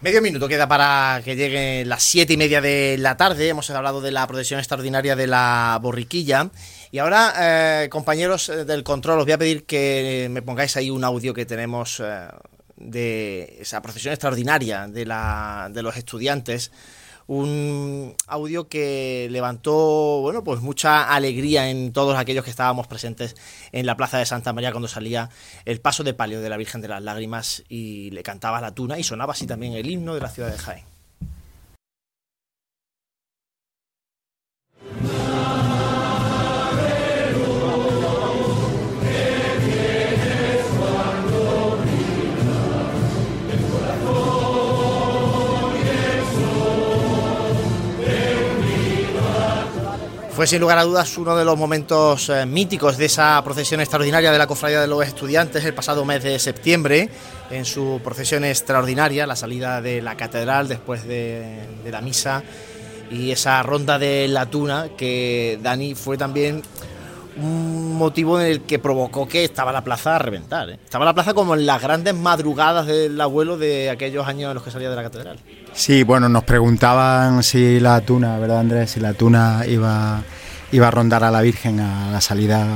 Medio 0.02 0.22
minuto 0.22 0.48
queda 0.48 0.66
para 0.66 1.20
que 1.22 1.36
lleguen 1.36 1.86
las 1.86 2.02
siete 2.02 2.32
y 2.32 2.38
media 2.38 2.62
de 2.62 2.96
la 2.98 3.18
tarde. 3.18 3.48
Hemos 3.48 3.68
hablado 3.68 4.00
de 4.00 4.10
la 4.10 4.26
procesión 4.26 4.58
extraordinaria 4.58 5.14
de 5.14 5.26
la 5.26 5.78
borriquilla. 5.82 6.48
Y 6.90 7.00
ahora, 7.00 7.34
eh, 7.84 7.90
compañeros 7.90 8.48
eh, 8.48 8.64
del 8.64 8.82
control, 8.82 9.18
os 9.18 9.26
voy 9.26 9.32
a 9.32 9.38
pedir 9.38 9.66
que 9.66 10.28
me 10.30 10.40
pongáis 10.40 10.78
ahí 10.78 10.88
un 10.88 11.04
audio 11.04 11.34
que 11.34 11.44
tenemos 11.44 12.00
eh, 12.00 12.28
de 12.76 13.58
esa 13.60 13.82
procesión 13.82 14.14
extraordinaria 14.14 14.88
de, 14.88 15.04
la, 15.04 15.68
de 15.70 15.82
los 15.82 15.94
estudiantes 15.98 16.72
un 17.30 18.16
audio 18.26 18.66
que 18.66 19.28
levantó 19.30 20.20
bueno 20.20 20.42
pues 20.42 20.62
mucha 20.62 21.14
alegría 21.14 21.70
en 21.70 21.92
todos 21.92 22.18
aquellos 22.18 22.42
que 22.42 22.50
estábamos 22.50 22.88
presentes 22.88 23.36
en 23.70 23.86
la 23.86 23.96
plaza 23.96 24.18
de 24.18 24.26
Santa 24.26 24.52
María 24.52 24.72
cuando 24.72 24.88
salía 24.88 25.30
el 25.64 25.80
paso 25.80 26.02
de 26.02 26.12
palio 26.12 26.40
de 26.40 26.48
la 26.48 26.56
Virgen 26.56 26.80
de 26.80 26.88
las 26.88 27.00
Lágrimas 27.00 27.62
y 27.68 28.10
le 28.10 28.24
cantaba 28.24 28.60
la 28.60 28.74
tuna 28.74 28.98
y 28.98 29.04
sonaba 29.04 29.34
así 29.34 29.46
también 29.46 29.74
el 29.74 29.88
himno 29.88 30.16
de 30.16 30.20
la 30.20 30.28
ciudad 30.28 30.50
de 30.50 30.58
Jaén. 30.58 30.89
Fue 50.40 50.46
sin 50.46 50.62
lugar 50.62 50.78
a 50.78 50.84
dudas 50.84 51.18
uno 51.18 51.36
de 51.36 51.44
los 51.44 51.58
momentos 51.58 52.30
eh, 52.30 52.46
míticos 52.46 52.96
de 52.96 53.04
esa 53.04 53.44
procesión 53.44 53.78
extraordinaria 53.82 54.32
de 54.32 54.38
la 54.38 54.46
Cofradía 54.46 54.80
de 54.80 54.86
los 54.86 55.06
Estudiantes 55.06 55.62
el 55.66 55.74
pasado 55.74 56.02
mes 56.06 56.22
de 56.22 56.38
septiembre, 56.38 57.10
en 57.50 57.66
su 57.66 58.00
procesión 58.02 58.44
extraordinaria, 58.46 59.26
la 59.26 59.36
salida 59.36 59.82
de 59.82 60.00
la 60.00 60.16
catedral 60.16 60.66
después 60.66 61.06
de, 61.06 61.58
la 61.90 62.00
misa 62.00 62.42
y 63.10 63.32
esa 63.32 63.62
ronda 63.62 63.98
de 63.98 64.28
la 64.28 64.46
tuna 64.46 64.88
que 64.96 65.58
Dani 65.62 65.94
fue 65.94 66.16
también 66.16 66.62
un 67.36 67.96
motivo 67.96 68.40
en 68.40 68.46
el 68.46 68.62
que 68.62 68.78
provocó 68.78 69.28
que 69.28 69.44
estaba 69.44 69.72
la 69.72 69.84
plaza 69.84 70.16
a 70.16 70.20
reventar. 70.20 70.70
¿eh? 70.70 70.78
Estaba 70.82 71.04
la 71.04 71.12
plaza 71.12 71.34
como 71.34 71.54
en 71.54 71.66
las 71.66 71.82
grandes 71.82 72.14
madrugadas 72.14 72.86
del 72.86 73.20
abuelo 73.20 73.58
de 73.58 73.90
aquellos 73.90 74.26
años 74.26 74.48
en 74.48 74.54
los 74.54 74.64
que 74.64 74.70
salía 74.70 74.88
de 74.88 74.96
la 74.96 75.02
catedral. 75.02 75.38
Sí, 75.72 76.02
bueno, 76.02 76.28
nos 76.28 76.44
preguntaban 76.44 77.42
si 77.42 77.80
la 77.80 78.00
tuna, 78.00 78.38
¿verdad 78.38 78.60
Andrés? 78.60 78.90
Si 78.90 79.00
la 79.00 79.14
tuna 79.14 79.64
iba, 79.66 80.22
iba 80.72 80.88
a 80.88 80.90
rondar 80.90 81.24
a 81.24 81.30
la 81.30 81.40
Virgen 81.40 81.80
a 81.80 82.10
la 82.10 82.20
salida 82.20 82.66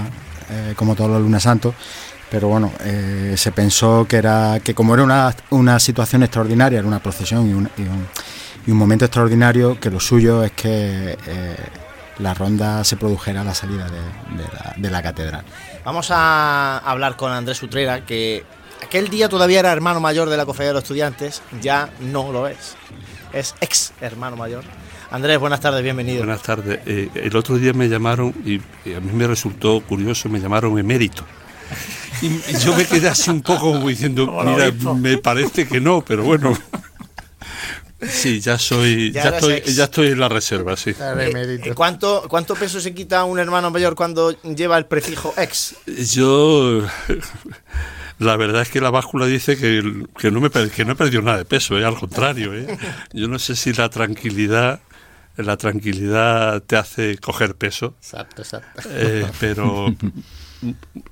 eh, 0.50 0.74
como 0.76 0.94
todos 0.94 1.10
los 1.10 1.20
lunes 1.20 1.42
santos 1.42 1.74
pero 2.34 2.48
bueno, 2.48 2.72
eh, 2.80 3.34
se 3.36 3.52
pensó 3.52 4.06
que 4.08 4.16
era 4.16 4.58
que 4.58 4.74
como 4.74 4.92
era 4.94 5.04
una, 5.04 5.32
una 5.50 5.78
situación 5.78 6.24
extraordinaria, 6.24 6.80
era 6.80 6.88
una 6.88 6.98
procesión 6.98 7.48
y 7.48 7.52
un, 7.52 7.70
y 8.66 8.70
un, 8.72 8.76
momento 8.76 9.04
extraordinario, 9.04 9.78
que 9.78 9.88
lo 9.88 10.00
suyo 10.00 10.42
es 10.42 10.50
que 10.50 11.16
eh, 11.26 11.56
la 12.18 12.34
ronda 12.34 12.82
se 12.82 12.96
produjera 12.96 13.42
a 13.42 13.44
la 13.44 13.54
salida 13.54 13.86
de, 14.78 14.90
la, 14.90 15.00
catedral. 15.00 15.44
Vamos 15.84 16.08
a 16.10 16.78
hablar 16.78 17.14
con 17.14 17.30
Andrés 17.30 17.62
Utrera, 17.62 18.04
que 18.04 18.44
aquel 18.84 19.08
día 19.08 19.28
todavía 19.28 19.60
era 19.60 19.72
hermano 19.72 20.00
mayor 20.00 20.28
de 20.28 20.36
la 20.36 20.46
cofradía 20.46 20.68
de 20.68 20.74
los 20.74 20.84
estudiantes, 20.84 21.42
ya 21.60 21.90
no 22.00 22.32
lo 22.32 22.46
es, 22.46 22.76
es 23.32 23.54
ex 23.60 23.92
hermano 24.00 24.36
mayor. 24.36 24.64
Andrés, 25.10 25.38
buenas 25.38 25.60
tardes, 25.60 25.82
bienvenido. 25.82 26.18
Buenas 26.18 26.42
tardes. 26.42 26.80
Eh, 26.86 27.08
el 27.14 27.36
otro 27.36 27.56
día 27.56 27.72
me 27.72 27.88
llamaron, 27.88 28.34
y, 28.44 28.60
y 28.88 28.94
a 28.94 29.00
mí 29.00 29.12
me 29.12 29.26
resultó 29.26 29.80
curioso, 29.80 30.28
me 30.28 30.40
llamaron 30.40 30.78
emérito. 30.78 31.24
Y, 32.22 32.40
yo 32.58 32.74
me 32.74 32.86
quedé 32.86 33.08
así 33.08 33.30
un 33.30 33.42
poco 33.42 33.72
como 33.72 33.88
diciendo, 33.88 34.26
mira, 34.44 34.72
me 34.94 35.18
parece 35.18 35.66
que 35.66 35.80
no, 35.80 36.04
pero 36.04 36.24
bueno. 36.24 36.56
Sí, 38.08 38.40
ya 38.40 38.58
soy, 38.58 39.12
ya, 39.12 39.30
estoy, 39.30 39.62
ya 39.62 39.84
estoy 39.84 40.08
en 40.08 40.20
la 40.20 40.28
reserva, 40.28 40.76
sí. 40.76 40.94
Eh, 40.98 41.72
¿Cuánto, 41.74 42.24
¿Cuánto 42.28 42.54
peso 42.54 42.80
se 42.80 42.92
quita 42.92 43.24
un 43.24 43.38
hermano 43.38 43.70
mayor 43.70 43.94
cuando 43.94 44.30
lleva 44.42 44.76
el 44.76 44.86
prefijo 44.86 45.32
ex? 45.38 45.76
Yo, 45.86 46.82
la 48.18 48.36
verdad 48.36 48.62
es 48.62 48.70
que 48.70 48.80
la 48.80 48.90
báscula 48.90 49.26
dice 49.26 49.56
que, 49.56 50.06
que 50.18 50.30
no, 50.30 50.40
me, 50.40 50.50
que 50.50 50.84
no 50.84 50.92
he 50.92 50.96
perdido 50.96 51.22
nada 51.22 51.38
de 51.38 51.44
peso, 51.44 51.78
eh, 51.78 51.84
al 51.84 51.96
contrario. 51.96 52.54
Eh. 52.54 52.78
Yo 53.12 53.28
no 53.28 53.38
sé 53.38 53.56
si 53.56 53.72
la 53.72 53.88
tranquilidad 53.88 54.80
la 55.36 55.56
tranquilidad 55.56 56.62
te 56.62 56.76
hace 56.76 57.18
coger 57.18 57.56
peso. 57.56 57.96
Exacto, 57.98 58.42
exacto. 58.42 58.82
Eh, 58.88 59.26
pero 59.40 59.94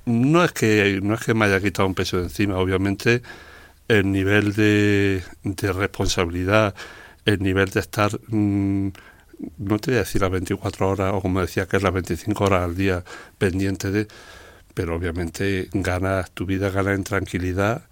no 0.05 0.43
es 0.43 0.51
que 0.53 0.99
no 1.03 1.13
es 1.15 1.21
que 1.21 1.33
me 1.33 1.45
haya 1.45 1.59
quitado 1.59 1.87
un 1.87 1.93
peso 1.93 2.17
de 2.17 2.23
encima, 2.23 2.57
obviamente 2.57 3.21
el 3.87 4.11
nivel 4.11 4.53
de, 4.53 5.23
responsabilidad, 5.43 6.73
el 7.25 7.39
nivel 7.39 7.69
de 7.69 7.79
estar, 7.79 8.17
mm, 8.27 8.87
no 9.57 9.79
te 9.79 9.91
voy 9.91 9.97
a 9.97 9.99
decir 9.99 10.21
las 10.21 10.31
24 10.31 10.89
horas 10.89 11.13
o 11.13 11.21
como 11.21 11.41
decía 11.41 11.67
que 11.67 11.77
es 11.77 11.83
las 11.83 11.93
25 11.93 12.43
horas 12.45 12.63
al 12.63 12.75
día 12.75 13.03
pendiente 13.37 13.91
de, 13.91 14.07
pero 14.73 14.95
obviamente 14.95 15.69
ganas, 15.73 16.31
tu 16.31 16.45
vida 16.45 16.69
gana 16.69 16.93
en 16.93 17.03
tranquilidad, 17.03 17.83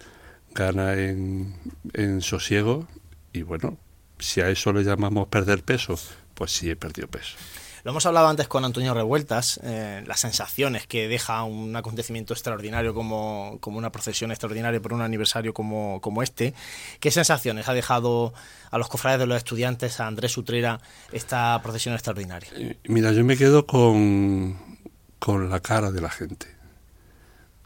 gana 0.54 0.94
en, 0.94 1.56
en 1.94 2.22
sosiego 2.22 2.88
y 3.34 3.44
bueno, 3.44 3.78
si 4.20 4.42
a 4.42 4.50
eso 4.50 4.74
le 4.74 4.84
llamamos 4.84 5.28
perder 5.28 5.64
peso, 5.64 5.96
pues 6.34 6.52
sí 6.52 6.70
he 6.70 6.76
perdido 6.76 7.08
peso. 7.08 7.38
Lo 7.84 7.92
hemos 7.92 8.06
hablado 8.06 8.28
antes 8.28 8.48
con 8.48 8.64
Antonio 8.64 8.94
Revueltas, 8.94 9.60
eh, 9.64 10.04
las 10.06 10.20
sensaciones 10.20 10.86
que 10.86 11.08
deja 11.08 11.44
un 11.44 11.76
acontecimiento 11.76 12.34
extraordinario 12.34 12.94
como, 12.94 13.60
una 13.66 13.92
procesión 13.92 14.30
extraordinaria 14.30 14.80
por 14.80 14.94
un 14.94 15.02
aniversario 15.02 15.52
como, 15.52 16.22
este. 16.22 16.54
¿Qué 17.00 17.10
sensaciones 17.10 17.68
ha 17.70 17.74
dejado 17.74 18.34
a 18.70 18.78
los 18.78 18.88
cofrades 18.88 19.20
de 19.20 19.26
los 19.26 19.38
estudiantes, 19.38 20.00
a 20.00 20.06
Andrés 20.06 20.38
Utrera, 20.38 20.80
esta 21.12 21.60
procesión 21.64 21.96
extraordinaria? 21.96 22.50
Eh, 22.54 22.78
mira, 22.88 23.14
yo 23.14 23.24
me 23.24 23.36
quedo 23.36 23.66
con, 23.66 24.58
con 25.18 25.50
la 25.50 25.60
cara 25.60 25.92
de 25.92 26.02
la 26.02 26.10
gente, 26.12 26.48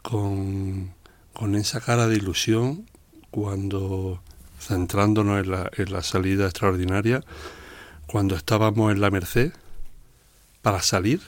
con, 0.08 0.94
esa 1.56 1.80
cara 1.80 2.06
de 2.06 2.16
ilusión 2.16 2.86
cuando, 3.32 4.22
centrándonos 4.60 5.44
en 5.44 5.50
la, 5.50 5.70
en 5.76 5.92
la 5.92 6.02
salida 6.02 6.44
extraordinaria, 6.44 7.24
cuando 8.06 8.36
estábamos 8.36 8.92
en 8.92 9.00
la 9.00 9.10
Merced, 9.10 9.52
para 10.62 10.80
salir 10.80 11.20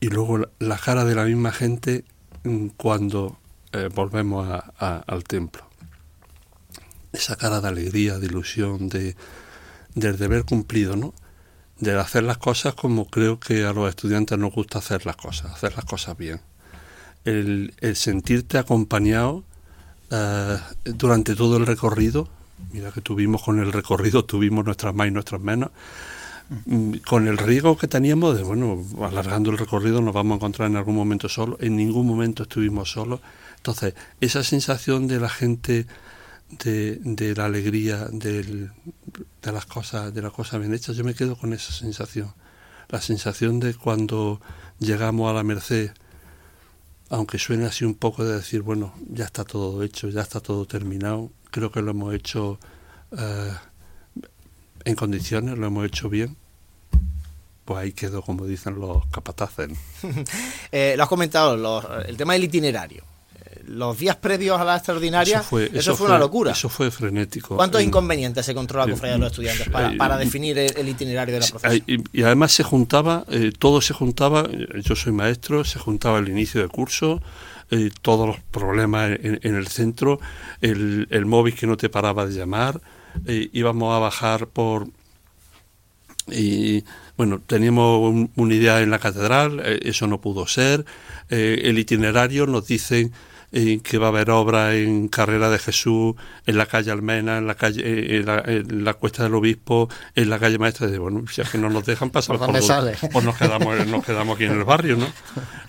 y 0.00 0.08
luego 0.08 0.48
la, 0.58 0.78
cara 0.78 1.04
de 1.04 1.14
la 1.14 1.24
misma 1.24 1.52
gente 1.52 2.04
mm, 2.44 2.68
cuando 2.78 3.38
eh, 3.72 3.90
volvemos 3.94 4.48
al 4.78 5.24
templo. 5.24 5.62
Esa 7.12 7.36
cara 7.36 7.60
de 7.60 7.68
alegría, 7.68 8.18
de 8.18 8.26
ilusión, 8.26 8.88
de, 8.88 9.14
del 9.94 10.16
deber 10.16 10.44
cumplido, 10.44 10.96
¿no? 10.96 11.12
De 11.78 11.98
hacer 11.98 12.22
las 12.22 12.38
cosas 12.38 12.74
como 12.74 13.10
creo 13.10 13.38
que 13.38 13.64
a 13.64 13.74
los 13.74 13.90
estudiantes 13.90 14.38
nos 14.38 14.54
gusta 14.54 14.78
hacer 14.78 15.04
las 15.04 15.16
cosas, 15.16 15.52
hacer 15.52 15.74
las 15.76 15.84
cosas 15.84 16.16
bien. 16.16 16.40
El, 17.24 17.72
sentirte 17.94 18.58
acompañado 18.58 19.44
eh, 20.10 20.58
durante 20.84 21.36
todo 21.36 21.56
el 21.56 21.66
recorrido, 21.66 22.28
mira 22.72 22.90
que 22.90 23.00
tuvimos 23.00 23.42
con 23.42 23.60
el 23.60 23.72
recorrido, 23.72 24.24
tuvimos 24.24 24.64
nuestras 24.64 24.94
más 24.94 25.08
y 25.08 25.10
nuestras 25.10 25.40
menos, 25.40 25.70
Mm, 26.66 26.96
con 27.06 27.28
el 27.28 27.38
riesgo 27.38 27.78
que 27.78 27.88
teníamos 27.88 28.36
de, 28.36 28.42
bueno, 28.42 28.84
alargando 29.00 29.50
el 29.50 29.58
recorrido 29.58 30.02
nos 30.02 30.12
vamos 30.12 30.34
a 30.34 30.36
encontrar 30.36 30.68
en 30.68 30.76
algún 30.76 30.94
momento 30.94 31.28
solos, 31.28 31.58
en 31.60 31.76
ningún 31.76 32.06
momento 32.06 32.42
estuvimos 32.42 32.90
solos. 32.92 33.20
Entonces, 33.56 33.94
esa 34.20 34.42
sensación 34.44 35.06
de 35.08 35.20
la 35.20 35.28
gente, 35.30 35.86
de, 36.62 36.98
de 37.02 37.34
la 37.34 37.46
alegría, 37.46 38.08
de 38.10 38.70
las 39.42 39.66
cosas, 39.66 40.12
de 40.12 40.20
las 40.22 40.32
cosas 40.32 40.60
bien 40.60 40.74
hechas, 40.74 40.96
yo 40.96 41.04
me 41.04 41.14
quedo 41.14 41.36
con 41.36 41.52
esa 41.54 41.72
sensación. 41.72 42.34
La 42.88 43.00
sensación 43.00 43.60
de 43.60 43.74
cuando 43.74 44.40
llegamos 44.78 45.30
a 45.30 45.34
la 45.34 45.42
Merced, 45.44 45.92
aunque 47.12 47.38
suene 47.38 47.66
así 47.66 47.84
un 47.84 47.94
poco 47.94 48.24
de 48.24 48.36
decir, 48.36 48.62
bueno, 48.62 48.94
ya 49.08 49.26
está 49.26 49.44
todo 49.44 49.82
hecho, 49.82 50.08
ya 50.08 50.22
está 50.22 50.40
todo 50.40 50.66
terminado, 50.66 51.30
creo 51.50 51.70
que 51.70 51.82
lo 51.82 51.90
hemos 51.90 52.14
hecho 52.14 52.58
eh, 53.16 53.52
en 54.84 54.94
condiciones, 54.96 55.58
lo 55.58 55.66
hemos 55.66 55.86
hecho 55.86 56.08
bien 56.08 56.36
pues 57.64 57.78
ahí 57.78 57.92
quedó, 57.92 58.22
como 58.22 58.46
dicen 58.46 58.78
los 58.80 59.06
capataces. 59.06 59.70
eh, 60.72 60.94
lo 60.96 61.04
has 61.04 61.08
comentado, 61.08 62.02
el 62.02 62.16
tema 62.16 62.32
del 62.32 62.44
itinerario. 62.44 63.04
Eh, 63.62 63.64
los 63.68 63.98
días 63.98 64.16
previos 64.16 64.60
a 64.60 64.64
la 64.64 64.76
extraordinaria, 64.76 65.38
eso 65.72 65.96
fue, 65.96 66.06
una 66.06 66.18
locura. 66.18 66.52
Eso 66.52 66.68
fue 66.68 66.90
frenético. 66.90 67.56
¿Cuántos 67.56 67.82
inconvenientes 67.82 68.44
se 68.44 68.54
controla 68.54 68.86
la 68.86 68.92
cofradía 68.92 69.14
de 69.14 69.20
los 69.20 69.30
estudiantes 69.30 69.68
para, 69.68 70.18
definir 70.18 70.58
el, 70.58 70.88
itinerario 70.88 71.34
de 71.34 71.40
la 71.40 71.46
procesión? 71.46 72.04
Y, 72.12 72.22
además 72.22 72.52
se 72.52 72.62
juntaba, 72.62 73.24
eh, 73.28 73.52
todo 73.58 73.80
se 73.80 73.94
juntaba, 73.94 74.48
yo 74.82 74.96
soy 74.96 75.12
maestro, 75.12 75.64
se 75.64 75.78
juntaba 75.78 76.18
el 76.18 76.28
inicio 76.28 76.60
de 76.60 76.68
curso, 76.68 77.22
eh, 77.70 77.90
todos 78.02 78.26
los 78.26 78.40
problemas 78.40 79.10
en, 79.20 79.54
el 79.54 79.66
centro, 79.68 80.20
el, 80.60 81.06
el, 81.10 81.26
móvil 81.26 81.54
que 81.54 81.66
no 81.66 81.76
te 81.76 81.88
paraba 81.88 82.26
de 82.26 82.34
llamar, 82.34 82.80
íbamos 83.26 83.94
a 83.94 83.98
bajar 83.98 84.46
por... 84.48 84.88
Y, 86.30 86.84
bueno, 87.16 87.40
teníamos 87.46 88.28
una 88.36 88.54
idea 88.54 88.80
en 88.80 88.90
la 88.90 88.98
catedral, 88.98 89.60
eh, 89.64 89.80
eso 89.84 90.06
no 90.06 90.20
pudo 90.20 90.46
ser. 90.46 90.84
Eh, 91.30 91.62
el 91.64 91.78
itinerario 91.78 92.46
nos 92.46 92.66
dice 92.66 93.10
eh, 93.52 93.80
que 93.82 93.98
va 93.98 94.06
a 94.06 94.08
haber 94.08 94.30
obra 94.30 94.74
en 94.74 95.08
Carrera 95.08 95.50
de 95.50 95.58
Jesús, 95.58 96.14
en 96.46 96.56
la 96.56 96.66
calle 96.66 96.90
Almena, 96.90 97.38
en 97.38 97.46
la 97.46 97.54
calle, 97.54 98.16
en 98.16 98.84
la, 98.84 98.94
Cuesta 98.94 99.24
del 99.24 99.34
Obispo, 99.34 99.88
en 100.14 100.30
la 100.30 100.38
calle 100.38 100.58
Maestra. 100.58 100.86
De, 100.86 100.98
bueno, 100.98 101.24
si 101.30 101.42
es 101.42 101.50
que 101.50 101.58
no 101.58 101.68
nos 101.68 101.84
dejan 101.84 102.10
pasar 102.10 102.38
por 102.38 102.46
donde 102.46 102.62
sale? 102.62 102.96
pues 103.12 103.24
nos 103.24 103.36
quedamos, 103.36 103.86
nos 103.86 104.04
quedamos 104.04 104.36
aquí 104.36 104.44
en 104.44 104.52
el 104.52 104.64
barrio, 104.64 104.96
¿no? 104.96 105.06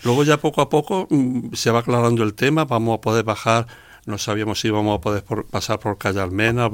Luego 0.04 0.24
ya 0.24 0.38
poco 0.38 0.62
a 0.62 0.70
poco 0.70 1.08
mm, 1.10 1.54
se 1.54 1.72
va 1.72 1.80
aclarando 1.80 2.24
el 2.24 2.34
tema, 2.34 2.66
vamos 2.66 2.98
a 2.98 3.02
poder 3.02 3.26
bajar, 3.26 3.68
no 4.06 4.18
sabíamos 4.18 4.62
si 4.62 4.70
íbamos 4.70 4.98
a 4.98 5.02
poder 5.02 5.24
pasar 5.52 5.80
por 5.80 5.98
calle 5.98 6.22
Almena 6.22 6.70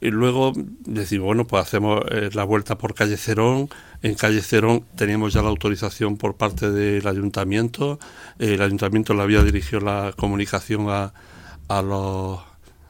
y 0.00 0.10
luego 0.10 0.52
decimos, 0.56 1.26
bueno, 1.26 1.46
pues 1.46 1.62
hacemos 1.62 2.02
eh, 2.10 2.30
la 2.32 2.44
vuelta 2.44 2.78
por 2.78 2.94
calle 2.94 3.18
Cerón. 3.18 3.68
En 4.02 4.14
calle 4.14 4.40
Cerón 4.40 4.84
teníamos 4.96 5.34
ya 5.34 5.42
la 5.42 5.50
autorización 5.50 6.16
por 6.16 6.36
parte 6.36 6.70
del 6.70 7.06
ayuntamiento. 7.06 7.98
el 8.38 8.62
ayuntamiento 8.62 9.12
le 9.12 9.22
había 9.22 9.42
dirigido 9.42 9.80
la 9.80 10.14
comunicación 10.16 10.88
a, 10.88 11.12
a, 11.68 11.82
los, 11.82 12.40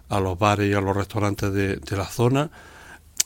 a 0.08 0.20
los 0.20 0.38
bares 0.38 0.70
y 0.70 0.74
a 0.74 0.80
los 0.80 0.96
restaurantes 0.96 1.52
de, 1.52 1.96
la 1.96 2.06
zona. 2.06 2.50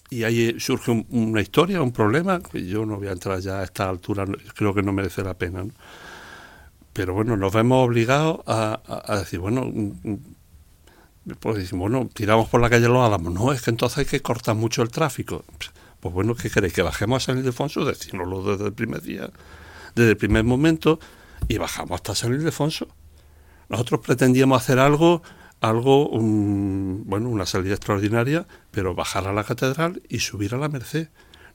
Y 0.08 0.24
ahí 0.24 0.58
surge 0.58 1.06
una 1.10 1.42
historia, 1.42 1.82
un 1.82 1.92
problema, 1.92 2.40
yo 2.54 2.86
no 2.86 2.96
voy 2.96 3.08
a 3.08 3.12
entrar 3.12 3.40
ya 3.40 3.60
a 3.60 3.64
esta 3.64 3.88
altura, 3.88 4.24
creo 4.54 4.72
que 4.72 4.82
no 4.82 4.92
merece 4.92 5.22
la 5.22 5.34
pena. 5.34 5.66
Pero 6.94 7.12
bueno, 7.12 7.36
nos 7.36 7.52
vemos 7.52 7.86
obligados 7.86 8.40
a 8.46 9.16
decir, 9.18 9.40
bueno, 9.40 9.70
pues 11.40 11.56
decimos, 11.56 11.90
bueno, 11.90 12.08
tiramos 12.12 12.48
por 12.48 12.60
la 12.60 12.68
calle 12.68 12.88
Los 12.88 13.06
Álamos. 13.06 13.32
No, 13.32 13.52
es 13.52 13.62
que 13.62 13.70
entonces 13.70 13.98
hay 13.98 14.04
que 14.04 14.20
cortar 14.20 14.54
mucho 14.54 14.82
el 14.82 14.90
tráfico. 14.90 15.44
Pues 16.00 16.14
bueno, 16.14 16.34
¿qué 16.34 16.50
queréis? 16.50 16.74
¿Que 16.74 16.82
bajemos 16.82 17.22
a 17.22 17.26
San 17.26 17.38
Ildefonso? 17.38 17.84
Decínoslo 17.84 18.42
desde 18.42 18.66
el 18.66 18.74
primer 18.74 19.00
día, 19.00 19.30
desde 19.94 20.10
el 20.10 20.16
primer 20.16 20.44
momento, 20.44 21.00
y 21.48 21.56
bajamos 21.56 21.92
hasta 21.92 22.14
San 22.14 22.34
Ildefonso. 22.34 22.88
Nosotros 23.70 24.00
pretendíamos 24.00 24.62
hacer 24.62 24.78
algo, 24.78 25.22
algo, 25.62 26.10
bueno, 26.10 27.30
una 27.30 27.46
salida 27.46 27.74
extraordinaria, 27.74 28.46
pero 28.70 28.94
bajar 28.94 29.26
a 29.26 29.32
la 29.32 29.44
catedral 29.44 30.02
y 30.08 30.18
subir 30.18 30.54
a 30.54 30.58
la 30.58 30.68
Merced. 30.68 31.08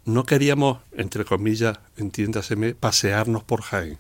No 0.06 0.24
queríamos, 0.24 0.80
entre 0.94 1.26
comillas, 1.26 1.78
entiéndaseme, 1.98 2.74
pasearnos 2.74 3.44
por 3.44 3.62
Jaén. 3.62 4.00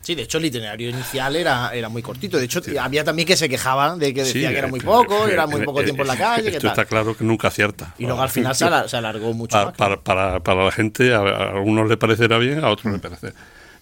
Sí, 0.00 0.14
de 0.14 0.22
hecho 0.22 0.36
el 0.36 0.44
itinerario 0.44 0.90
inicial 0.90 1.34
era, 1.34 1.74
era 1.74 1.88
muy 1.88 2.02
cortito. 2.02 2.36
De 2.36 2.44
hecho, 2.44 2.60
había 2.78 3.04
también 3.04 3.26
que 3.26 3.36
se 3.36 3.48
quejaban 3.48 3.98
de 3.98 4.12
que 4.12 4.22
decía 4.22 4.50
que 4.50 4.58
era 4.58 4.68
muy 4.68 4.80
poco, 4.80 5.26
era 5.26 5.46
muy 5.46 5.64
poco 5.64 5.82
tiempo 5.82 6.02
en 6.02 6.08
la 6.08 6.16
calle. 6.16 6.50
Esto 6.50 6.68
está 6.68 6.84
claro 6.84 7.16
que 7.16 7.24
nunca 7.24 7.48
acierta. 7.48 7.94
Y 7.98 8.04
luego 8.04 8.20
al 8.20 8.28
final 8.28 8.54
se, 8.54 8.64
alargó 8.64 9.32
mucho 9.32 9.72
para, 9.76 10.02
Para, 10.02 10.40
para, 10.40 10.64
la 10.64 10.70
gente, 10.70 11.14
a, 11.14 11.20
algunos 11.20 11.88
le 11.88 11.96
parecerá 11.96 12.36
bien, 12.36 12.62
a 12.62 12.68
otros 12.68 12.92
le 12.92 12.98
parece. 12.98 13.32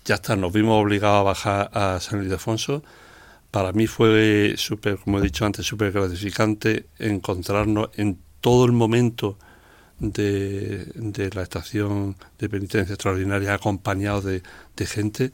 Ya 0.04 0.14
está, 0.14 0.36
nos 0.36 0.52
vimos 0.52 0.80
obligados 0.80 1.20
a 1.20 1.22
bajar 1.22 1.70
a 1.74 1.98
San 2.00 2.22
Ildefonso. 2.22 2.84
Para 3.50 3.72
mí 3.72 3.88
fue 3.88 4.54
súper, 4.56 4.98
como 4.98 5.18
he 5.18 5.22
dicho 5.22 5.44
antes, 5.44 5.66
súper 5.66 5.90
gratificante 5.90 6.86
encontrarnos 6.98 7.90
en 7.96 8.18
todo 8.40 8.64
el 8.64 8.72
momento 8.72 9.38
de, 9.98 10.86
de, 10.94 11.30
la 11.30 11.42
estación 11.42 12.16
de 12.38 12.48
penitencia 12.48 12.94
extraordinaria 12.94 13.54
acompañados 13.54 14.24
de, 14.24 14.42
de 14.76 14.86
gente 14.86 15.32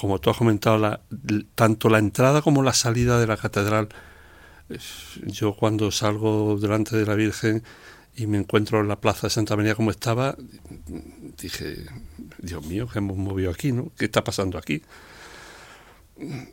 como 0.00 0.18
tú 0.18 0.30
has 0.30 0.36
comentado, 0.38 0.98
tanto 1.54 1.90
la 1.90 1.98
entrada 1.98 2.40
como 2.40 2.62
la 2.62 2.72
salida 2.72 3.20
de 3.20 3.26
la 3.26 3.36
catedral, 3.36 3.90
yo 5.26 5.54
cuando 5.54 5.90
salgo 5.90 6.58
delante 6.58 6.96
de 6.96 7.04
la 7.04 7.14
Virgen 7.14 7.62
y 8.16 8.26
me 8.26 8.38
encuentro 8.38 8.80
en 8.80 8.88
la 8.88 8.98
plaza 8.98 9.26
de 9.26 9.30
Santa 9.30 9.56
María 9.56 9.74
como 9.74 9.90
estaba, 9.90 10.36
dije, 11.38 11.84
Dios 12.38 12.64
mío, 12.64 12.88
¿qué 12.90 13.00
hemos 13.00 13.18
movido 13.18 13.50
aquí? 13.50 13.72
¿no? 13.72 13.92
¿Qué 13.98 14.06
está 14.06 14.24
pasando 14.24 14.56
aquí? 14.56 14.82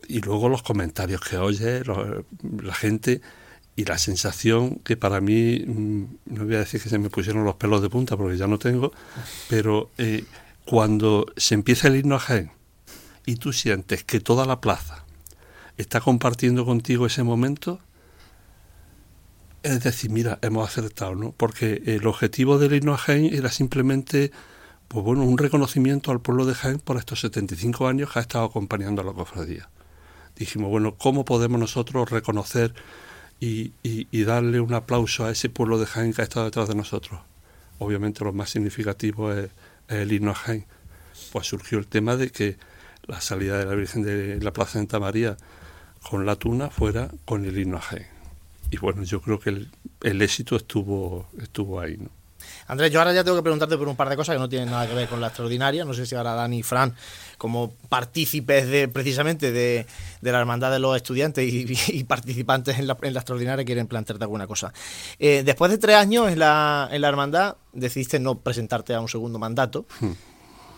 Y 0.09 0.19
luego 0.19 0.49
los 0.49 0.61
comentarios 0.61 1.21
que 1.21 1.37
oye, 1.37 1.83
la 2.61 2.73
gente 2.73 3.21
y 3.77 3.85
la 3.85 3.97
sensación 3.97 4.79
que 4.79 4.97
para 4.97 5.21
mí, 5.21 5.63
mm, 5.65 6.03
no 6.25 6.45
voy 6.45 6.55
a 6.55 6.59
decir 6.59 6.81
que 6.81 6.89
se 6.89 6.99
me 6.99 7.09
pusieron 7.09 7.45
los 7.45 7.55
pelos 7.55 7.81
de 7.81 7.89
punta 7.89 8.17
porque 8.17 8.37
ya 8.37 8.47
no 8.47 8.59
tengo, 8.59 8.91
pero 9.49 9.89
eh, 9.97 10.25
cuando 10.65 11.27
se 11.37 11.53
empieza 11.53 11.87
el 11.87 11.95
himno 11.95 12.15
a 12.15 12.19
Jaén, 12.19 12.56
y 13.27 13.35
tú 13.35 13.53
sientes 13.53 14.03
que 14.03 14.19
toda 14.19 14.45
la 14.45 14.59
plaza 14.61 15.05
está 15.77 15.99
compartiendo 16.01 16.65
contigo 16.65 17.05
ese 17.05 17.21
momento, 17.21 17.79
es 19.61 19.83
decir, 19.83 20.09
mira, 20.09 20.39
hemos 20.41 20.67
acertado, 20.67 21.13
¿no? 21.13 21.33
Porque 21.33 21.83
el 21.85 22.07
objetivo 22.07 22.57
del 22.57 22.73
himno 22.73 22.95
a 22.95 23.13
era 23.13 23.51
simplemente, 23.51 24.31
pues 24.87 25.03
bueno, 25.03 25.23
un 25.23 25.37
reconocimiento 25.37 26.09
al 26.11 26.21
pueblo 26.21 26.45
de 26.45 26.55
Jaén 26.55 26.79
por 26.79 26.95
estos 26.97 27.19
75 27.19 27.87
años 27.87 28.11
que 28.11 28.19
ha 28.19 28.21
estado 28.21 28.45
acompañando 28.45 29.01
a 29.01 29.05
la 29.05 29.13
cofradía. 29.13 29.69
Dijimos, 30.37 30.69
bueno, 30.71 30.95
¿cómo 30.95 31.25
podemos 31.25 31.59
nosotros 31.59 32.09
reconocer 32.09 32.73
y, 33.39 33.73
y 33.83 34.23
darle 34.23 34.61
un 34.61 34.73
aplauso 34.73 35.25
a 35.25 35.31
ese 35.31 35.49
pueblo 35.49 35.77
de 35.79 35.85
Jaén 35.85 36.13
que 36.13 36.21
ha 36.21 36.23
estado 36.23 36.45
detrás 36.45 36.69
de 36.69 36.75
nosotros? 36.75 37.19
Obviamente 37.79 38.23
lo 38.23 38.31
más 38.31 38.51
significativo 38.51 39.33
es, 39.33 39.49
el 39.89 40.11
himno 40.11 40.31
a. 40.31 40.65
Pues 41.31 41.47
surgió 41.47 41.77
el 41.77 41.87
tema 41.87 42.15
de 42.15 42.29
que 42.29 42.57
la 43.07 43.21
salida 43.21 43.57
de 43.57 43.65
la 43.65 43.75
Virgen 43.75 44.03
de 44.03 44.39
la 44.41 44.51
Plaza 44.51 44.73
Santa 44.73 44.99
María 44.99 45.37
con 46.09 46.25
la 46.25 46.35
tuna 46.35 46.69
fuera 46.69 47.09
con 47.25 47.45
el 47.45 47.57
himno 47.57 47.79
Y 48.71 48.77
bueno, 48.77 49.03
yo 49.03 49.21
creo 49.21 49.39
que 49.39 49.67
el, 50.01 50.21
éxito 50.21 50.55
estuvo, 50.55 51.27
estuvo 51.41 51.79
ahí. 51.79 51.97
¿no? 51.97 52.09
Andrés, 52.67 52.91
yo 52.91 52.99
ahora 52.99 53.13
ya 53.13 53.23
tengo 53.23 53.37
que 53.37 53.43
preguntarte 53.43 53.77
por 53.77 53.87
un 53.87 53.95
par 53.95 54.09
de 54.09 54.15
cosas 54.15 54.35
que 54.35 54.39
no 54.39 54.49
tienen 54.49 54.69
nada 54.69 54.87
que 54.87 54.93
ver 54.93 55.07
con 55.07 55.19
la 55.19 55.27
extraordinaria. 55.27 55.85
No 55.85 55.93
sé 55.93 56.05
si 56.05 56.15
ahora 56.15 56.33
Dani 56.33 56.59
y 56.59 56.63
Fran, 56.63 56.93
como 57.37 57.73
partícipes 57.89 58.67
de 58.67 58.87
precisamente 58.87 59.51
de, 59.51 59.85
la 60.21 60.39
hermandad 60.39 60.71
de 60.71 60.79
los 60.79 60.95
estudiantes 60.95 61.45
y, 61.51 62.03
participantes 62.03 62.77
en 62.79 62.87
la, 62.87 62.93
extraordinaria, 62.93 63.65
quieren 63.65 63.87
plantearte 63.87 64.23
alguna 64.23 64.47
cosa. 64.47 64.73
Eh, 65.19 65.43
después 65.45 65.71
de 65.71 65.77
tres 65.77 65.95
años 65.95 66.29
en 66.29 66.39
la, 66.39 66.89
en 66.91 67.01
la 67.01 67.07
hermandad, 67.07 67.55
decidiste 67.73 68.19
no 68.19 68.39
presentarte 68.39 68.93
a 68.93 69.01
un 69.01 69.09
segundo 69.09 69.39
mandato. 69.39 69.85
Hmm 69.99 70.11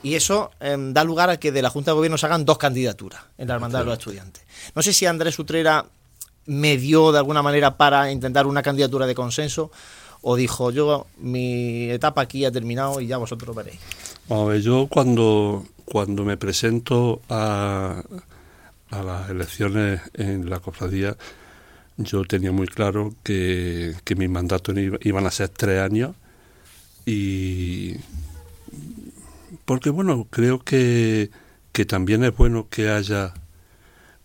y 0.02 0.16
eso 0.16 0.52
em, 0.60 0.94
da 0.94 1.04
lugar 1.04 1.30
a 1.30 1.38
que 1.38 1.52
de 1.52 1.62
la 1.62 1.70
Junta 1.70 1.92
de 1.92 1.96
Gobierno 1.96 2.18
se 2.18 2.26
hagan 2.26 2.46
dos 2.46 2.58
candidaturas 2.58 3.22
en 3.38 3.48
la 3.48 3.56
Hermandad 3.56 3.80
de 3.80 3.86
los 3.86 3.98
Estudiantes. 3.98 4.44
No 4.76 4.82
sé 4.82 4.94
si 4.94 5.06
Andrés 5.06 5.38
Utrera 5.40 5.86
me 6.46 6.78
dio 6.78 7.12
de 7.12 7.20
alguna 7.20 7.44
manera 7.44 7.78
para 7.78 8.12
intentar 8.12 8.48
una 8.48 8.64
candidatura 8.64 9.06
de 9.06 9.16
consenso 9.16 9.72
o 10.22 10.36
dijo 10.36 10.72
yo 10.72 11.08
mi 11.18 11.90
etapa 11.90 12.22
aquí 12.22 12.46
ha 12.46 12.52
terminado 12.52 13.00
y 13.02 13.08
ya 13.08 13.18
vosotros 13.18 13.56
veréis. 13.56 13.80
A 14.30 14.44
ver, 14.44 14.62
yo 14.62 14.88
cuando, 14.88 15.66
cuando 15.86 16.24
me 16.24 16.38
presento 16.38 17.22
a, 17.30 18.02
a 18.90 19.04
las 19.04 19.30
elecciones 19.30 20.02
en 20.14 20.50
la 20.50 20.60
cofradía, 20.60 21.18
yo 21.98 22.24
tenía 22.24 22.52
muy 22.52 22.68
claro 22.68 23.14
que, 23.24 23.94
que 24.04 24.16
mis 24.16 24.30
mandatos 24.30 24.76
iban 25.02 25.26
a 25.26 25.32
ser 25.32 25.50
tres 25.50 25.82
años 25.82 26.16
y 27.06 27.96
porque 29.70 29.92
bueno, 29.92 30.26
creo 30.32 30.58
que, 30.58 31.30
que 31.72 31.86
también 31.86 32.24
es 32.24 32.36
bueno 32.36 32.70
que 32.72 32.90
haya 32.90 33.36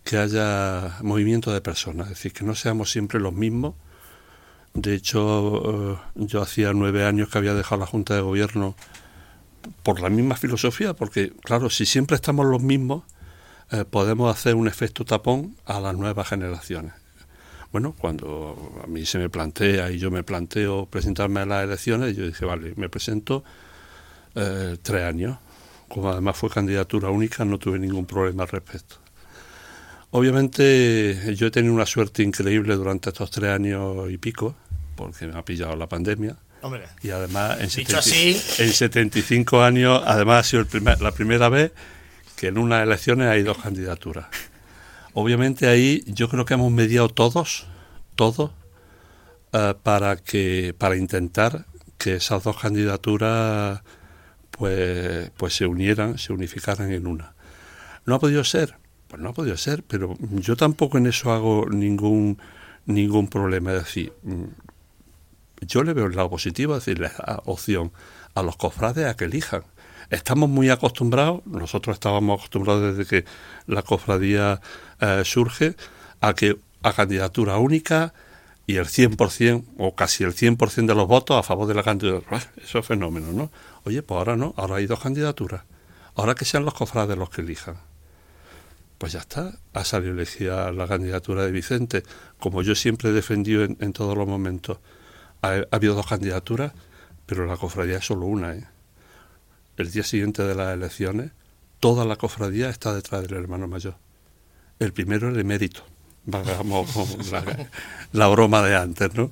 que 0.03 0.17
haya 0.17 0.97
movimiento 1.03 1.53
de 1.53 1.61
personas, 1.61 2.07
es 2.07 2.13
decir, 2.15 2.33
que 2.33 2.43
no 2.43 2.55
seamos 2.55 2.89
siempre 2.89 3.19
los 3.19 3.31
mismos. 3.31 3.75
De 4.73 4.95
hecho, 4.95 5.93
eh, 5.93 5.97
yo 6.15 6.41
hacía 6.41 6.73
nueve 6.73 7.05
años 7.05 7.29
que 7.29 7.37
había 7.37 7.53
dejado 7.53 7.81
la 7.81 7.85
Junta 7.85 8.15
de 8.15 8.21
Gobierno 8.21 8.75
por 9.83 9.99
la 9.99 10.09
misma 10.09 10.35
filosofía, 10.35 10.95
porque 10.95 11.31
claro, 11.43 11.69
si 11.69 11.85
siempre 11.85 12.15
estamos 12.15 12.47
los 12.47 12.63
mismos, 12.63 13.03
eh, 13.69 13.85
podemos 13.87 14.35
hacer 14.35 14.55
un 14.55 14.67
efecto 14.67 15.05
tapón 15.05 15.55
a 15.65 15.79
las 15.79 15.95
nuevas 15.95 16.27
generaciones. 16.27 16.93
Bueno, 17.71 17.93
cuando 17.95 18.81
a 18.83 18.87
mí 18.87 19.05
se 19.05 19.19
me 19.19 19.29
plantea 19.29 19.91
y 19.91 19.99
yo 19.99 20.09
me 20.09 20.23
planteo 20.23 20.87
presentarme 20.87 21.41
a 21.41 21.45
las 21.45 21.65
elecciones, 21.65 22.17
yo 22.17 22.25
dije, 22.25 22.45
vale, 22.45 22.73
me 22.77 22.89
presento 22.89 23.43
eh, 24.35 24.77
tres 24.81 25.03
años. 25.03 25.37
Como 25.87 26.09
además 26.09 26.37
fue 26.37 26.49
candidatura 26.49 27.09
única, 27.09 27.45
no 27.45 27.57
tuve 27.57 27.79
ningún 27.79 28.05
problema 28.05 28.43
al 28.43 28.49
respecto. 28.49 28.97
Obviamente 30.11 31.35
yo 31.35 31.47
he 31.47 31.51
tenido 31.51 31.73
una 31.73 31.85
suerte 31.85 32.23
increíble 32.23 32.75
durante 32.75 33.09
estos 33.09 33.31
tres 33.31 33.51
años 33.51 34.09
y 34.09 34.17
pico, 34.17 34.55
porque 34.95 35.27
me 35.27 35.37
ha 35.37 35.43
pillado 35.43 35.75
la 35.75 35.87
pandemia. 35.87 36.37
Y 37.03 37.11
además 37.11 37.59
en, 37.59 37.69
75 37.69 39.61
años, 39.61 40.01
además 40.05 40.39
ha 40.45 40.49
sido 40.49 40.61
el 40.61 40.67
primer, 40.67 40.99
la 41.01 41.11
primera 41.11 41.49
vez 41.49 41.71
que 42.35 42.47
en 42.47 42.57
unas 42.57 42.83
elecciones 42.83 43.27
hay 43.27 43.43
dos 43.43 43.57
candidaturas. 43.57 44.25
Obviamente 45.13 45.67
ahí 45.67 46.03
yo 46.07 46.27
creo 46.27 46.45
que 46.45 46.55
hemos 46.55 46.71
mediado 46.71 47.07
todos, 47.09 47.67
todos, 48.15 48.51
eh, 49.53 49.73
para 49.83 50.17
que 50.17 50.75
para 50.77 50.97
intentar 50.97 51.65
que 51.97 52.15
esas 52.15 52.43
dos 52.43 52.57
candidaturas 52.57 53.81
pues, 54.57 55.31
pues 55.37 55.55
se 55.55 55.65
unieran, 55.65 56.17
se 56.17 56.33
unificaran 56.33 56.91
en 56.91 57.07
una. 57.07 57.33
¿No 58.05 58.15
ha 58.15 58.19
podido 58.19 58.43
ser? 58.43 58.77
Pues 59.07 59.21
no 59.21 59.29
ha 59.29 59.33
podido 59.33 59.57
ser, 59.57 59.83
pero 59.83 60.15
yo 60.19 60.55
tampoco 60.55 60.97
en 60.97 61.07
eso 61.07 61.31
hago 61.31 61.67
ningún, 61.69 62.37
ningún 62.85 63.27
problema. 63.27 63.73
Es 63.73 63.85
decir, 63.85 64.13
mm, 64.23 64.43
yo 65.61 65.83
le 65.83 65.93
veo 65.93 66.05
el 66.05 66.15
lado 66.15 66.29
positivo, 66.29 66.75
es 66.75 66.85
decir, 66.85 66.99
le 66.99 67.09
da 67.09 67.41
opción 67.45 67.91
a 68.33 68.43
los 68.43 68.55
cofrades 68.55 69.05
a 69.05 69.15
que 69.15 69.25
elijan. 69.25 69.63
Estamos 70.09 70.49
muy 70.49 70.69
acostumbrados, 70.69 71.45
nosotros 71.45 71.95
estábamos 71.95 72.39
acostumbrados 72.39 72.95
desde 72.95 73.09
que 73.09 73.25
la 73.65 73.81
cofradía 73.81 74.61
eh, 75.01 75.23
surge, 75.25 75.75
a 76.21 76.33
que 76.33 76.57
a 76.83 76.93
candidatura 76.93 77.57
única 77.57 78.13
y 78.67 78.77
el 78.77 78.85
100% 78.85 79.63
o 79.77 79.95
casi 79.95 80.23
el 80.23 80.33
100% 80.33 80.87
de 80.87 80.95
los 80.95 81.07
votos 81.07 81.37
a 81.37 81.43
favor 81.43 81.67
de 81.67 81.75
la 81.75 81.83
candidatura. 81.83 82.41
Eso 82.57 82.79
es 82.79 82.85
fenómeno, 82.85 83.31
¿no? 83.31 83.51
Oye, 83.83 84.01
pues 84.01 84.17
ahora 84.17 84.35
no, 84.35 84.53
ahora 84.57 84.77
hay 84.77 84.87
dos 84.87 84.99
candidaturas. 84.99 85.63
Ahora 86.15 86.33
que 86.33 86.45
sean 86.45 86.65
los 86.65 86.73
cofrades 86.73 87.17
los 87.17 87.29
que 87.29 87.41
elijan. 87.41 87.77
Pues 88.97 89.11
ya 89.11 89.19
está, 89.19 89.59
ha 89.73 89.83
salido 89.83 90.13
elegida 90.13 90.71
la 90.71 90.87
candidatura 90.87 91.43
de 91.43 91.51
Vicente. 91.51 92.03
Como 92.39 92.61
yo 92.63 92.73
siempre 92.75 93.09
he 93.09 93.13
defendido 93.13 93.63
en, 93.63 93.93
todos 93.93 94.17
los 94.17 94.27
momentos, 94.27 94.79
ha, 95.41 95.61
habido 95.71 95.93
dos 95.93 96.07
candidaturas, 96.07 96.71
pero 97.25 97.45
la 97.45 97.57
cofradía 97.57 97.97
es 97.97 98.05
solo 98.05 98.25
una. 98.25 98.55
¿eh? 98.55 98.67
El 99.77 99.91
día 99.91 100.03
siguiente 100.03 100.43
de 100.43 100.55
las 100.55 100.73
elecciones, 100.73 101.31
toda 101.79 102.05
la 102.05 102.15
cofradía 102.15 102.69
está 102.69 102.95
detrás 102.95 103.27
del 103.27 103.37
hermano 103.37 103.67
mayor. 103.67 103.97
El 104.79 104.93
primero 104.93 105.29
el 105.29 105.39
emérito, 105.39 105.83
vamos 106.25 107.31
la, 108.11 108.27
broma 108.27 108.61
de 108.63 108.75
antes, 108.75 109.13
¿no? 109.13 109.31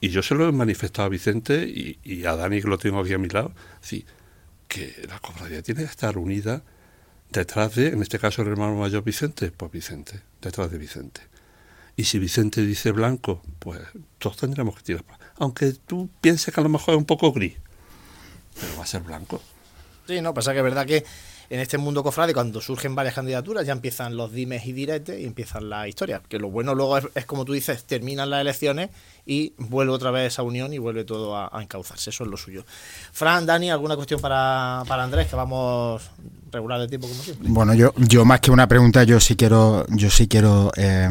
y 0.00 0.08
yo 0.08 0.22
se 0.22 0.34
lo 0.34 0.48
he 0.48 0.52
manifestado 0.52 1.06
a 1.06 1.08
Vicente 1.10 1.66
y, 1.66 2.24
a 2.24 2.34
Dani, 2.34 2.62
que 2.62 2.68
lo 2.68 2.78
tengo 2.78 3.00
aquí 3.00 3.12
a 3.12 3.18
mi 3.18 3.28
lado, 3.28 3.52
que 4.68 5.06
la 5.08 5.18
cofradía 5.20 5.62
tiene 5.62 5.82
que 5.82 5.90
estar 5.90 6.16
unida 6.16 6.62
detrás 7.30 7.74
de, 7.74 7.88
en 7.88 8.02
este 8.02 8.18
caso 8.18 8.42
el 8.42 8.48
hermano 8.48 8.76
mayor 8.76 9.04
Vicente, 9.04 9.50
pues 9.50 9.70
Vicente, 9.70 10.20
detrás 10.40 10.70
de 10.70 10.78
Vicente. 10.78 11.20
Y 11.96 12.04
si 12.04 12.18
Vicente 12.18 12.64
dice 12.64 12.92
blanco, 12.92 13.42
pues 13.58 13.80
todos 14.18 14.36
tendremos 14.36 14.76
que 14.76 14.82
tirar. 14.82 15.04
Aunque 15.36 15.72
tú 15.72 16.08
pienses 16.20 16.54
que 16.54 16.60
a 16.60 16.62
lo 16.62 16.68
mejor 16.68 16.94
es 16.94 16.98
un 16.98 17.04
poco 17.04 17.32
gris, 17.32 17.54
pero 18.58 18.76
va 18.76 18.84
a 18.84 18.86
ser 18.86 19.02
blanco. 19.02 19.42
Sí, 20.06 20.20
no, 20.20 20.32
pasa 20.32 20.52
que 20.52 20.58
es 20.58 20.64
verdad 20.64 20.86
que 20.86 21.04
en 21.50 21.60
este 21.60 21.78
mundo 21.78 22.02
cofrade, 22.02 22.34
cuando 22.34 22.60
surgen 22.60 22.94
varias 22.94 23.14
candidaturas, 23.14 23.66
ya 23.66 23.72
empiezan 23.72 24.16
los 24.16 24.32
dimes 24.32 24.66
y 24.66 24.72
diretes 24.72 25.20
y 25.20 25.24
empiezan 25.24 25.70
las 25.70 25.88
historias. 25.88 26.20
Que 26.28 26.38
lo 26.38 26.50
bueno 26.50 26.74
luego 26.74 26.98
es, 26.98 27.24
como 27.26 27.44
tú 27.44 27.54
dices, 27.54 27.84
terminan 27.84 28.28
las 28.28 28.42
elecciones 28.42 28.90
y 29.24 29.54
vuelve 29.56 29.92
otra 29.92 30.10
vez 30.10 30.32
esa 30.32 30.42
unión 30.42 30.72
y 30.74 30.78
vuelve 30.78 31.04
todo 31.04 31.36
a, 31.36 31.50
encauzarse. 31.62 32.10
Eso 32.10 32.24
es 32.24 32.30
lo 32.30 32.36
suyo. 32.36 32.64
Fran, 33.12 33.46
Dani, 33.46 33.70
¿alguna 33.70 33.96
cuestión 33.96 34.20
para, 34.20 34.82
para 34.86 35.04
Andrés? 35.04 35.28
Que 35.28 35.36
vamos 35.36 36.02
regular 36.50 36.80
de 36.80 36.88
tiempo 36.88 37.08
como 37.08 37.22
siempre. 37.22 37.48
Bueno, 37.50 37.74
yo, 37.74 37.94
yo 37.96 38.24
más 38.24 38.40
que 38.40 38.50
una 38.50 38.66
pregunta, 38.66 39.04
yo 39.04 39.18
sí 39.18 39.36
quiero, 39.36 39.86
yo 39.88 40.10
sí 40.10 40.28
quiero 40.28 40.70
eh, 40.76 41.08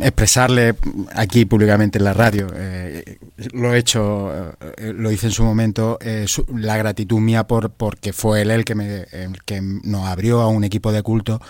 expresarle 0.00 0.74
aquí 1.14 1.44
públicamente 1.44 1.98
en 1.98 2.04
la 2.04 2.12
radio, 2.12 2.48
eh, 2.54 3.18
lo 3.52 3.74
he 3.74 3.78
hecho, 3.78 4.54
eh, 4.76 4.92
lo 4.94 5.10
hice 5.10 5.26
en 5.26 5.32
su 5.32 5.44
momento, 5.44 5.98
eh, 6.00 6.26
la 6.54 6.76
gratitud 6.76 7.20
mía 7.20 7.46
por 7.46 7.70
porque 7.70 8.12
fue 8.12 8.42
él 8.42 8.50
el 8.50 8.64
que, 8.64 8.74
me, 8.74 9.06
el 9.12 9.42
que 9.44 9.60
nos 9.62 10.06
abrió 10.08 10.40
a 10.40 10.48
un 10.48 10.64
equipo 10.64 10.92
de 10.92 11.02
culto 11.02 11.40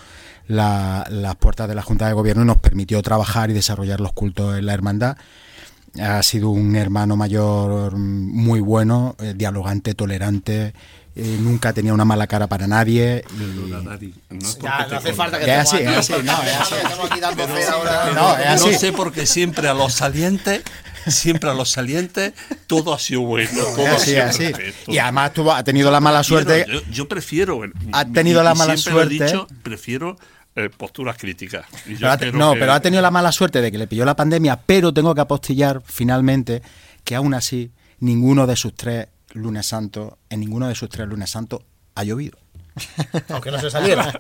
las 0.49 1.37
puertas 1.37 1.69
de 1.69 1.75
la 1.75 1.83
Junta 1.83 2.07
de 2.09 2.13
Gobierno 2.13 2.43
y 2.43 2.47
nos 2.47 2.59
permitió 2.59 3.01
trabajar 3.01 3.51
y 3.51 3.55
desarrollar 3.55 4.01
los 4.01 4.13
cultos 4.13 4.59
en 4.59 4.67
la 4.67 4.75
hermandad. 4.75 5.17
Ha 5.99 6.23
sido 6.23 6.51
un 6.51 6.77
hermano 6.77 7.17
mayor 7.17 7.97
muy 7.97 8.61
bueno, 8.61 9.17
dialogante, 9.35 9.95
tolerante, 9.95 10.75
eh, 11.15 11.39
nunca 11.41 11.73
tenía 11.73 11.93
una 11.93 12.05
mala 12.05 12.27
cara 12.27 12.47
para 12.47 12.67
nadie. 12.67 13.25
Y... 13.35 13.75
No, 13.75 13.83
no 13.83 14.97
hace 14.97 15.13
falta 15.13 15.39
que 15.39 15.53
así, 15.53 15.77
es 15.77 15.89
así, 15.89 16.13
no, 16.25 16.43
es 16.43 16.57
así. 16.57 16.75
No, 18.15 18.37
es 18.37 18.47
así. 18.47 18.71
No 18.71 18.79
sé 18.79 18.93
porque 18.93 19.27
siempre 19.27 19.69
a 19.69 19.75
los 19.75 19.95
salientes 19.95 20.63
siempre 21.07 21.51
a 21.51 21.55
los 21.55 21.71
salientes 21.71 22.33
todo 22.67 22.95
ha 22.95 22.99
sido 22.99 23.23
bueno. 23.23 23.51
Todo 23.77 23.87
así, 23.87 24.17
ha 24.17 24.33
sido 24.33 24.57
así. 24.57 24.65
Y 24.87 24.99
además 24.99 25.33
tuvo, 25.33 25.53
ha 25.53 25.65
tenido 25.65 25.91
la 25.91 26.01
mala 26.01 26.23
suerte. 26.23 26.67
Yo, 26.91 27.09
prefiero. 27.09 27.61
Ha 27.93 28.05
tenido 28.07 28.43
la 28.43 28.55
mala 28.55 28.77
suerte. 28.77 29.17
Lo 29.17 29.25
he 29.25 29.27
dicho, 29.27 29.47
prefiero 29.63 30.17
eh, 30.55 30.71
posturas 30.75 31.17
críticas. 31.17 31.67
no, 32.33 32.55
pero 32.55 32.73
ha 32.73 32.81
tenido 32.81 33.03
la 33.03 33.11
mala 33.11 33.33
suerte 33.33 33.61
de 33.61 33.73
que 33.73 33.79
le 33.79 33.87
pilló 33.87 34.05
la 34.05 34.17
pandemia, 34.17 34.61
pero 34.65 34.93
tengo 34.93 35.15
que 35.15 35.21
apostillar 35.21 35.83
finalmente 35.85 36.63
que 37.05 37.15
aún 37.15 37.35
así 37.35 37.73
ninguno 38.01 38.47
de 38.47 38.57
sus 38.57 38.75
tres 38.75 39.09
lunes 39.33 39.67
santo, 39.67 40.19
en 40.31 40.41
ninguno 40.41 40.69
de 40.69 40.75
sus 40.75 40.89
tres 40.89 41.09
lunes 41.09 41.31
santos 41.31 41.63
ha 41.95 42.05
llovido. 42.05 42.39
Aunque 43.29 43.51
no 43.51 43.59
se 43.59 43.71
saliera, 43.71 44.11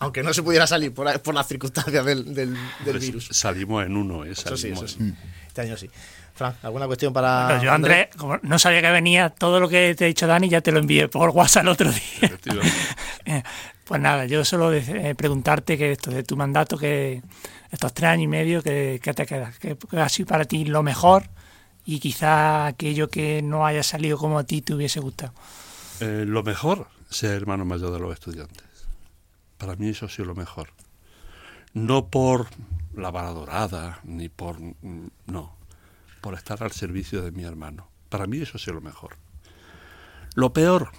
aunque 0.00 0.24
no 0.24 0.34
se 0.34 0.42
pudiera 0.42 0.66
salir 0.66 0.92
por, 0.92 1.20
por 1.20 1.32
las 1.32 1.46
circunstancias 1.46 2.04
del, 2.04 2.34
del, 2.34 2.56
pues 2.84 3.00
virus. 3.00 3.28
Salimos 3.30 3.86
en 3.86 3.96
uno, 3.96 4.24
¿eh? 4.24 4.32
eso 4.32 4.56
sí, 4.56 4.70
eso 4.70 4.88
sí. 4.88 5.14
Este 5.46 5.60
año 5.60 5.76
sí. 5.76 5.88
Fran, 6.34 6.56
¿alguna 6.62 6.88
cuestión 6.88 7.12
para.? 7.12 7.62
yo, 7.62 7.70
Andrés, 7.70 8.08
como 8.16 8.38
no 8.42 8.58
sabía 8.58 8.82
que 8.82 8.90
venía, 8.90 9.30
todo 9.30 9.60
lo 9.60 9.68
que 9.68 9.94
te 9.94 10.06
he 10.06 10.08
dicho 10.08 10.26
Dani 10.26 10.48
ya 10.48 10.60
te 10.60 10.72
lo 10.72 10.80
envié 10.80 11.06
por 11.06 11.30
WhatsApp 11.30 11.62
el 11.62 11.68
otro 11.68 11.92
día. 11.92 13.44
Pues 13.84 14.00
nada, 14.00 14.24
yo 14.24 14.46
solo 14.46 14.72
eh, 14.72 15.14
preguntarte 15.14 15.76
que 15.76 15.92
esto 15.92 16.10
de 16.10 16.22
tu 16.22 16.38
mandato, 16.38 16.78
que 16.78 17.20
estos 17.70 17.92
tres 17.92 18.12
años 18.12 18.24
y 18.24 18.28
medio, 18.28 18.62
que, 18.62 18.98
te 18.98 19.26
quedas, 19.26 19.58
que 19.58 19.76
ha 19.92 20.08
sido 20.08 20.26
para 20.26 20.46
ti 20.46 20.64
lo 20.64 20.82
mejor 20.82 21.28
y 21.84 22.00
quizá 22.00 22.66
aquello 22.66 23.08
que 23.08 23.42
no 23.42 23.66
haya 23.66 23.82
salido 23.82 24.16
como 24.18 24.38
a 24.38 24.44
ti 24.44 24.62
te 24.62 24.74
hubiese 24.74 25.00
gustado? 25.00 25.32
Eh, 26.00 26.24
lo 26.26 26.42
mejor, 26.42 26.88
ser 27.08 27.32
hermano 27.32 27.64
mayor 27.64 27.92
de 27.92 28.00
los 28.00 28.12
estudiantes. 28.12 28.64
Para 29.58 29.76
mí 29.76 29.88
eso 29.88 30.06
ha 30.06 30.08
sido 30.08 30.26
lo 30.26 30.34
mejor. 30.34 30.70
No 31.72 32.08
por 32.08 32.48
la 32.94 33.10
vara 33.10 33.30
dorada, 33.30 34.00
ni 34.04 34.28
por... 34.28 34.58
No, 35.26 35.56
por 36.20 36.34
estar 36.34 36.62
al 36.62 36.72
servicio 36.72 37.22
de 37.22 37.32
mi 37.32 37.44
hermano. 37.44 37.88
Para 38.08 38.26
mí 38.26 38.38
eso 38.38 38.56
ha 38.56 38.60
sido 38.60 38.74
lo 38.74 38.80
mejor. 38.80 39.16
Lo 40.34 40.52
peor, 40.52 40.90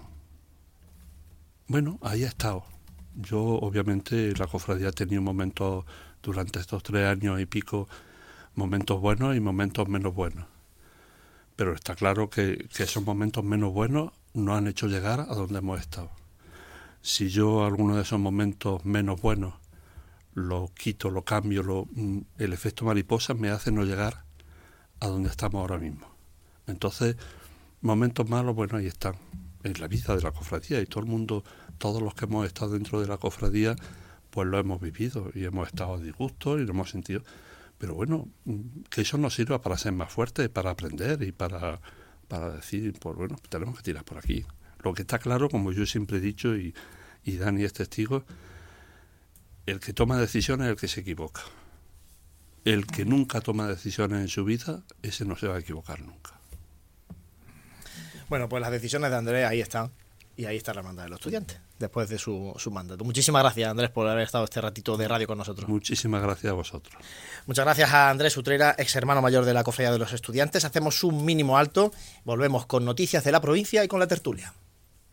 bueno, 1.68 2.00
ahí 2.02 2.24
ha 2.24 2.28
estado. 2.28 2.64
Yo, 3.16 3.42
obviamente, 3.42 4.34
la 4.36 4.48
cofradía 4.48 4.90
ha 4.90 4.92
tenido 4.92 5.22
momentos 5.22 5.86
durante 6.22 6.60
estos 6.60 6.84
tres 6.84 7.08
años 7.08 7.40
y 7.40 7.46
pico, 7.46 7.88
momentos 8.56 9.00
buenos 9.00 9.36
y 9.36 9.40
momentos 9.40 9.88
menos 9.88 10.14
buenos 10.14 10.55
pero 11.56 11.74
está 11.74 11.96
claro 11.96 12.30
que, 12.30 12.68
esos 12.78 13.04
momentos 13.04 13.44
menos 13.44 13.74
buenos 13.74 14.12
no 14.34 14.56
han 14.56 14.68
hecho 14.68 14.88
llegar 14.88 15.22
a 15.22 15.36
donde 15.36 15.60
hemos 15.60 15.80
estado. 15.80 16.12
Si 17.02 17.30
yo 17.30 17.66
alguno 17.66 17.96
de 17.96 18.02
esos 18.02 18.20
momentos 18.20 18.84
menos 18.86 19.22
buenos 19.22 19.54
lo 20.34 20.70
quito, 20.74 21.10
lo 21.10 21.24
cambio, 21.24 21.88
mm, 21.92 22.20
el 22.40 22.54
efecto 22.54 22.84
mariposa 22.84 23.34
me 23.34 23.50
hace 23.50 23.72
no 23.72 23.84
llegar 23.84 24.26
a 25.00 25.08
donde 25.08 25.30
estamos 25.30 25.62
ahora 25.62 25.78
mismo. 25.78 26.08
Entonces, 26.68 27.16
momentos 27.82 28.28
malos, 28.28 28.56
bueno, 28.56 28.78
ahí 28.78 28.88
están, 28.88 29.16
en 29.64 29.80
la 29.80 29.88
vida 29.88 30.16
de 30.16 30.22
la 30.22 30.32
cofradía 30.32 30.82
y 30.82 30.86
todo 30.86 31.02
el 31.02 31.10
mundo, 31.10 31.44
todos 31.78 32.02
los 32.02 32.14
que 32.14 32.26
hemos 32.26 32.46
estado 32.46 32.72
dentro 32.72 33.00
de 33.00 33.08
la 33.08 33.18
cofradía, 33.18 33.76
pues 34.30 34.48
lo 34.48 34.60
hemos 34.60 34.82
vivido 34.82 35.32
y 35.34 35.46
hemos 35.46 35.68
estado 35.68 35.94
a 35.96 36.00
disgusto 36.00 36.60
y 36.60 36.66
lo 36.66 36.72
hemos 36.72 36.90
sentido. 36.90 37.22
Pero 37.78 37.94
bueno, 37.94 38.30
que 38.90 39.02
eso 39.02 39.18
nos 39.18 39.36
sirva 39.36 39.62
para 39.62 39.78
ser 39.78 39.92
más 39.92 40.12
fuertes, 40.12 40.50
para 40.50 40.72
aprender 40.72 41.22
y 41.24 41.32
para, 41.32 41.82
para 42.28 42.52
decir, 42.52 42.94
pues 43.00 43.16
bueno, 43.16 43.38
tenemos 43.50 43.78
que 43.78 43.84
tirar 43.84 44.04
por 44.06 44.18
aquí. 44.18 44.46
Lo 44.84 44.94
que 44.94 45.02
está 45.02 45.20
claro, 45.20 45.50
como 45.50 45.72
yo 45.72 45.86
siempre 45.86 46.18
he 46.18 46.22
dicho 46.22 46.56
y, 46.56 46.74
y 47.24 47.38
Dani 47.38 47.64
es 47.64 47.74
testigo, 47.74 48.24
el 49.66 49.80
que 49.80 49.94
toma 49.94 50.18
decisiones 50.18 50.66
es 50.66 50.72
el 50.72 50.78
que 50.78 50.88
se 50.88 51.02
equivoca. 51.02 51.42
El 52.64 52.88
que 52.88 53.06
nunca 53.06 53.42
toma 53.42 53.68
decisiones 53.68 54.22
en 54.22 54.28
su 54.28 54.46
vida, 54.46 54.84
ese 55.02 55.26
no 55.26 55.36
se 55.36 55.48
va 55.48 55.56
a 55.56 55.60
equivocar 55.60 56.02
nunca. 56.02 56.40
Bueno, 58.30 58.50
pues 58.50 58.62
las 58.62 58.72
decisiones 58.72 59.12
de 59.12 59.18
Andrés 59.18 59.46
ahí 59.46 59.62
están. 59.62 59.92
Y 60.38 60.46
ahí 60.46 60.58
está 60.58 60.74
la 60.74 60.82
hermandad 60.82 61.04
de 61.04 61.10
los 61.10 61.20
estudiantes, 61.20 61.60
después 61.80 62.10
de 62.10 62.18
su, 62.18 62.54
su 62.58 62.70
mandato. 62.70 63.06
Muchísimas 63.06 63.42
gracias, 63.42 63.70
Andrés, 63.70 63.90
por 63.90 64.08
haber 64.08 64.24
estado 64.24 64.44
este 64.44 64.60
ratito 64.60 64.98
de 64.98 65.08
radio 65.08 65.28
con 65.28 65.38
nosotros. 65.38 65.70
Muchísimas 65.70 66.22
gracias 66.22 66.52
a 66.52 66.54
vosotros. 66.54 66.96
Muchas 67.46 67.64
gracias 67.64 67.94
a 67.94 68.10
Andrés 68.10 68.36
Utrera, 68.36 68.76
ex 68.78 68.96
hermano 68.96 69.22
mayor 69.22 69.46
de 69.46 69.54
la 69.54 69.64
Cofradía 69.64 69.94
de 69.94 70.00
los 70.00 70.12
Estudiantes. 70.12 70.66
Hacemos 70.66 71.04
un 71.04 71.24
mínimo 71.24 71.58
alto, 71.58 71.94
volvemos 72.26 72.66
con 72.66 72.84
noticias 72.84 73.24
de 73.24 73.32
la 73.32 73.40
provincia 73.40 73.84
y 73.84 73.88
con 73.88 74.00
la 74.00 74.08
tertulia. 74.08 74.54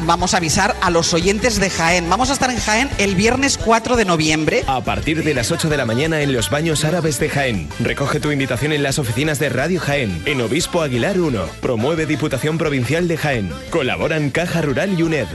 vamos 0.00 0.34
a 0.34 0.38
avisar 0.38 0.76
a 0.80 0.90
los 0.90 1.12
oyentes 1.14 1.58
de 1.60 1.70
Jaén. 1.70 2.08
Vamos 2.08 2.30
a 2.30 2.32
estar 2.32 2.50
en 2.50 2.58
Jaén 2.58 2.90
el 2.98 3.14
viernes 3.14 3.58
4 3.58 3.96
de 3.96 4.04
noviembre. 4.04 4.64
A 4.66 4.80
partir 4.82 5.24
de 5.24 5.34
las 5.34 5.50
8 5.50 5.68
de 5.68 5.76
la 5.76 5.84
mañana 5.84 6.20
en 6.20 6.32
los 6.32 6.50
baños 6.50 6.84
árabes 6.84 7.18
de 7.18 7.28
Jaén. 7.28 7.68
Recoge 7.80 8.20
tu 8.20 8.30
invitación 8.30 8.72
en 8.72 8.82
las 8.82 8.98
oficinas 8.98 9.38
de 9.38 9.48
Radio 9.48 9.80
Jaén, 9.80 10.22
en 10.26 10.40
Obispo 10.40 10.82
Aguilar 10.82 11.18
1. 11.18 11.42
Promueve 11.60 12.06
Diputación 12.06 12.58
Provincial 12.58 13.08
de 13.08 13.16
Jaén. 13.16 13.50
Colaboran 13.70 14.30
Caja 14.30 14.62
Rural 14.62 14.98
y 14.98 15.02
UNED. 15.02 15.28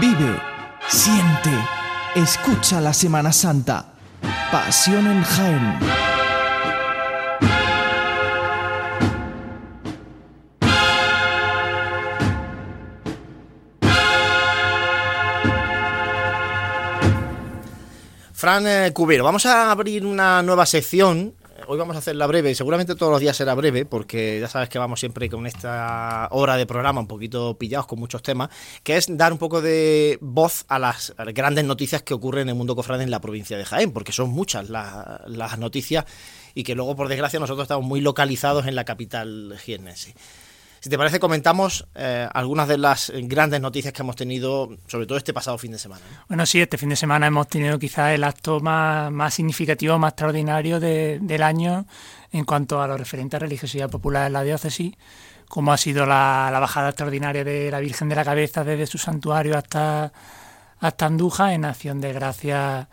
Vive, 0.00 0.40
siente, 0.88 1.50
escucha 2.16 2.80
la 2.80 2.94
Semana 2.94 3.32
Santa. 3.32 3.92
Pasión 4.50 5.06
en 5.06 5.22
Jaén. 5.22 6.09
Fran 18.40 18.66
eh, 18.66 18.90
Cubero, 18.94 19.22
vamos 19.22 19.44
a 19.44 19.70
abrir 19.70 20.06
una 20.06 20.42
nueva 20.42 20.64
sección. 20.64 21.34
Hoy 21.66 21.76
vamos 21.76 21.94
a 21.94 21.98
hacerla 21.98 22.26
breve, 22.26 22.54
seguramente 22.54 22.94
todos 22.94 23.12
los 23.12 23.20
días 23.20 23.36
será 23.36 23.54
breve, 23.54 23.84
porque 23.84 24.40
ya 24.40 24.48
sabes 24.48 24.70
que 24.70 24.78
vamos 24.78 24.98
siempre 24.98 25.28
con 25.28 25.46
esta 25.46 26.26
hora 26.30 26.56
de 26.56 26.64
programa 26.64 27.02
un 27.02 27.06
poquito 27.06 27.58
pillados 27.58 27.86
con 27.86 27.98
muchos 27.98 28.22
temas, 28.22 28.48
que 28.82 28.96
es 28.96 29.14
dar 29.14 29.34
un 29.34 29.38
poco 29.38 29.60
de 29.60 30.16
voz 30.22 30.64
a 30.68 30.78
las 30.78 31.12
grandes 31.34 31.66
noticias 31.66 32.02
que 32.02 32.14
ocurren 32.14 32.44
en 32.44 32.48
el 32.48 32.54
mundo 32.54 32.74
cofrade 32.74 33.04
en 33.04 33.10
la 33.10 33.20
provincia 33.20 33.58
de 33.58 33.66
Jaén, 33.66 33.92
porque 33.92 34.12
son 34.12 34.30
muchas 34.30 34.70
las, 34.70 35.20
las 35.26 35.58
noticias 35.58 36.06
y 36.54 36.62
que 36.62 36.74
luego, 36.74 36.96
por 36.96 37.08
desgracia, 37.08 37.38
nosotros 37.40 37.64
estamos 37.64 37.84
muy 37.84 38.00
localizados 38.00 38.66
en 38.66 38.74
la 38.74 38.86
capital 38.86 39.54
jiennense. 39.62 40.14
Si 40.80 40.88
te 40.88 40.96
parece, 40.96 41.20
comentamos 41.20 41.86
eh, 41.94 42.26
algunas 42.32 42.66
de 42.66 42.78
las 42.78 43.12
grandes 43.14 43.60
noticias 43.60 43.92
que 43.92 44.00
hemos 44.00 44.16
tenido, 44.16 44.70
sobre 44.86 45.06
todo 45.06 45.18
este 45.18 45.34
pasado 45.34 45.58
fin 45.58 45.72
de 45.72 45.78
semana. 45.78 46.00
Bueno, 46.26 46.46
sí, 46.46 46.58
este 46.58 46.78
fin 46.78 46.88
de 46.88 46.96
semana 46.96 47.26
hemos 47.26 47.48
tenido 47.48 47.78
quizás 47.78 48.14
el 48.14 48.24
acto 48.24 48.60
más, 48.60 49.34
significativo, 49.34 49.98
más 49.98 50.12
extraordinario 50.12 50.80
del 50.80 51.42
año 51.42 51.86
en 52.32 52.46
cuanto 52.46 52.80
a 52.80 52.88
lo 52.88 52.96
referente 52.96 53.36
a 53.36 53.40
religiosidad 53.40 53.90
popular 53.90 54.28
en 54.28 54.32
la 54.32 54.42
diócesis, 54.42 54.94
como 55.48 55.70
ha 55.70 55.76
sido 55.76 56.06
la, 56.06 56.48
bajada 56.58 56.88
extraordinaria 56.88 57.44
de 57.44 57.70
la 57.70 57.80
Virgen 57.80 58.08
de 58.08 58.14
la 58.14 58.24
Cabeza 58.24 58.64
desde 58.64 58.86
su 58.86 58.96
santuario 58.96 59.58
hasta, 59.58 60.12
hasta 60.78 61.06
Andújar, 61.06 61.52
en 61.52 61.66
acción 61.66 62.00
de 62.00 62.14
gracias 62.14 62.86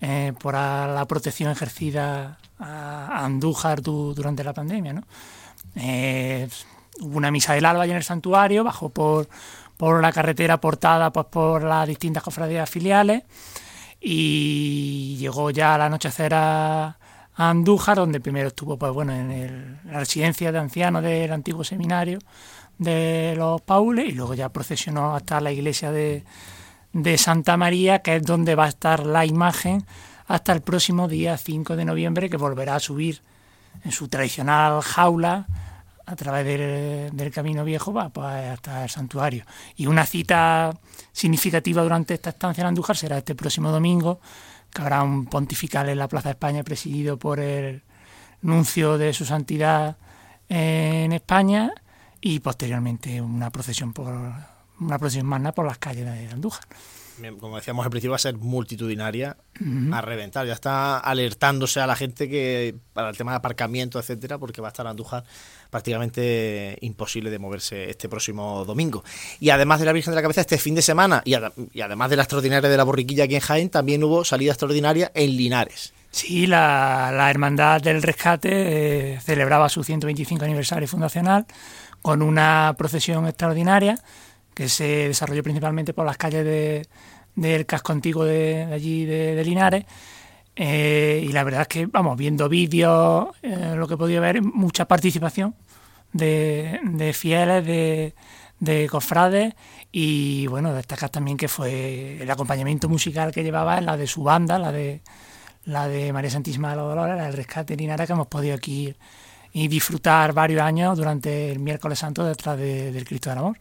eh, 0.00 0.32
por 0.38 0.54
la 0.54 1.04
protección 1.08 1.50
ejercida 1.50 2.38
a, 2.60 3.24
Andújar 3.24 3.82
durante 3.82 4.44
la 4.44 4.52
pandemia. 4.52 4.92
¿no? 4.92 5.02
Eh, 5.74 6.48
hubo 7.00 7.16
una 7.16 7.30
misa 7.30 7.54
del 7.54 7.64
alba 7.64 7.82
allí 7.82 7.92
en 7.92 7.98
el 7.98 8.04
santuario, 8.04 8.64
bajó 8.64 8.88
por, 8.88 9.28
por 9.76 10.00
la 10.02 10.12
carretera 10.12 10.60
portada 10.60 11.12
pues, 11.12 11.26
por 11.26 11.64
las 11.64 11.88
distintas 11.88 12.22
cofradías 12.22 12.68
filiales 12.68 13.24
y 14.00 15.16
llegó 15.18 15.50
ya 15.50 15.74
al 15.74 15.82
anochecer 15.82 16.32
a, 16.34 16.98
Andújar, 17.34 17.96
donde 17.96 18.20
primero 18.20 18.48
estuvo 18.48 18.76
pues, 18.76 18.92
bueno, 18.92 19.14
en 19.14 19.80
la 19.86 20.00
residencia 20.00 20.52
de 20.52 20.58
ancianos 20.58 21.02
del 21.02 21.32
antiguo 21.32 21.64
seminario 21.64 22.18
de 22.76 23.34
los 23.38 23.62
Paules 23.62 24.10
y 24.10 24.12
luego 24.12 24.34
ya 24.34 24.50
procesionó 24.50 25.16
hasta 25.16 25.40
la 25.40 25.50
iglesia 25.50 25.90
de, 25.90 26.24
de 26.92 27.16
Santa 27.16 27.56
María, 27.56 28.00
que 28.00 28.16
es 28.16 28.22
donde 28.22 28.54
va 28.54 28.66
a 28.66 28.68
estar 28.68 29.06
la 29.06 29.24
imagen 29.24 29.84
hasta 30.26 30.52
el 30.52 30.60
próximo 30.60 31.08
día 31.08 31.38
5 31.38 31.74
de 31.74 31.84
noviembre, 31.86 32.28
que 32.28 32.36
volverá 32.36 32.76
a 32.76 32.80
subir 32.80 33.22
en 33.82 33.92
su 33.92 34.08
tradicional 34.08 34.82
jaula 34.82 35.46
a 36.12 36.16
través 36.16 36.44
del, 36.44 37.30
Camino 37.32 37.64
Viejo 37.64 37.92
va 37.92 38.10
pues, 38.10 38.26
hasta 38.26 38.84
el 38.84 38.90
santuario. 38.90 39.44
Y 39.76 39.86
una 39.86 40.04
cita 40.04 40.78
significativa 41.10 41.82
durante 41.82 42.14
esta 42.14 42.30
estancia 42.30 42.60
en 42.60 42.68
Andújar 42.68 42.96
será 42.96 43.16
este 43.16 43.34
próximo 43.34 43.70
domingo, 43.70 44.20
que 44.70 44.82
habrá 44.82 45.02
un 45.02 45.24
pontifical 45.24 45.88
en 45.88 45.98
la 45.98 46.08
Plaza 46.08 46.28
de 46.28 46.32
España 46.32 46.62
presidido 46.62 47.18
por 47.18 47.40
el 47.40 47.82
nuncio 48.42 48.98
de 48.98 49.14
su 49.14 49.24
santidad 49.24 49.96
en 50.50 51.12
España 51.12 51.72
y 52.20 52.40
posteriormente 52.40 53.22
una 53.22 53.50
procesión 53.50 53.94
por 53.94 54.12
una 54.80 54.98
procesión 54.98 55.26
magna 55.26 55.52
por 55.52 55.64
las 55.64 55.78
calles 55.78 56.04
de 56.04 56.28
Andújar 56.28 56.66
como 57.38 57.56
decíamos 57.56 57.84
al 57.84 57.90
principio, 57.90 58.10
va 58.10 58.16
a 58.16 58.20
ser 58.20 58.36
multitudinaria 58.36 59.36
a 59.92 60.00
reventar. 60.00 60.46
Ya 60.46 60.54
está 60.54 60.98
alertándose 60.98 61.80
a 61.80 61.86
la 61.86 61.96
gente 61.96 62.28
que 62.28 62.74
para 62.92 63.10
el 63.10 63.16
tema 63.16 63.32
de 63.32 63.36
aparcamiento, 63.38 63.98
etcétera, 63.98 64.38
porque 64.38 64.60
va 64.60 64.68
a 64.68 64.70
estar 64.70 64.86
Andújar 64.86 65.24
prácticamente 65.72 66.76
imposible 66.82 67.30
de 67.30 67.38
moverse 67.38 67.88
este 67.88 68.06
próximo 68.06 68.62
domingo. 68.66 69.02
Y 69.40 69.48
además 69.48 69.80
de 69.80 69.86
la 69.86 69.94
Virgen 69.94 70.10
de 70.10 70.16
la 70.16 70.22
Cabeza, 70.22 70.42
este 70.42 70.58
fin 70.58 70.74
de 70.74 70.82
semana, 70.82 71.22
y, 71.24 71.32
además 71.32 72.10
de 72.10 72.16
la 72.16 72.24
extraordinaria 72.24 72.68
de 72.68 72.76
la 72.76 72.84
borriquilla 72.84 73.24
aquí 73.24 73.36
en 73.36 73.40
Jaén, 73.40 73.70
también 73.70 74.04
hubo 74.04 74.22
salida 74.22 74.52
extraordinaria 74.52 75.10
en 75.14 75.34
Linares. 75.34 75.94
Sí, 76.10 76.46
la, 76.46 77.26
Hermandad 77.30 77.80
del 77.80 78.02
Rescate 78.02 79.14
eh, 79.14 79.20
celebraba 79.22 79.70
su 79.70 79.82
125 79.82 80.44
aniversario 80.44 80.86
fundacional 80.86 81.46
con 82.02 82.20
una 82.20 82.74
procesión 82.76 83.26
extraordinaria 83.26 83.98
que 84.52 84.68
se 84.68 85.08
desarrolló 85.08 85.42
principalmente 85.42 85.94
por 85.94 86.04
las 86.04 86.18
calles 86.18 86.44
de, 86.44 86.86
del 87.34 87.64
casco 87.64 87.92
antiguo 87.92 88.26
de, 88.26 88.64
allí 88.70 89.06
de, 89.06 89.42
Linares. 89.42 89.86
Eh, 90.54 91.24
y 91.26 91.32
la 91.32 91.44
verdad 91.44 91.62
es 91.62 91.68
que, 91.68 91.86
vamos, 91.86 92.16
viendo 92.16 92.48
vídeos, 92.48 93.28
eh, 93.42 93.74
lo 93.76 93.88
que 93.88 93.94
he 93.94 93.96
podido 93.96 94.20
ver, 94.20 94.42
mucha 94.42 94.86
participación 94.86 95.54
de, 96.12 96.80
de 96.82 97.12
fieles, 97.12 97.64
de, 97.64 98.14
de 98.60 98.88
cofrades 98.88 99.54
y 99.90 100.46
bueno, 100.46 100.72
destacar 100.72 101.10
también 101.10 101.36
que 101.36 101.48
fue 101.48 102.22
el 102.22 102.30
acompañamiento 102.30 102.88
musical 102.88 103.32
que 103.32 103.42
llevaba 103.42 103.80
la 103.80 103.96
de 103.96 104.06
su 104.06 104.22
banda, 104.22 104.58
la 104.58 104.72
de 104.72 105.00
la 105.64 105.88
de 105.88 106.12
María 106.12 106.30
Santísima 106.30 106.70
de 106.70 106.76
los 106.76 106.88
Dolores, 106.88 107.16
la 107.16 107.24
del 107.24 107.34
Rescate 107.34 107.76
Linares, 107.76 108.06
que 108.06 108.12
hemos 108.12 108.26
podido 108.26 108.54
aquí 108.54 108.94
y 109.52 109.68
disfrutar 109.68 110.32
varios 110.32 110.62
años 110.62 110.96
durante 110.96 111.52
el 111.52 111.58
miércoles 111.58 111.98
santo 111.98 112.24
detrás 112.24 112.58
del 112.58 113.04
Cristo 113.04 113.30
del 113.30 113.38
Amor. 113.40 113.58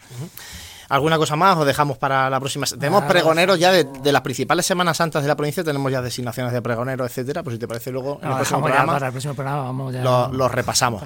¿Alguna 0.91 1.17
cosa 1.17 1.37
más 1.37 1.57
o 1.57 1.63
dejamos 1.63 1.97
para 1.97 2.29
la 2.29 2.37
próxima? 2.41 2.65
Tenemos 2.65 3.05
pregoneros 3.05 3.57
ya 3.57 3.71
de, 3.71 4.11
las 4.11 4.21
principales 4.23 4.65
Semanas 4.65 4.97
Santas 4.97 5.21
de 5.21 5.29
la 5.29 5.37
provincia, 5.37 5.63
tenemos 5.63 5.89
ya 5.89 6.01
designaciones 6.01 6.51
de 6.51 6.61
pregoneros, 6.61 7.09
etcétera. 7.09 7.43
Pues 7.43 7.53
si 7.53 7.59
te 7.59 7.65
parece, 7.65 7.91
luego 7.91 8.19
en 8.21 8.27
el, 8.27 8.35
próximo 8.35 8.61
programa, 8.61 8.91
para 8.91 9.05
el 9.07 9.13
próximo 9.13 9.33
programa 9.33 9.63
vamos 9.63 9.93
ya 9.93 10.03
los 10.03 10.51
repasamos. 10.51 11.01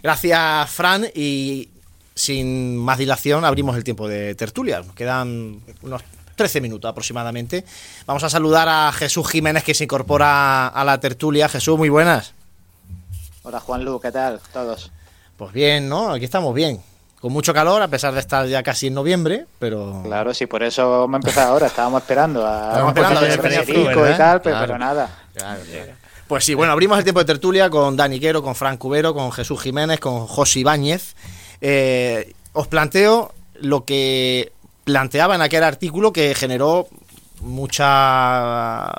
Gracias, 0.00 0.70
Fran, 0.70 1.08
y 1.12 1.70
sin 2.14 2.76
más 2.76 2.98
dilación 2.98 3.44
abrimos 3.44 3.76
el 3.76 3.82
tiempo 3.82 4.06
de 4.06 4.36
tertulia. 4.36 4.80
quedan 4.94 5.60
unos 5.82 6.02
13 6.36 6.60
minutos 6.60 6.88
aproximadamente. 6.88 7.64
Vamos 8.06 8.22
a 8.22 8.30
saludar 8.30 8.68
a 8.68 8.92
Jesús 8.92 9.28
Jiménez 9.28 9.64
que 9.64 9.74
se 9.74 9.82
incorpora 9.82 10.68
a 10.68 10.84
la 10.84 11.00
tertulia. 11.00 11.48
Jesús, 11.48 11.76
muy 11.76 11.88
buenas. 11.88 12.32
Hola 13.42 13.58
Juan 13.58 13.84
Lu, 13.84 13.98
¿qué 13.98 14.12
tal? 14.12 14.40
Todos. 14.52 14.92
Pues 15.36 15.52
bien, 15.52 15.88
¿no? 15.88 16.10
Aquí 16.10 16.26
estamos 16.26 16.54
bien 16.54 16.80
con 17.22 17.32
mucho 17.32 17.54
calor, 17.54 17.80
a 17.80 17.86
pesar 17.86 18.12
de 18.12 18.18
estar 18.18 18.44
ya 18.48 18.64
casi 18.64 18.88
en 18.88 18.94
noviembre, 18.94 19.46
pero... 19.60 20.02
Claro, 20.02 20.34
sí, 20.34 20.46
por 20.46 20.64
eso 20.64 21.04
hemos 21.04 21.20
empezado 21.20 21.52
ahora, 21.52 21.68
estábamos 21.68 22.02
esperando 22.02 22.44
a... 22.44 22.70
Estábamos 22.70 22.96
esperando 22.96 23.20
a 23.20 24.12
y 24.12 24.16
tal, 24.16 24.42
pero, 24.42 24.76
nada. 24.76 25.08
Pues 26.26 26.44
sí, 26.44 26.54
bueno, 26.54 26.72
abrimos 26.72 26.98
el 26.98 27.04
tiempo 27.04 27.20
de 27.20 27.26
tertulia 27.26 27.70
con 27.70 27.96
Dani 27.96 28.18
Quero, 28.18 28.42
con 28.42 28.56
Fran 28.56 28.76
Cubero, 28.76 29.14
con 29.14 29.30
Jesús 29.30 29.62
Jiménez, 29.62 30.00
con 30.00 30.26
José 30.26 30.58
Ibáñez. 30.58 31.14
Eh, 31.60 32.32
os 32.54 32.66
planteo 32.66 33.32
lo 33.60 33.84
que 33.84 34.50
planteaba 34.82 35.36
en 35.36 35.42
aquel 35.42 35.62
artículo 35.62 36.12
que 36.12 36.34
generó 36.34 36.88
mucha 37.40 38.90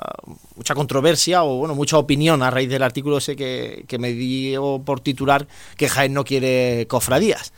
mucha 0.56 0.74
controversia 0.74 1.44
o 1.44 1.58
bueno 1.58 1.74
mucha 1.74 1.98
opinión 1.98 2.42
a 2.42 2.50
raíz 2.50 2.68
del 2.68 2.82
artículo 2.82 3.18
ese 3.18 3.36
que, 3.36 3.84
que 3.88 3.98
me 3.98 4.12
dio 4.12 4.82
por 4.84 5.00
titular 5.00 5.46
que 5.76 5.88
Jaén 5.88 6.14
no 6.14 6.24
quiere 6.24 6.86
cofradías. 6.88 7.52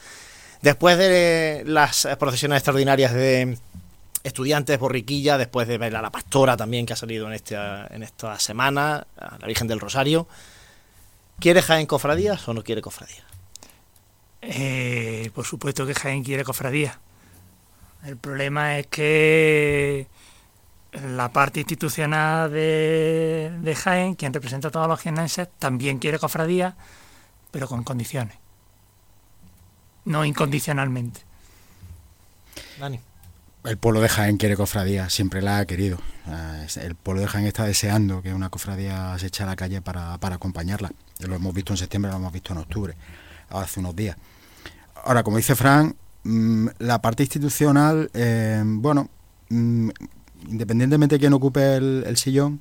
Después 0.63 0.99
de 0.99 1.63
las 1.67 2.09
procesiones 2.19 2.59
extraordinarias 2.59 3.13
de 3.13 3.59
estudiantes, 4.27 4.79
borriquilla, 4.79 5.39
después 5.39 5.69
de 5.69 5.79
ver 5.79 5.95
a 5.97 6.03
la 6.03 6.11
pastora 6.11 6.57
también 6.57 6.85
que 6.85 6.95
ha 6.95 6.97
salido 6.97 7.27
en, 7.27 7.35
este, 7.35 7.57
en 7.57 8.03
esta 8.03 8.39
semana, 8.39 9.07
a 9.17 9.39
la 9.39 9.47
Virgen 9.47 9.69
del 9.69 9.81
Rosario, 9.81 10.27
¿quiere 11.39 11.63
Jaén 11.63 11.87
cofradías 11.87 12.47
o 12.49 12.55
no 12.55 12.65
quiere 12.65 12.83
cofradías? 12.83 13.25
Eh, 14.43 15.31
por 15.35 15.45
supuesto 15.45 15.87
que 15.87 15.95
Jaén 15.95 16.25
quiere 16.25 16.45
cofradías. 16.45 16.99
El 18.05 18.17
problema 18.17 18.79
es 18.79 18.87
que 18.89 20.07
la 20.93 21.33
parte 21.33 21.61
institucional 21.61 22.51
de, 22.51 23.53
de 23.61 23.75
Jaén, 23.75 24.15
quien 24.15 24.33
representa 24.33 24.69
a 24.69 24.71
todos 24.71 24.89
los 24.89 25.01
jienenses, 25.01 25.49
también 25.59 25.99
quiere 25.99 26.19
cofradías, 26.19 26.75
pero 27.51 27.69
con 27.69 27.85
condiciones 27.85 28.46
no 30.07 30.25
incondicionalmente. 30.25 31.21
Dani. 32.81 33.01
El 33.65 33.79
pueblo 33.79 34.01
de 34.01 34.09
Jaén 34.09 34.37
quiere 34.37 34.57
cofradía, 34.57 35.11
siempre 35.11 35.43
la 35.43 35.59
ha 35.59 35.67
querido. 35.67 35.99
El 36.77 36.95
pueblo 36.95 37.23
de 37.23 37.27
Jaén 37.27 37.47
está 37.47 37.65
deseando 37.65 38.23
que 38.23 38.33
una 38.33 38.49
cofradía 38.49 39.19
se 39.19 39.27
eche 39.27 39.43
a 39.43 39.47
la 39.47 39.57
calle 39.57 39.83
para, 39.83 40.15
acompañarla. 40.15 40.93
Lo 41.19 41.35
hemos 41.35 41.53
visto 41.53 41.73
en 41.73 41.77
septiembre, 41.77 42.13
lo 42.13 42.19
hemos 42.19 42.33
visto 42.33 42.53
en 42.53 42.61
octubre, 42.61 42.95
hace 43.51 43.81
unos 43.81 43.97
días. 43.97 44.17
Ahora, 45.05 45.25
como 45.25 45.37
dice 45.37 45.57
Fran, 45.57 45.97
mm, 46.23 46.69
la 46.79 47.03
parte 47.03 47.25
institucional, 47.25 48.09
eh, 48.15 48.63
bueno, 48.65 49.11
mm, 49.49 49.91
independientemente 50.49 51.17
de 51.17 51.19
quién 51.19 51.33
ocupe 51.33 51.77
el, 51.77 52.17
sillón, 52.17 52.61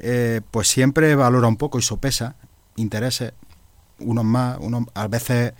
eh, 0.00 0.40
pues 0.50 0.66
siempre 0.66 1.14
valora 1.14 1.46
un 1.46 1.56
poco 1.56 1.78
y 1.78 1.82
sopesa 1.82 2.34
intereses, 2.74 3.32
unos 4.00 4.24
más, 4.24 4.58
unos 4.60 4.86
a 4.94 5.06
veces 5.06 5.52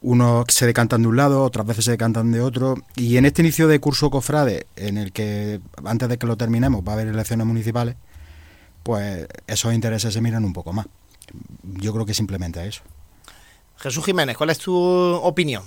unos 0.00 0.44
se 0.48 0.66
decantan 0.66 1.02
de 1.02 1.08
un 1.08 1.16
lado, 1.16 1.42
otras 1.42 1.66
veces 1.66 1.84
se 1.84 1.90
decantan 1.92 2.32
de 2.32 2.40
otro. 2.40 2.76
Y 2.96 3.16
en 3.16 3.24
este 3.24 3.42
inicio 3.42 3.68
de 3.68 3.80
curso 3.80 4.10
cofrade, 4.10 4.66
en 4.76 4.98
el 4.98 5.12
que 5.12 5.60
antes 5.84 6.08
de 6.08 6.18
que 6.18 6.26
lo 6.26 6.36
terminemos 6.36 6.82
va 6.86 6.92
a 6.92 6.94
haber 6.94 7.08
elecciones 7.08 7.46
municipales, 7.46 7.96
pues 8.82 9.26
esos 9.46 9.74
intereses 9.74 10.14
se 10.14 10.20
miran 10.20 10.44
un 10.44 10.52
poco 10.52 10.72
más. 10.72 10.86
Yo 11.62 11.92
creo 11.92 12.06
que 12.06 12.14
simplemente 12.14 12.66
eso. 12.66 12.82
Jesús 13.76 14.04
Jiménez, 14.04 14.36
¿cuál 14.36 14.50
es 14.50 14.58
tu 14.58 14.74
opinión? 14.74 15.62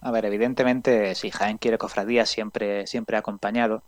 A 0.00 0.10
ver, 0.10 0.24
evidentemente, 0.24 1.14
si 1.14 1.30
Jaén 1.30 1.58
quiere 1.58 1.78
cofradía, 1.78 2.26
siempre, 2.26 2.86
siempre 2.86 3.16
acompañado. 3.16 3.82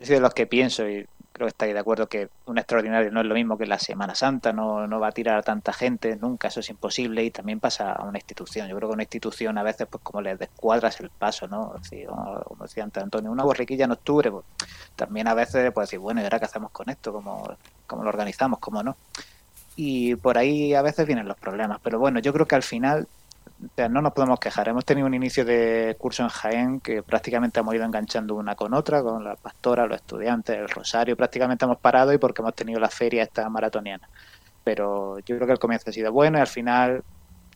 Yo 0.00 0.14
de 0.14 0.20
los 0.20 0.34
que 0.34 0.46
pienso, 0.46 0.88
y 0.88 1.06
creo 1.38 1.46
que 1.46 1.50
estáis 1.50 1.72
de 1.72 1.80
acuerdo 1.80 2.08
que 2.08 2.28
un 2.46 2.58
extraordinario 2.58 3.10
no 3.12 3.20
es 3.20 3.26
lo 3.26 3.34
mismo 3.34 3.56
que 3.56 3.64
la 3.64 3.78
Semana 3.78 4.14
Santa, 4.14 4.52
no, 4.52 4.86
no 4.86 4.98
va 4.98 5.08
a 5.08 5.12
tirar 5.12 5.38
a 5.38 5.42
tanta 5.42 5.72
gente, 5.72 6.16
nunca, 6.16 6.48
eso 6.48 6.60
es 6.60 6.68
imposible 6.68 7.24
y 7.24 7.30
también 7.30 7.60
pasa 7.60 7.92
a 7.92 8.04
una 8.04 8.18
institución. 8.18 8.68
Yo 8.68 8.76
creo 8.76 8.88
que 8.88 8.94
una 8.94 9.04
institución 9.04 9.56
a 9.56 9.62
veces, 9.62 9.86
pues 9.88 10.02
como 10.02 10.20
les 10.20 10.38
descuadras 10.38 11.00
el 11.00 11.10
paso, 11.10 11.46
¿no? 11.46 11.74
como 12.44 12.64
decía 12.64 12.84
antes 12.84 13.02
Antonio, 13.02 13.30
una 13.30 13.44
borriquilla 13.44 13.84
en 13.84 13.92
octubre, 13.92 14.30
pues, 14.30 14.44
también 14.96 15.28
a 15.28 15.34
veces 15.34 15.72
puedes 15.72 15.88
decir, 15.88 16.00
bueno, 16.00 16.20
¿y 16.20 16.24
ahora 16.24 16.40
qué 16.40 16.46
hacemos 16.46 16.72
con 16.72 16.90
esto? 16.90 17.12
¿Cómo, 17.12 17.56
cómo 17.86 18.02
lo 18.02 18.08
organizamos? 18.08 18.58
¿Cómo 18.58 18.82
no? 18.82 18.96
Y 19.76 20.16
por 20.16 20.38
ahí 20.38 20.74
a 20.74 20.82
veces 20.82 21.06
vienen 21.06 21.28
los 21.28 21.36
problemas, 21.36 21.78
pero 21.82 22.00
bueno, 22.00 22.18
yo 22.18 22.32
creo 22.32 22.46
que 22.46 22.56
al 22.56 22.64
final 22.64 23.06
no 23.88 24.02
nos 24.02 24.12
podemos 24.12 24.38
quejar. 24.38 24.68
Hemos 24.68 24.84
tenido 24.84 25.06
un 25.06 25.14
inicio 25.14 25.44
de 25.44 25.96
curso 25.98 26.22
en 26.22 26.28
Jaén 26.28 26.80
que 26.80 27.02
prácticamente 27.02 27.60
hemos 27.60 27.74
ido 27.74 27.84
enganchando 27.84 28.34
una 28.34 28.54
con 28.54 28.74
otra, 28.74 29.02
con 29.02 29.24
la 29.24 29.36
pastora, 29.36 29.86
los 29.86 29.96
estudiantes, 29.96 30.56
el 30.56 30.68
rosario. 30.68 31.16
Prácticamente 31.16 31.64
hemos 31.64 31.78
parado 31.78 32.12
y 32.12 32.18
porque 32.18 32.42
hemos 32.42 32.54
tenido 32.54 32.78
la 32.78 32.88
feria 32.88 33.22
esta 33.22 33.48
maratoniana. 33.48 34.08
Pero 34.64 35.18
yo 35.20 35.36
creo 35.36 35.46
que 35.46 35.52
el 35.52 35.58
comienzo 35.58 35.90
ha 35.90 35.92
sido 35.92 36.12
bueno 36.12 36.38
y 36.38 36.40
al 36.40 36.46
final, 36.46 37.02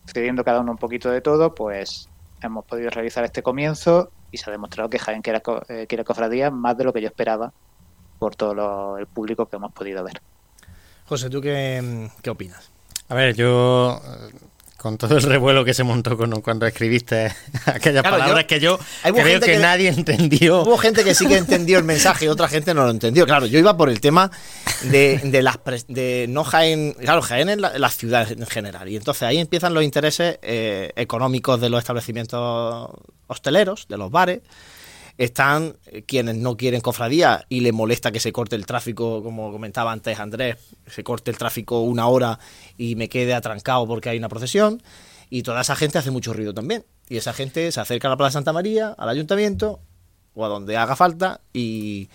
cediendo 0.07 0.45
cada 0.45 0.61
uno 0.61 0.73
un 0.73 0.79
poquito 0.79 1.11
de 1.11 1.21
todo, 1.21 1.55
pues 1.55 2.09
hemos 2.43 2.65
podido 2.65 2.91
realizar 2.91 3.25
este 3.25 3.43
comienzo 3.43 4.11
y 4.31 4.39
se 4.39 4.51
ha 4.51 4.53
demostrado 4.53 4.91
que 4.91 4.99
Jaén 4.99 5.23
quiere, 5.23 5.43
eh, 5.69 5.87
quiere 5.89 6.05
cofradía 6.05 6.51
más 6.51 6.77
de 6.77 6.85
lo 6.85 6.93
que 6.93 7.01
yo 7.01 7.09
esperaba 7.09 7.53
por 8.19 8.35
todo 8.35 8.99
el 8.99 9.07
público 9.07 9.47
que 9.47 9.57
hemos 9.57 9.73
podido 9.73 10.03
ver. 10.03 10.21
José, 11.07 11.29
¿tú 11.29 11.41
qué, 11.41 12.09
qué 12.23 12.31
opinas? 12.31 12.71
A 13.09 13.15
ver, 13.15 13.35
yo 13.35 14.01
con 14.83 14.99
todo 14.99 15.17
el 15.17 15.23
revuelo 15.23 15.65
que 15.65 15.75
se 15.75 15.85
montó 15.85 16.19
cuando 16.43 16.67
escribiste 16.67 17.33
aquellas 17.67 18.03
palabras 18.03 18.47
que 18.47 18.59
yo 18.59 18.81
creo 19.05 19.41
que, 19.41 19.57
nadie 19.59 19.89
entendió. 19.89 20.63
Hubo 20.63 20.77
gente 20.77 21.05
que 21.05 21.15
sí 21.15 21.27
que 21.27 21.37
entendió 21.37 21.79
el 21.79 21.85
mensaje 21.85 22.25
y 22.25 22.29
otra 22.29 22.49
gente 22.49 22.75
no 22.75 22.85
lo 22.85 22.91
entendió. 22.91 23.25
Claro, 23.25 23.47
yo 23.47 23.61
iba 23.61 23.77
por 23.77 23.89
el 23.89 24.01
tema 24.01 24.33
de, 24.83 25.21
de 25.23 25.43
las 25.43 25.59
de 25.87 26.27
no 26.29 26.43
Jaén, 26.43 26.95
claro, 26.95 27.23
Jaén 27.23 27.49
es 27.49 27.59
la, 27.59 27.91
ciudad 27.91 28.31
en 28.33 28.45
general 28.47 28.89
y 28.89 28.97
entonces 28.97 29.23
ahí 29.23 29.39
empiezan 29.39 29.73
los 29.73 29.85
intereses 29.85 30.41
eh, 30.43 30.91
económicos 30.97 31.61
de 31.61 31.71
los 31.71 31.79
establecimientos 31.79 32.91
hosteleros, 33.29 33.87
de 33.89 33.97
los 33.97 34.11
bares 34.11 34.41
están 35.19 35.77
quienes 36.07 36.37
no 36.37 36.57
quieren 36.57 36.81
cofradía 36.81 37.45
y 37.49 37.61
le 37.61 37.73
molesta 37.73 38.13
que 38.13 38.21
se 38.21 38.33
corte 38.33 38.57
el 38.57 38.67
tráfico, 38.67 39.23
como 39.23 39.53
comentaba 39.53 39.93
antes 39.93 40.19
Andrés, 40.19 40.57
se 40.87 41.05
corte 41.05 41.31
el 41.31 41.39
tráfico 41.39 41.81
una 41.81 42.07
hora 42.09 42.39
y 42.79 42.97
me 42.97 43.09
quede 43.09 43.35
atrancado 43.35 43.87
porque 43.87 44.09
hay 44.09 44.19
una 44.19 44.29
procesión. 44.29 44.83
Y 45.31 45.43
toda 45.43 45.63
esa 45.63 45.77
gente 45.77 45.97
hace 45.97 46.11
mucho 46.11 46.35
ruido 46.35 46.53
también. 46.53 46.85
Y 47.09 47.17
esa 47.17 47.33
gente 47.33 47.73
se 47.73 47.81
acerca 47.81 48.09
a 48.09 48.11
la 48.11 48.17
Plaza 48.19 48.33
Santa 48.33 48.53
María, 48.53 48.95
al 48.99 49.09
ayuntamiento 49.09 49.81
o 50.35 50.45
a 50.45 50.49
donde 50.49 50.77
haga 50.77 50.97
falta 50.97 51.41
y, 51.53 52.09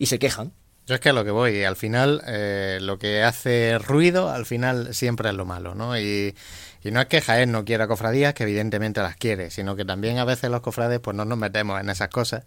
se 0.00 0.18
quejan. 0.18 0.52
Yo 0.86 0.96
es 0.96 1.00
que 1.00 1.10
a 1.10 1.12
lo 1.12 1.24
que 1.24 1.30
voy, 1.30 1.62
al 1.62 1.76
final 1.76 2.22
eh, 2.26 2.78
lo 2.80 2.98
que 2.98 3.22
hace 3.22 3.78
ruido, 3.78 4.30
al 4.30 4.46
final 4.46 4.94
siempre 4.94 5.28
es 5.28 5.34
lo 5.34 5.44
malo, 5.44 5.74
¿no? 5.74 5.98
Y, 5.98 6.34
y 6.82 6.90
no 6.90 7.00
es 7.00 7.06
que 7.06 7.20
Jaén 7.20 7.52
no 7.52 7.64
quiera 7.64 7.86
cofradías, 7.86 8.34
que 8.34 8.42
evidentemente 8.42 9.00
las 9.00 9.16
quiere, 9.16 9.50
sino 9.50 9.76
que 9.76 9.84
también 9.84 10.18
a 10.18 10.24
veces 10.24 10.50
los 10.50 10.60
cofrades 10.60 11.00
pues 11.00 11.16
no 11.16 11.24
nos 11.24 11.38
metemos 11.38 11.80
en 11.80 11.90
esas 11.90 12.08
cosas 12.08 12.44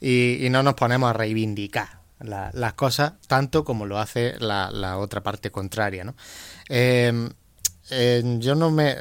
y, 0.00 0.46
no 0.50 0.62
nos 0.62 0.74
ponemos 0.74 1.10
a 1.10 1.12
reivindicar 1.12 2.00
las 2.20 2.72
cosas 2.74 3.14
tanto 3.26 3.64
como 3.64 3.86
lo 3.86 3.98
hace 3.98 4.34
la, 4.40 4.98
otra 4.98 5.22
parte 5.22 5.50
contraria, 5.50 6.04
¿no? 6.04 6.14
Eh, 6.68 7.28
eh, 7.90 8.22
yo 8.38 8.54
no 8.54 8.70
me... 8.70 8.94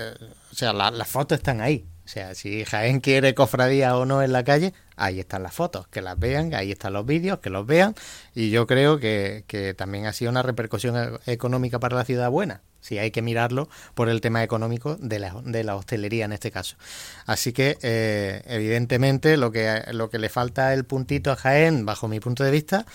O 0.52 0.56
sea, 0.56 0.74
las 0.74 1.08
fotos 1.08 1.38
están 1.38 1.62
ahí. 1.62 1.86
O 2.06 2.08
sea, 2.08 2.36
si 2.36 2.64
Jaén 2.64 3.02
quiere 3.02 3.36
cofradía 3.36 3.98
o 3.98 4.06
no 4.06 4.24
en 4.24 4.32
la 4.32 4.44
calle, 4.44 4.74
ahí 4.96 5.20
están 5.20 5.44
las 5.44 5.54
fotos, 5.54 5.88
que 5.90 6.02
las 6.02 6.18
vean, 6.18 6.54
ahí 6.54 6.72
están 6.72 6.94
los 6.94 7.06
vídeos, 7.06 7.40
que 7.40 7.50
los 7.50 7.66
vean. 7.66 7.96
Y 8.34 8.50
yo 8.50 8.66
creo 8.66 9.00
que, 9.00 9.44
que 9.48 9.74
también 9.74 10.06
ha 10.06 10.14
sido 10.14 10.32
una 10.32 10.42
repercusión 10.42 11.20
e-, 11.26 11.32
económica 11.34 11.80
para 11.80 11.98
la 11.98 12.06
ciudad 12.06 12.30
buena 12.30 12.62
si 12.82 12.98
hay 12.98 13.12
que 13.12 13.22
mirarlo 13.22 13.70
por 13.94 14.10
el 14.10 14.22
tema 14.22 14.44
económico 14.44 14.96
de 14.96 15.20
la, 15.20 15.36
de 15.44 15.64
la 15.64 15.76
hostelería 15.76 16.26
en 16.26 16.34
este 16.34 16.52
caso. 16.52 16.78
Así 17.26 17.54
que, 17.54 17.78
eh, 17.82 18.42
evidentemente, 18.46 19.38
lo 19.38 19.52
que, 19.52 19.84
lo 19.92 20.10
que 20.10 20.20
le 20.20 20.30
falta 20.30 20.74
el 20.74 20.86
puntito 20.86 21.32
a 21.32 21.36
Jaén, 21.36 21.86
bajo 21.86 22.08
mi 22.08 22.20
punto 22.20 22.44
de 22.44 22.52
vista, 22.52 22.86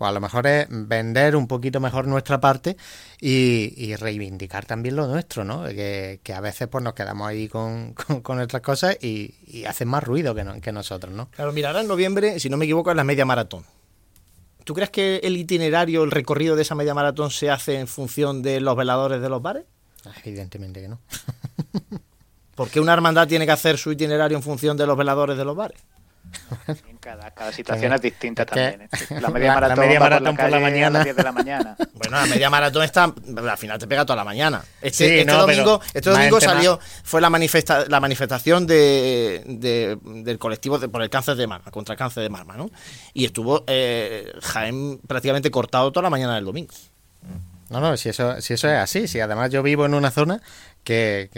pues 0.00 0.08
a 0.08 0.12
lo 0.12 0.20
mejor 0.22 0.46
es 0.46 0.66
vender 0.70 1.36
un 1.36 1.46
poquito 1.46 1.78
mejor 1.78 2.06
nuestra 2.06 2.40
parte 2.40 2.78
y, 3.20 3.94
reivindicar 3.96 4.64
también 4.64 4.96
lo 4.96 5.06
nuestro, 5.06 5.44
¿no? 5.44 5.64
Que, 5.64 6.20
a 6.34 6.40
veces 6.40 6.68
pues 6.68 6.82
nos 6.82 6.94
quedamos 6.94 7.28
ahí 7.28 7.48
con, 7.48 7.92
con, 8.22 8.38
nuestras 8.38 8.62
cosas 8.62 8.96
y, 9.02 9.64
hacen 9.68 9.88
más 9.88 10.02
ruido 10.02 10.34
que, 10.34 10.46
que 10.62 10.72
nosotros, 10.72 11.12
¿no? 11.12 11.30
Claro, 11.32 11.52
mira, 11.52 11.78
en 11.78 11.86
noviembre, 11.86 12.40
si 12.40 12.48
no 12.48 12.56
me 12.56 12.64
equivoco, 12.64 12.90
es 12.90 12.96
la 12.96 13.04
media 13.04 13.26
maratón. 13.26 13.64
¿Tú 14.70 14.74
crees 14.74 14.90
que 14.90 15.16
el 15.24 15.36
itinerario, 15.36 16.04
el 16.04 16.12
recorrido 16.12 16.54
de 16.54 16.62
esa 16.62 16.76
media 16.76 16.94
maratón 16.94 17.32
se 17.32 17.50
hace 17.50 17.80
en 17.80 17.88
función 17.88 18.40
de 18.40 18.60
los 18.60 18.76
veladores 18.76 19.20
de 19.20 19.28
los 19.28 19.42
bares? 19.42 19.64
Ah, 20.06 20.12
evidentemente 20.22 20.80
que 20.80 20.86
no. 20.86 21.00
¿Por 22.54 22.70
qué 22.70 22.78
una 22.78 22.92
hermandad 22.92 23.26
tiene 23.26 23.46
que 23.46 23.50
hacer 23.50 23.78
su 23.78 23.90
itinerario 23.90 24.36
en 24.36 24.44
función 24.44 24.76
de 24.76 24.86
los 24.86 24.96
veladores 24.96 25.36
de 25.36 25.44
los 25.44 25.56
bares? 25.56 25.80
Cada, 27.00 27.30
cada 27.30 27.50
situación 27.50 27.94
es 27.94 28.02
distinta 28.02 28.44
también. 28.44 28.82
¿eh? 28.82 28.88
La 29.20 29.30
media 29.30 29.54
maratón, 29.54 30.36
por, 30.36 30.50
la, 30.50 30.60
mañana. 30.60 31.02
de 31.02 31.14
la 31.14 31.32
mañana. 31.32 31.76
Bueno, 31.94 32.16
la 32.18 32.26
media 32.26 32.50
maratón 32.50 32.82
está. 32.82 33.04
Al 33.04 33.58
final 33.58 33.78
te 33.78 33.86
pega 33.86 34.04
toda 34.04 34.16
la 34.16 34.24
mañana. 34.24 34.62
Este, 34.82 35.20
este 35.20 35.32
domingo, 35.32 35.80
este 35.94 36.10
domingo 36.10 36.40
salió. 36.40 36.78
Fue 37.04 37.20
la, 37.20 37.30
manifesta, 37.30 37.86
la 37.88 38.00
manifestación 38.00 38.66
de, 38.66 39.42
del 40.04 40.38
colectivo 40.38 40.78
por 40.78 41.02
el 41.02 41.08
cáncer 41.08 41.36
de 41.36 41.46
mama, 41.46 41.70
contra 41.70 41.94
el 41.94 41.98
cáncer 41.98 42.22
de 42.22 42.28
mama, 42.28 42.56
¿no? 42.56 42.70
Y 43.14 43.24
estuvo 43.24 43.64
eh, 43.66 44.32
Jaén 44.42 44.98
prácticamente 45.06 45.50
cortado 45.50 45.92
toda 45.92 46.02
la 46.04 46.10
mañana 46.10 46.34
del 46.34 46.44
domingo. 46.44 46.74
No, 47.70 47.80
no, 47.80 47.96
si 47.96 48.08
eso, 48.08 48.40
si 48.40 48.54
eso 48.54 48.68
es 48.68 48.76
así, 48.76 49.06
si 49.06 49.20
además 49.20 49.50
yo 49.50 49.62
vivo 49.62 49.86
en 49.86 49.94
una 49.94 50.10
zona 50.10 50.42
que, 50.82 51.30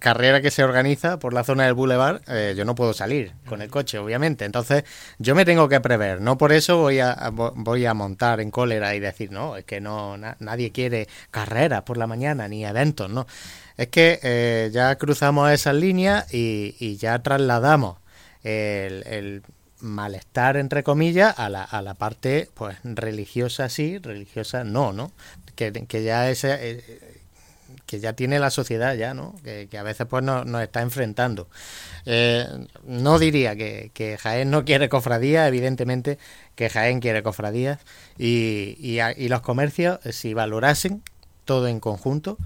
carrera 0.00 0.42
que 0.42 0.50
se 0.50 0.64
organiza 0.64 1.20
por 1.20 1.32
la 1.32 1.44
zona 1.44 1.64
del 1.64 1.74
boulevard, 1.74 2.22
eh, 2.26 2.54
yo 2.56 2.64
no 2.64 2.74
puedo 2.74 2.92
salir 2.92 3.32
con 3.46 3.62
el 3.62 3.70
coche, 3.70 3.96
obviamente. 3.98 4.44
Entonces, 4.44 4.82
yo 5.18 5.36
me 5.36 5.44
tengo 5.44 5.68
que 5.68 5.80
prever. 5.80 6.20
No 6.20 6.36
por 6.38 6.52
eso 6.52 6.78
voy 6.78 6.98
a, 6.98 7.30
voy 7.30 7.86
a 7.86 7.94
montar 7.94 8.40
en 8.40 8.50
cólera 8.50 8.96
y 8.96 9.00
decir, 9.00 9.30
no, 9.30 9.56
es 9.56 9.64
que 9.64 9.80
no 9.80 10.16
nadie 10.40 10.72
quiere 10.72 11.06
carreras 11.30 11.82
por 11.82 11.98
la 11.98 12.08
mañana 12.08 12.48
ni 12.48 12.64
eventos, 12.64 13.08
no. 13.08 13.28
Es 13.76 13.86
que 13.86 14.18
eh, 14.24 14.70
ya 14.72 14.96
cruzamos 14.96 15.52
esas 15.52 15.76
líneas 15.76 16.34
y, 16.34 16.96
ya 16.96 17.20
trasladamos 17.20 17.98
el, 18.42 19.42
malestar, 19.78 20.56
entre 20.56 20.82
comillas, 20.82 21.38
a 21.38 21.48
la, 21.48 21.62
a 21.62 21.82
la 21.82 21.94
parte 21.94 22.48
pues 22.54 22.78
religiosa 22.82 23.68
sí, 23.68 23.98
religiosa 23.98 24.64
no, 24.64 24.92
¿no? 24.92 25.12
Que, 25.56 25.72
que 25.72 26.04
ya. 26.04 26.30
Eh, 26.30 27.16
que 27.86 28.00
ya 28.00 28.12
tiene 28.14 28.38
la 28.38 28.50
sociedad 28.50 28.94
ya, 28.94 29.14
¿no? 29.14 29.34
Que, 29.42 29.68
a 29.78 29.82
veces 29.82 30.06
pues 30.08 30.22
nos, 30.22 30.46
está 30.62 30.82
enfrentando. 30.82 31.48
Eh, 32.04 32.46
no 32.84 33.18
diría 33.18 33.56
que, 33.56 33.90
que, 33.94 34.18
Jaén 34.18 34.50
no 34.50 34.64
quiere 34.64 34.88
cofradías, 34.88 35.48
evidentemente 35.48 36.18
que 36.54 36.68
Jaén 36.68 37.00
quiere 37.00 37.22
cofradías 37.22 37.78
y, 38.18 38.76
y, 38.78 39.28
los 39.28 39.40
comercios, 39.40 40.00
si 40.10 40.34
valorasen 40.34 41.02
todo 41.44 41.68
en 41.68 41.80
conjunto, 41.80 42.38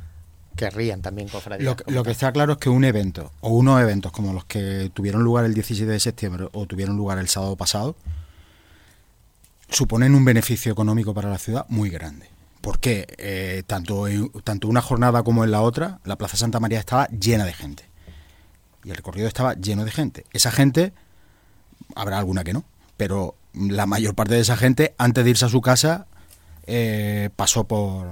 querrían 0.57 1.01
también 1.01 1.29
cofradías. 1.29 1.77
Lo, 1.87 2.03
que 2.03 2.11
está 2.11 2.33
claro 2.33 2.55
es 2.55 2.59
que 2.59 2.69
un 2.69 2.85
evento 2.85 3.33
o 3.41 3.51
unos 3.51 3.81
eventos 3.81 4.13
como 4.13 4.33
los 4.33 4.45
que 4.45 4.91
tuvieron 4.93 5.23
lugar 5.23 5.45
el 5.45 5.55
17 5.55 5.91
de 5.91 6.01
septiembre 6.01 6.49
o 6.53 6.67
tuvieron 6.67 6.97
lugar 6.97 7.19
el 7.19 7.29
sábado 7.29 7.57
pasado 7.57 7.97
suponen 9.71 10.15
un 10.15 10.25
beneficio 10.25 10.73
económico 10.73 11.15
para 11.15 11.31
la 11.31 11.39
ciudad 11.39 11.65
muy 11.69 11.91
grande 11.91 12.29
porque 12.61 13.07
eh, 13.19 13.63
tanto, 13.67 14.07
en, 14.09 14.31
tanto 14.45 14.69
una 14.69 14.83
jornada 14.83 15.23
como 15.23 15.45
en 15.45 15.51
la 15.51 15.63
otra, 15.63 16.01
la 16.05 16.17
Plaza 16.17 16.37
Santa 16.37 16.61
María 16.61 16.79
estaba 16.79 17.07
llena 17.09 17.45
de 17.45 17.53
gente. 17.53 17.85
Y 18.85 18.91
el 18.91 18.97
recorrido 18.97 19.29
estaba 19.29 19.55
lleno 19.55 19.85
de 19.85 19.91
gente. 19.91 20.25
Esa 20.33 20.51
gente, 20.51 20.93
habrá 21.95 22.19
alguna 22.19 22.45
que 22.45 22.53
no, 22.53 22.65
pero 22.97 23.35
la 23.55 23.87
mayor 23.87 24.15
parte 24.15 24.35
de 24.35 24.41
esa 24.41 24.57
gente, 24.57 24.95
antes 24.99 25.25
de 25.25 25.31
irse 25.31 25.45
a 25.45 25.49
su 25.49 25.61
casa, 25.61 26.07
eh, 26.67 27.31
pasó 27.37 27.65
por, 27.65 28.07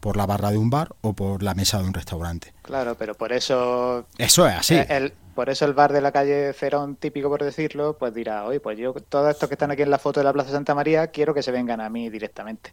por 0.00 0.16
la 0.16 0.26
barra 0.26 0.50
de 0.50 0.58
un 0.58 0.70
bar 0.70 0.94
o 1.00 1.12
por 1.12 1.42
la 1.42 1.54
mesa 1.54 1.78
de 1.78 1.84
un 1.84 1.94
restaurante. 1.94 2.52
Claro, 2.62 2.96
pero 2.96 3.14
por 3.14 3.32
eso... 3.32 4.06
Eso 4.18 4.46
es 4.46 4.54
así. 4.54 4.74
El, 4.88 5.12
por 5.34 5.48
eso 5.48 5.64
el 5.64 5.74
bar 5.74 5.92
de 5.92 6.00
la 6.00 6.12
calle 6.12 6.52
Cerón, 6.52 6.96
típico 6.96 7.28
por 7.28 7.42
decirlo, 7.42 7.96
pues 7.96 8.14
dirá, 8.14 8.44
oye, 8.44 8.60
pues 8.60 8.78
yo, 8.78 8.92
todos 8.94 9.30
estos 9.30 9.48
que 9.48 9.54
están 9.54 9.70
aquí 9.70 9.82
en 9.82 9.90
la 9.90 9.98
foto 9.98 10.20
de 10.20 10.24
la 10.24 10.32
Plaza 10.32 10.50
Santa 10.50 10.74
María, 10.74 11.08
quiero 11.08 11.34
que 11.34 11.42
se 11.42 11.52
vengan 11.52 11.80
a 11.80 11.88
mí 11.88 12.10
directamente 12.10 12.72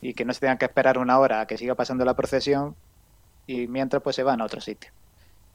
y 0.00 0.14
que 0.14 0.24
no 0.24 0.32
se 0.32 0.40
tengan 0.40 0.58
que 0.58 0.66
esperar 0.66 0.98
una 0.98 1.18
hora 1.18 1.42
a 1.42 1.46
que 1.46 1.58
siga 1.58 1.74
pasando 1.74 2.04
la 2.04 2.14
procesión 2.14 2.74
y 3.46 3.66
mientras 3.66 4.02
pues 4.02 4.16
se 4.16 4.22
van 4.22 4.40
a 4.40 4.44
otro 4.44 4.60
sitio. 4.60 4.90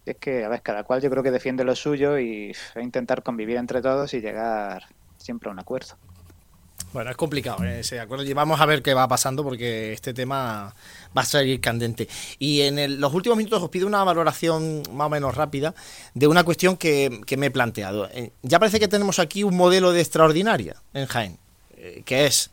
es 0.05 0.17
que, 0.17 0.45
a 0.45 0.49
ver, 0.49 0.61
cada 0.61 0.83
cual 0.83 1.01
yo 1.01 1.09
creo 1.09 1.23
que 1.23 1.31
defiende 1.31 1.63
lo 1.63 1.75
suyo 1.75 2.19
y 2.19 2.55
intentar 2.81 3.23
convivir 3.23 3.57
entre 3.57 3.81
todos 3.81 4.13
y 4.13 4.21
llegar 4.21 4.83
siempre 5.17 5.49
a 5.49 5.53
un 5.53 5.59
acuerdo. 5.59 5.95
Bueno, 6.93 7.11
es 7.11 7.17
complicado 7.17 7.61
¿eh? 7.65 7.81
ese 7.81 7.99
acuerdo 7.99 8.23
y 8.23 8.31
vamos 8.31 8.61
a 8.61 8.65
ver 8.65 8.81
qué 8.81 8.93
va 8.93 9.05
pasando 9.05 9.43
porque 9.43 9.91
este 9.91 10.13
tema 10.13 10.73
va 11.17 11.21
a 11.21 11.25
salir 11.25 11.59
candente. 11.59 12.07
Y 12.39 12.61
en 12.61 13.01
los 13.01 13.13
últimos 13.13 13.37
minutos 13.37 13.61
os 13.61 13.69
pido 13.69 13.85
una 13.85 14.01
valoración 14.05 14.81
más 14.93 15.07
o 15.07 15.09
menos 15.09 15.35
rápida 15.35 15.75
de 16.13 16.27
una 16.27 16.45
cuestión 16.45 16.77
que, 16.77 17.19
que 17.25 17.35
me 17.35 17.47
he 17.47 17.51
planteado. 17.51 18.07
Eh, 18.13 18.31
ya 18.43 18.59
parece 18.59 18.79
que 18.79 18.87
tenemos 18.87 19.19
aquí 19.19 19.43
un 19.43 19.57
modelo 19.57 19.91
de 19.91 19.99
extraordinaria 19.99 20.77
en 20.93 21.05
Jaén, 21.07 21.37
eh, 21.75 22.01
que 22.05 22.27
es 22.27 22.51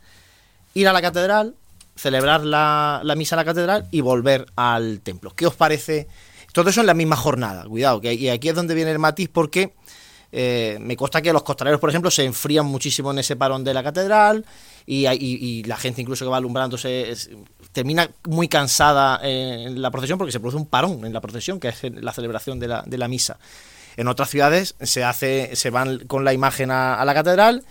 ir 0.73 0.89
a 0.89 0.93
la 0.93 1.01
catedral, 1.01 1.55
celebrar 1.95 2.43
la, 2.43 3.01
misa 3.15 3.35
en 3.35 3.37
la 3.37 3.45
catedral 3.45 3.87
y 3.91 4.01
volver 4.01 4.45
al 4.55 5.01
templo. 5.01 5.33
¿Qué 5.35 5.47
os 5.47 5.55
parece? 5.55 6.07
Todo 6.51 6.69
eso 6.69 6.81
en 6.81 6.87
la 6.87 6.93
misma 6.93 7.15
jornada, 7.15 7.65
cuidado, 7.65 8.01
que 8.01 8.13
y 8.13 8.29
aquí 8.29 8.49
es 8.49 8.55
donde 8.55 8.75
viene 8.75 8.91
el 8.91 8.99
matiz 8.99 9.29
porque 9.31 9.73
eh, 10.31 10.77
me 10.81 10.95
consta 10.95 11.21
que 11.21 11.33
los 11.33 11.43
costaleros, 11.43 11.79
por 11.79 11.89
ejemplo, 11.89 12.11
se 12.11 12.25
enfrían 12.25 12.65
muchísimo 12.65 13.11
en 13.11 13.19
ese 13.19 13.35
parón 13.35 13.63
de 13.63 13.73
la 13.73 13.83
catedral 13.83 14.45
y, 14.85 15.63
la 15.63 15.77
gente 15.77 16.01
incluso 16.01 16.25
que 16.25 16.29
va 16.29 16.37
alumbrándose 16.37 17.13
termina 17.71 18.09
muy 18.27 18.47
cansada 18.47 19.19
en 19.23 19.81
la 19.81 19.89
procesión 19.91 20.17
porque 20.17 20.31
se 20.31 20.39
produce 20.39 20.57
un 20.57 20.65
parón 20.65 21.05
en 21.05 21.13
la 21.13 21.21
procesión, 21.21 21.59
que 21.59 21.69
es 21.69 21.83
la 21.83 22.11
celebración 22.11 22.59
de 22.59 22.67
la, 22.67 22.83
de 22.85 22.97
la 22.97 23.07
misa. 23.07 23.37
En 23.95 24.07
otras 24.07 24.29
ciudades 24.29 24.75
se 24.81 25.03
hace, 25.03 25.55
se 25.55 25.69
van 25.69 25.99
con 26.07 26.25
la 26.25 26.33
imagen 26.33 26.71
a, 26.71 27.03
la 27.05 27.13
catedral 27.13 27.63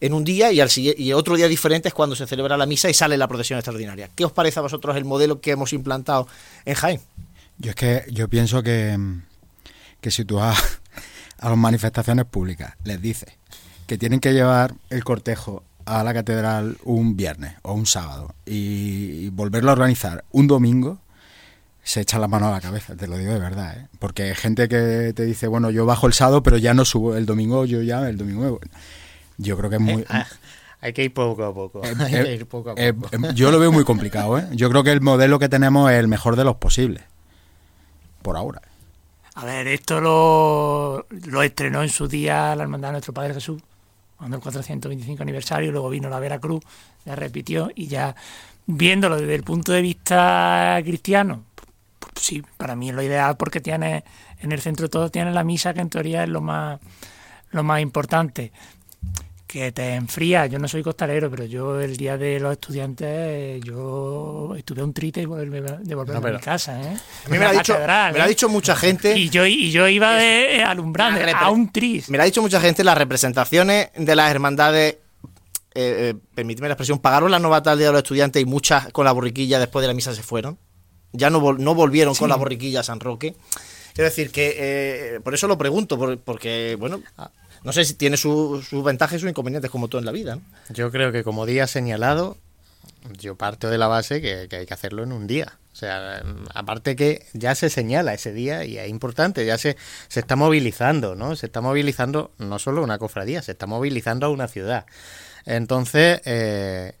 en 0.00 0.12
un 0.12 0.24
día 0.24 0.52
y, 0.52 0.60
al, 0.60 0.70
y 0.76 1.12
otro 1.12 1.36
día 1.36 1.48
diferente 1.48 1.88
es 1.88 1.94
cuando 1.94 2.16
se 2.16 2.26
celebra 2.26 2.56
la 2.56 2.66
misa 2.66 2.90
y 2.90 2.94
sale 2.94 3.16
la 3.16 3.28
procesión 3.28 3.58
extraordinaria. 3.58 4.10
¿Qué 4.14 4.24
os 4.24 4.32
parece 4.32 4.58
a 4.58 4.62
vosotros 4.62 4.96
el 4.96 5.04
modelo 5.04 5.40
que 5.40 5.52
hemos 5.52 5.72
implantado 5.72 6.28
en 6.64 6.74
Jaén? 6.74 7.00
Yo 7.58 7.70
es 7.70 7.76
que 7.76 8.04
yo 8.10 8.28
pienso 8.28 8.62
que, 8.62 8.98
que 10.00 10.10
si 10.10 10.24
tú 10.24 10.40
a, 10.40 10.54
a 11.38 11.48
las 11.48 11.58
manifestaciones 11.58 12.26
públicas 12.26 12.74
les 12.84 13.00
dices 13.00 13.30
que 13.86 13.98
tienen 13.98 14.20
que 14.20 14.32
llevar 14.32 14.74
el 14.90 15.04
cortejo 15.04 15.62
a 15.84 16.02
la 16.02 16.12
catedral 16.12 16.76
un 16.84 17.16
viernes 17.16 17.54
o 17.62 17.72
un 17.72 17.86
sábado 17.86 18.34
y, 18.44 19.28
volverlo 19.30 19.70
a 19.70 19.74
organizar 19.74 20.24
un 20.32 20.48
domingo, 20.48 20.98
se 21.82 22.00
echa 22.00 22.18
la 22.18 22.26
mano 22.26 22.48
a 22.48 22.50
la 22.50 22.60
cabeza, 22.60 22.96
te 22.96 23.06
lo 23.06 23.16
digo 23.16 23.32
de 23.32 23.38
verdad, 23.38 23.78
¿eh? 23.78 23.86
porque 24.00 24.24
hay 24.24 24.34
gente 24.34 24.68
que 24.68 25.12
te 25.14 25.24
dice, 25.24 25.46
bueno, 25.46 25.70
yo 25.70 25.86
bajo 25.86 26.08
el 26.08 26.12
sábado, 26.12 26.42
pero 26.42 26.58
ya 26.58 26.74
no 26.74 26.84
subo 26.84 27.16
el 27.16 27.26
domingo, 27.26 27.64
yo 27.64 27.82
ya 27.82 28.08
el 28.08 28.16
domingo. 28.16 28.58
Yo 29.38 29.56
creo 29.56 29.70
que 29.70 29.76
es 29.76 29.82
muy... 29.82 30.02
Eh, 30.02 30.06
ah, 30.08 30.26
hay 30.80 30.92
que 30.92 31.04
ir 31.04 31.12
poco 31.12 31.44
a 31.44 31.54
poco. 31.54 31.82
yo 33.34 33.50
lo 33.50 33.58
veo 33.58 33.72
muy 33.72 33.84
complicado. 33.84 34.38
¿eh? 34.38 34.46
Yo 34.52 34.70
creo 34.70 34.84
que 34.84 34.92
el 34.92 35.00
modelo 35.00 35.38
que 35.38 35.48
tenemos 35.48 35.90
es 35.90 35.98
el 35.98 36.08
mejor 36.08 36.36
de 36.36 36.44
los 36.44 36.56
posibles. 36.56 37.02
Por 38.22 38.36
ahora. 38.36 38.62
A 39.34 39.44
ver, 39.44 39.66
esto 39.66 40.00
lo, 40.00 41.06
lo 41.10 41.42
estrenó 41.42 41.82
en 41.82 41.88
su 41.88 42.08
día 42.08 42.54
la 42.54 42.62
Hermandad 42.62 42.88
de 42.88 42.92
Nuestro 42.92 43.14
Padre 43.14 43.34
Jesús 43.34 43.62
cuando 44.16 44.36
el 44.36 44.42
425 44.42 45.22
aniversario, 45.22 45.70
luego 45.72 45.90
vino 45.90 46.08
la 46.08 46.18
Veracruz, 46.18 46.62
ya 47.04 47.14
repitió 47.14 47.70
y 47.74 47.86
ya 47.86 48.16
viéndolo 48.66 49.16
desde 49.16 49.34
el 49.34 49.42
punto 49.42 49.72
de 49.72 49.82
vista 49.82 50.78
cristiano, 50.82 51.44
pues, 51.98 52.12
sí, 52.20 52.42
para 52.56 52.74
mí 52.76 52.88
es 52.88 52.94
lo 52.94 53.02
ideal 53.02 53.36
porque 53.36 53.60
tiene 53.60 54.04
en 54.40 54.52
el 54.52 54.60
centro 54.60 54.88
todo 54.88 55.10
tiene 55.10 55.32
la 55.32 55.44
misa 55.44 55.72
que 55.72 55.80
en 55.80 55.90
teoría 55.90 56.24
es 56.24 56.28
lo 56.28 56.40
más 56.40 56.80
lo 57.50 57.62
más 57.62 57.80
importante 57.80 58.52
que 59.56 59.72
te 59.72 59.94
enfría. 59.94 60.44
Yo 60.46 60.58
no 60.58 60.68
soy 60.68 60.82
costalero, 60.82 61.30
pero 61.30 61.46
yo 61.46 61.80
el 61.80 61.96
día 61.96 62.18
de 62.18 62.38
los 62.38 62.52
estudiantes, 62.52 63.58
yo 63.64 64.54
estuve 64.54 64.82
un 64.82 64.92
triste 64.92 65.20
de 65.20 65.26
volverme, 65.26 65.70
a 65.70 66.20
mi 66.20 66.38
casa. 66.38 66.78
¿eh? 66.78 66.94
me, 67.28 67.38
lo 67.38 67.48
ha 67.48 67.52
dicho, 67.52 67.72
me 67.74 67.84
ha 67.90 68.10
¿eh? 68.10 68.28
dicho 68.28 68.50
mucha 68.50 68.76
gente. 68.76 69.16
Y 69.16 69.30
yo, 69.30 69.46
y 69.46 69.70
yo 69.70 69.88
iba 69.88 70.14
de, 70.14 70.62
alumbrando 70.62 71.20
a 71.34 71.50
un 71.50 71.72
tris. 71.72 72.10
Me 72.10 72.18
lo 72.18 72.24
ha 72.24 72.26
dicho 72.26 72.42
mucha 72.42 72.60
gente 72.60 72.84
las 72.84 72.98
representaciones 72.98 73.88
de 73.96 74.14
las 74.14 74.30
hermandades. 74.30 74.98
Eh, 75.74 76.10
eh 76.10 76.14
permíteme 76.34 76.68
la 76.68 76.74
expresión, 76.74 76.98
pagaron 76.98 77.30
la 77.30 77.38
novata 77.38 77.72
al 77.72 77.78
día 77.78 77.86
de 77.86 77.92
los 77.94 78.02
estudiantes 78.02 78.42
y 78.42 78.44
muchas 78.44 78.92
con 78.92 79.06
la 79.06 79.12
borriquilla 79.12 79.58
después 79.58 79.82
de 79.82 79.88
la 79.88 79.94
misa 79.94 80.14
se 80.14 80.22
fueron. 80.22 80.58
Ya 81.12 81.30
no, 81.30 81.54
no 81.54 81.74
volvieron 81.74 82.14
con 82.14 82.28
la 82.28 82.36
borriquilla 82.36 82.80
a 82.80 82.82
San 82.82 83.00
Roque. 83.00 83.34
Quiero 83.94 84.10
decir 84.10 84.30
que, 84.30 85.18
por 85.24 85.32
eso 85.32 85.48
lo 85.48 85.56
pregunto, 85.56 85.98
porque, 86.22 86.76
bueno, 86.78 87.00
no 87.66 87.72
sé 87.72 87.84
si 87.84 87.94
tiene 87.94 88.16
sus 88.16 88.70
ventajas 88.84 89.16
y 89.16 89.20
sus 89.22 89.28
inconvenientes 89.28 89.72
como 89.72 89.88
todo 89.88 89.98
en 89.98 90.04
la 90.04 90.12
vida. 90.12 90.38
Yo 90.68 90.92
creo 90.92 91.10
que 91.10 91.24
como 91.24 91.46
día 91.46 91.66
señalado, 91.66 92.36
yo 93.18 93.34
parto 93.34 93.68
de 93.68 93.76
la 93.76 93.88
base 93.88 94.20
que, 94.20 94.46
hay 94.56 94.66
que 94.66 94.72
hacerlo 94.72 95.02
en 95.02 95.10
un 95.10 95.26
día. 95.26 95.58
O 95.72 95.74
sea, 95.74 96.22
aparte 96.54 96.94
que 96.94 97.26
ya 97.32 97.56
se 97.56 97.68
señala 97.68 98.14
ese 98.14 98.32
día 98.32 98.64
y 98.64 98.78
es 98.78 98.88
importante, 98.88 99.44
ya 99.44 99.58
se, 99.58 99.76
se 100.06 100.20
está 100.20 100.36
movilizando, 100.36 101.16
¿no? 101.16 101.34
Se 101.34 101.46
está 101.46 101.60
movilizando 101.60 102.30
no 102.38 102.60
solo 102.60 102.84
una 102.84 102.98
cofradía, 102.98 103.42
se 103.42 103.50
está 103.50 103.66
movilizando 103.66 104.26
a 104.26 104.28
una 104.28 104.46
ciudad. 104.46 104.86
Entonces, 105.44 106.20
eh, 106.24 106.92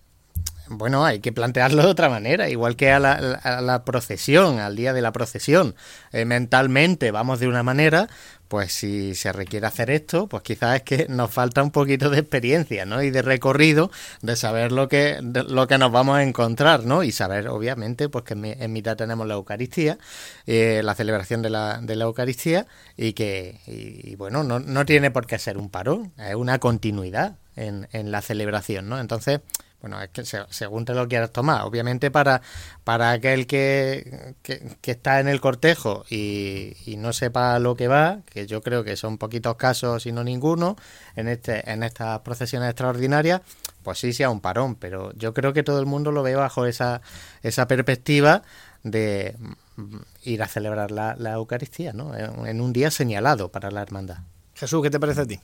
bueno, 0.68 1.04
hay 1.04 1.20
que 1.20 1.32
plantearlo 1.32 1.82
de 1.82 1.88
otra 1.88 2.08
manera, 2.08 2.48
igual 2.48 2.76
que 2.76 2.90
a 2.90 2.98
la, 2.98 3.82
procesión, 3.84 4.58
al 4.58 4.74
día 4.74 4.92
de 4.92 5.02
la 5.02 5.12
procesión. 5.12 5.76
Eh, 6.12 6.24
mentalmente 6.24 7.10
vamos 7.10 7.38
de 7.38 7.46
una 7.46 7.62
manera, 7.62 8.08
pues 8.48 8.72
si 8.72 9.14
se 9.14 9.32
requiere 9.32 9.66
hacer 9.66 9.90
esto, 9.90 10.28
pues 10.28 10.42
quizás 10.42 10.76
es 10.76 10.82
que 10.82 11.06
nos 11.08 11.30
falta 11.30 11.62
un 11.62 11.70
poquito 11.70 12.10
de 12.10 12.20
experiencia, 12.20 12.84
¿no? 12.86 13.02
Y 13.02 13.10
de 13.10 13.22
recorrido, 13.22 13.90
de 14.22 14.36
saber 14.36 14.72
lo 14.72 14.88
que, 14.88 15.18
lo 15.22 15.66
que 15.66 15.78
nos 15.78 15.92
vamos 15.92 16.16
a 16.16 16.22
encontrar, 16.22 16.84
¿no? 16.84 17.02
Y 17.02 17.12
saber, 17.12 17.48
obviamente, 17.48 18.08
pues 18.08 18.24
que 18.24 18.34
en, 18.34 18.72
mitad 18.72 18.96
tenemos 18.96 19.26
la 19.26 19.34
Eucaristía, 19.34 19.98
eh, 20.46 20.80
la 20.84 20.94
celebración 20.94 21.42
de 21.42 21.50
la, 21.50 21.80
de 21.82 21.96
la 21.96 22.04
Eucaristía, 22.04 22.66
y 22.96 23.12
que, 23.12 23.60
y, 23.66 24.14
bueno, 24.16 24.44
no, 24.44 24.60
no 24.60 24.84
tiene 24.86 25.10
por 25.10 25.26
qué 25.26 25.38
ser 25.38 25.58
un 25.58 25.70
parón, 25.70 26.12
es 26.18 26.34
una 26.34 26.58
continuidad 26.58 27.36
en, 27.56 27.88
en 27.92 28.10
la 28.10 28.22
celebración, 28.22 28.88
¿no? 28.88 29.00
Entonces, 29.00 29.40
bueno, 29.80 30.02
es 30.02 30.08
que 30.10 30.24
según 30.50 30.84
te 30.84 30.94
lo 30.94 31.06
quieras 31.06 31.32
tomar. 31.32 31.62
Obviamente 31.62 32.10
para, 32.10 32.42
para 32.84 33.10
aquel 33.10 33.46
que, 33.46 34.34
que, 34.42 34.90
está 34.90 35.20
en 35.20 35.28
el 35.28 35.40
cortejo 35.40 36.04
y, 36.10 36.74
no 36.98 37.12
sepa 37.12 37.58
lo 37.58 37.76
que 37.76 37.88
va, 37.88 38.20
que 38.24 38.46
yo 38.46 38.62
creo 38.62 38.82
que 38.84 38.96
son 38.96 39.18
poquitos 39.18 39.56
casos 39.56 40.06
y 40.06 40.12
no 40.12 40.24
ninguno, 40.24 40.76
en, 41.14 41.28
este, 41.28 41.70
en 41.70 41.82
estas 41.82 42.20
procesiones 42.20 42.70
extraordinarias, 42.70 43.42
pues 43.82 43.98
sí 43.98 44.12
sea 44.12 44.30
un 44.30 44.40
parón, 44.40 44.76
pero 44.76 45.12
yo 45.14 45.34
creo 45.34 45.52
que 45.52 45.62
todo 45.62 45.78
el 45.78 45.86
mundo 45.86 46.10
lo 46.10 46.22
ve 46.22 46.34
bajo 46.34 46.66
esa, 46.66 47.02
esa 47.42 47.68
perspectiva 47.68 48.42
de 48.82 49.36
mm, 49.76 49.96
ir 50.24 50.42
a 50.42 50.48
celebrar 50.48 50.90
la, 50.90 51.14
la 51.18 51.32
Eucaristía, 51.32 51.92
¿no? 51.92 52.14
en 52.16 52.60
un 52.60 52.72
día 52.72 52.90
señalado 52.90 53.52
para 53.52 53.70
la 53.70 53.82
hermandad. 53.82 54.18
Jesús, 54.54 54.82
¿qué 54.82 54.90
te 54.90 54.98
parece 54.98 55.20
a 55.20 55.26
ti? 55.26 55.40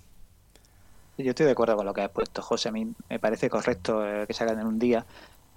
Yo 1.23 1.31
estoy 1.31 1.47
de 1.47 1.53
acuerdo 1.53 1.77
con 1.77 1.87
lo 1.87 1.95
que 1.95 2.03
has 2.03 2.11
puesto, 2.11 2.43
José. 2.43 2.69
A 2.69 2.73
mí 2.73 2.93
me 3.09 3.19
parece 3.19 3.49
correcto 3.49 4.07
eh, 4.07 4.27
que 4.27 4.33
se 4.33 4.45
hagan 4.45 4.59
en 4.61 4.67
un 4.67 4.79
día. 4.79 5.07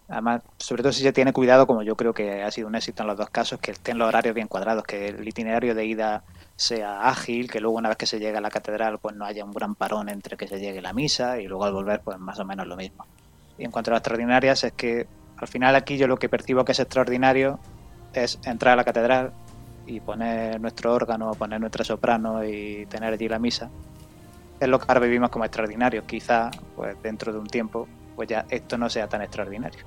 Además, 0.07 0.43
sobre 0.57 0.83
todo 0.83 0.93
si 0.93 1.01
se 1.01 1.11
tiene 1.13 1.33
cuidado, 1.33 1.65
como 1.65 1.81
yo 1.81 1.95
creo 1.95 2.13
que 2.13 2.43
ha 2.43 2.51
sido 2.51 2.67
un 2.67 2.75
éxito 2.75 3.01
en 3.01 3.07
los 3.07 3.17
dos 3.17 3.31
casos, 3.31 3.59
que 3.59 3.71
estén 3.71 3.97
los 3.97 4.07
horarios 4.07 4.35
bien 4.35 4.47
cuadrados, 4.47 4.83
que 4.83 5.07
el 5.07 5.27
itinerario 5.27 5.73
de 5.73 5.85
ida 5.85 6.23
sea 6.55 7.09
ágil, 7.09 7.49
que 7.49 7.59
luego 7.59 7.77
una 7.77 7.89
vez 7.89 7.97
que 7.97 8.05
se 8.05 8.19
llegue 8.19 8.37
a 8.37 8.41
la 8.41 8.51
catedral 8.51 8.99
pues 8.99 9.15
no 9.15 9.25
haya 9.25 9.43
un 9.43 9.51
gran 9.51 9.73
parón 9.73 10.09
entre 10.09 10.37
que 10.37 10.47
se 10.47 10.59
llegue 10.59 10.81
la 10.81 10.93
misa 10.93 11.39
y 11.39 11.47
luego 11.47 11.65
al 11.65 11.73
volver 11.73 12.01
pues 12.01 12.19
más 12.19 12.39
o 12.39 12.45
menos 12.45 12.67
lo 12.67 12.77
mismo. 12.77 13.05
Y 13.57 13.65
en 13.65 13.71
cuanto 13.71 13.89
a 13.89 13.93
las 13.93 14.01
extraordinarias 14.01 14.63
es 14.63 14.73
que 14.73 15.07
al 15.37 15.47
final 15.47 15.75
aquí 15.75 15.97
yo 15.97 16.07
lo 16.07 16.17
que 16.17 16.29
percibo 16.29 16.63
que 16.65 16.73
es 16.73 16.79
extraordinario 16.79 17.59
es 18.13 18.39
entrar 18.45 18.73
a 18.73 18.75
la 18.75 18.83
catedral 18.83 19.33
y 19.87 20.01
poner 20.01 20.61
nuestro 20.61 20.93
órgano, 20.93 21.31
poner 21.31 21.59
nuestra 21.59 21.83
soprano 21.83 22.45
y 22.45 22.85
tener 22.85 23.11
allí 23.11 23.27
la 23.27 23.39
misa 23.39 23.71
es 24.59 24.67
lo 24.67 24.79
que 24.79 24.85
ahora 24.87 25.01
vivimos 25.01 25.29
como 25.29 25.45
extraordinario. 25.45 26.05
Quizá, 26.05 26.51
pues 26.75 26.95
dentro 27.01 27.33
de 27.33 27.39
un 27.39 27.47
tiempo, 27.47 27.87
pues 28.15 28.29
ya 28.29 28.45
esto 28.49 28.77
no 28.77 28.89
sea 28.89 29.07
tan 29.07 29.21
extraordinario. 29.21 29.85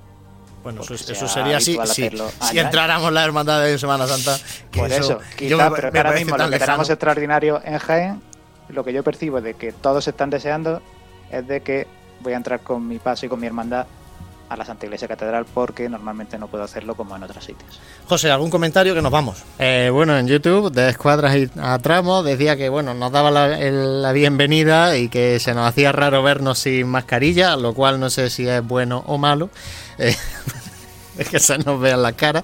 Bueno, 0.63 0.81
eso, 0.81 1.27
sería 1.27 1.57
así 1.57 1.77
si, 1.85 2.09
si 2.41 2.59
entráramos 2.59 3.13
la 3.13 3.23
hermandad 3.23 3.63
de 3.63 3.77
Semana 3.77 4.05
Santa. 4.07 4.37
Por 4.71 4.91
eso, 4.91 5.19
quizá, 5.37 5.71
pero 5.71 5.87
ahora 5.87 6.11
mismo 6.11 6.37
lo 6.37 6.49
que 6.49 6.59
tenemos 6.59 6.89
extraordinario 6.89 7.61
en 7.63 7.77
Jaén, 7.77 8.21
lo 8.67 8.83
que 8.83 8.91
yo 8.91 9.03
percibo 9.03 9.39
de 9.39 9.53
que 9.53 9.71
todos 9.71 10.07
están 10.07 10.29
deseando 10.29 10.81
es 11.31 11.47
de 11.47 11.61
que 11.61 11.87
voy 12.19 12.33
a 12.33 12.37
entrar 12.37 12.59
con 12.59 12.85
mi 12.87 12.99
paso 12.99 13.25
y 13.25 13.29
con 13.29 13.39
mi 13.39 13.47
hermandad 13.47 13.87
a 14.49 14.57
la 14.57 14.65
Santa 14.65 14.85
Iglesia 14.85 15.07
Catedral 15.07 15.45
porque 15.45 15.87
normalmente 15.87 16.37
no 16.37 16.47
puedo 16.47 16.63
hacerlo 16.63 16.95
como 16.95 17.15
en 17.15 17.23
otros 17.23 17.43
sitios. 17.43 17.79
José, 18.07 18.31
¿algún 18.31 18.49
comentario 18.49 18.95
que 18.95 19.01
nos 19.01 19.11
vamos? 19.11 19.43
Eh, 19.59 19.89
bueno, 19.93 20.17
en 20.17 20.27
YouTube, 20.27 20.71
de 20.71 20.89
Escuadras 20.89 21.35
y 21.37 21.49
a 21.59 21.77
Tramos, 21.77 22.25
decía 22.25 22.57
que 22.57 22.67
bueno, 22.69 22.93
nos 22.95 23.11
daba 23.11 23.29
la, 23.29 24.11
bienvenida 24.11 24.97
y 24.97 25.07
que 25.07 25.39
se 25.39 25.53
nos 25.53 25.67
hacía 25.67 25.91
raro 25.91 26.23
vernos 26.23 26.59
sin 26.59 26.87
mascarilla, 26.87 27.55
lo 27.55 27.73
cual 27.73 27.99
no 27.99 28.09
sé 28.09 28.29
si 28.31 28.47
es 28.47 28.65
bueno 28.65 29.03
o 29.07 29.17
malo. 29.17 29.49
Eh, 30.01 30.15
es 31.17 31.27
que 31.27 31.39
se 31.39 31.57
nos 31.57 31.77
vean 31.81 32.01
las 32.01 32.13
caras 32.13 32.43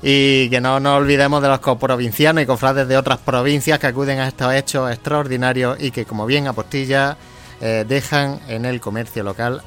y 0.00 0.48
que 0.48 0.58
no 0.58 0.80
nos 0.80 0.96
olvidemos 0.96 1.42
de 1.42 1.48
los 1.48 1.58
coprovincianos 1.58 2.42
y 2.42 2.46
cofrades 2.46 2.88
de 2.88 2.96
otras 2.96 3.18
provincias 3.18 3.78
que 3.78 3.88
acuden 3.88 4.20
a 4.20 4.28
estos 4.28 4.54
hechos 4.54 4.90
extraordinarios 4.90 5.76
y 5.82 5.90
que 5.90 6.06
como 6.06 6.24
bien 6.24 6.46
apostilla 6.46 7.18
eh, 7.60 7.84
dejan 7.86 8.40
en 8.48 8.64
el 8.64 8.80
comercio 8.80 9.22
local 9.22 9.60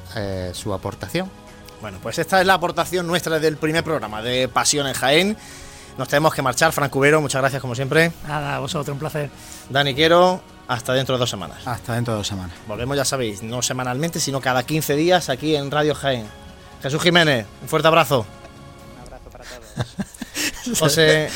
su 0.52 0.74
aportación. 0.74 1.30
Bueno, 1.80 1.98
pues 2.02 2.18
esta 2.18 2.40
es 2.40 2.46
la 2.46 2.54
aportación 2.54 3.06
nuestra 3.06 3.38
del 3.38 3.56
primer 3.56 3.84
programa 3.84 4.20
de 4.22 4.48
Pasión 4.48 4.86
en 4.86 4.94
Jaén. 4.94 5.36
Nos 5.96 6.08
tenemos 6.08 6.34
que 6.34 6.42
marchar. 6.42 6.72
Frank 6.72 6.90
Cubero, 6.90 7.20
muchas 7.20 7.40
gracias 7.40 7.60
como 7.60 7.74
siempre. 7.74 8.12
Nada, 8.26 8.56
a 8.56 8.58
vosotros, 8.58 8.92
un 8.92 8.98
placer. 8.98 9.30
Dani 9.68 9.94
Quiero, 9.94 10.40
hasta 10.66 10.92
dentro 10.92 11.14
de 11.14 11.20
dos 11.20 11.30
semanas. 11.30 11.66
Hasta 11.66 11.94
dentro 11.94 12.14
de 12.14 12.18
dos 12.18 12.26
semanas. 12.26 12.56
Volvemos, 12.66 12.96
ya 12.96 13.04
sabéis, 13.04 13.42
no 13.42 13.62
semanalmente, 13.62 14.20
sino 14.20 14.40
cada 14.40 14.62
15 14.64 14.96
días 14.96 15.28
aquí 15.28 15.56
en 15.56 15.70
Radio 15.70 15.94
Jaén. 15.94 16.26
Jesús 16.82 17.02
Jiménez, 17.02 17.46
un 17.62 17.68
fuerte 17.68 17.88
abrazo. 17.88 18.26
Un 18.94 19.06
abrazo 19.06 19.30
para 19.30 19.44
todos. 19.44 20.06
José. 20.78 21.28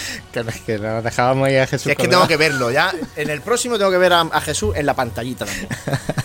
que, 0.66 0.78
nos 0.78 1.04
dejábamos 1.04 1.48
ahí 1.48 1.56
a 1.56 1.66
Jesús. 1.66 1.88
es 1.88 1.96
que 1.96 2.08
tengo 2.08 2.26
que 2.26 2.36
verlo, 2.36 2.70
ya. 2.70 2.92
En 3.16 3.30
el 3.30 3.40
próximo 3.40 3.78
tengo 3.78 3.90
que 3.90 3.98
ver 3.98 4.12
a, 4.12 4.40
Jesús 4.40 4.74
en 4.76 4.86
la 4.86 4.94
pantallita 4.94 5.44
también. 5.44 5.68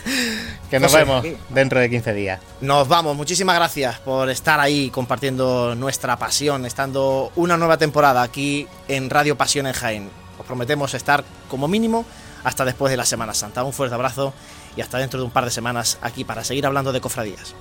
que 0.70 0.80
nos 0.80 0.94
vemos 0.94 1.26
dentro 1.50 1.80
de 1.80 1.90
15 1.90 2.14
días. 2.14 2.40
Nos 2.62 2.88
vamos. 2.88 3.16
Muchísimas 3.16 3.56
gracias 3.56 4.00
por 4.00 4.30
estar 4.30 4.60
ahí 4.60 4.90
compartiendo 4.90 5.76
nuestra 5.76 6.18
pasión, 6.18 6.66
estando 6.66 7.32
una 7.36 7.58
nueva 7.58 7.78
temporada 7.78 8.22
aquí 8.22 8.68
en 8.88 9.10
Radio 9.10 9.38
Pasión 9.38 9.68
en 9.68 9.74
Jaén. 9.74 10.10
Os 10.40 10.46
prometemos 10.46 10.94
estar 10.94 11.24
como 11.50 11.68
mínimo 11.68 12.06
hasta 12.44 12.66
después 12.66 12.92
de 12.92 12.98
la 12.98 13.06
Semana 13.06 13.34
Santa. 13.34 13.64
Un 13.64 13.74
fuerte 13.74 13.96
abrazo 13.96 14.34
y 14.76 14.82
hasta 14.82 14.98
dentro 14.98 15.20
de 15.20 15.26
un 15.26 15.32
par 15.32 15.46
de 15.46 15.52
semanas 15.52 15.98
aquí 16.02 16.24
para 16.24 16.44
seguir 16.44 16.66
hablando 16.66 16.94
de 16.94 17.02
cofradías. 17.02 17.56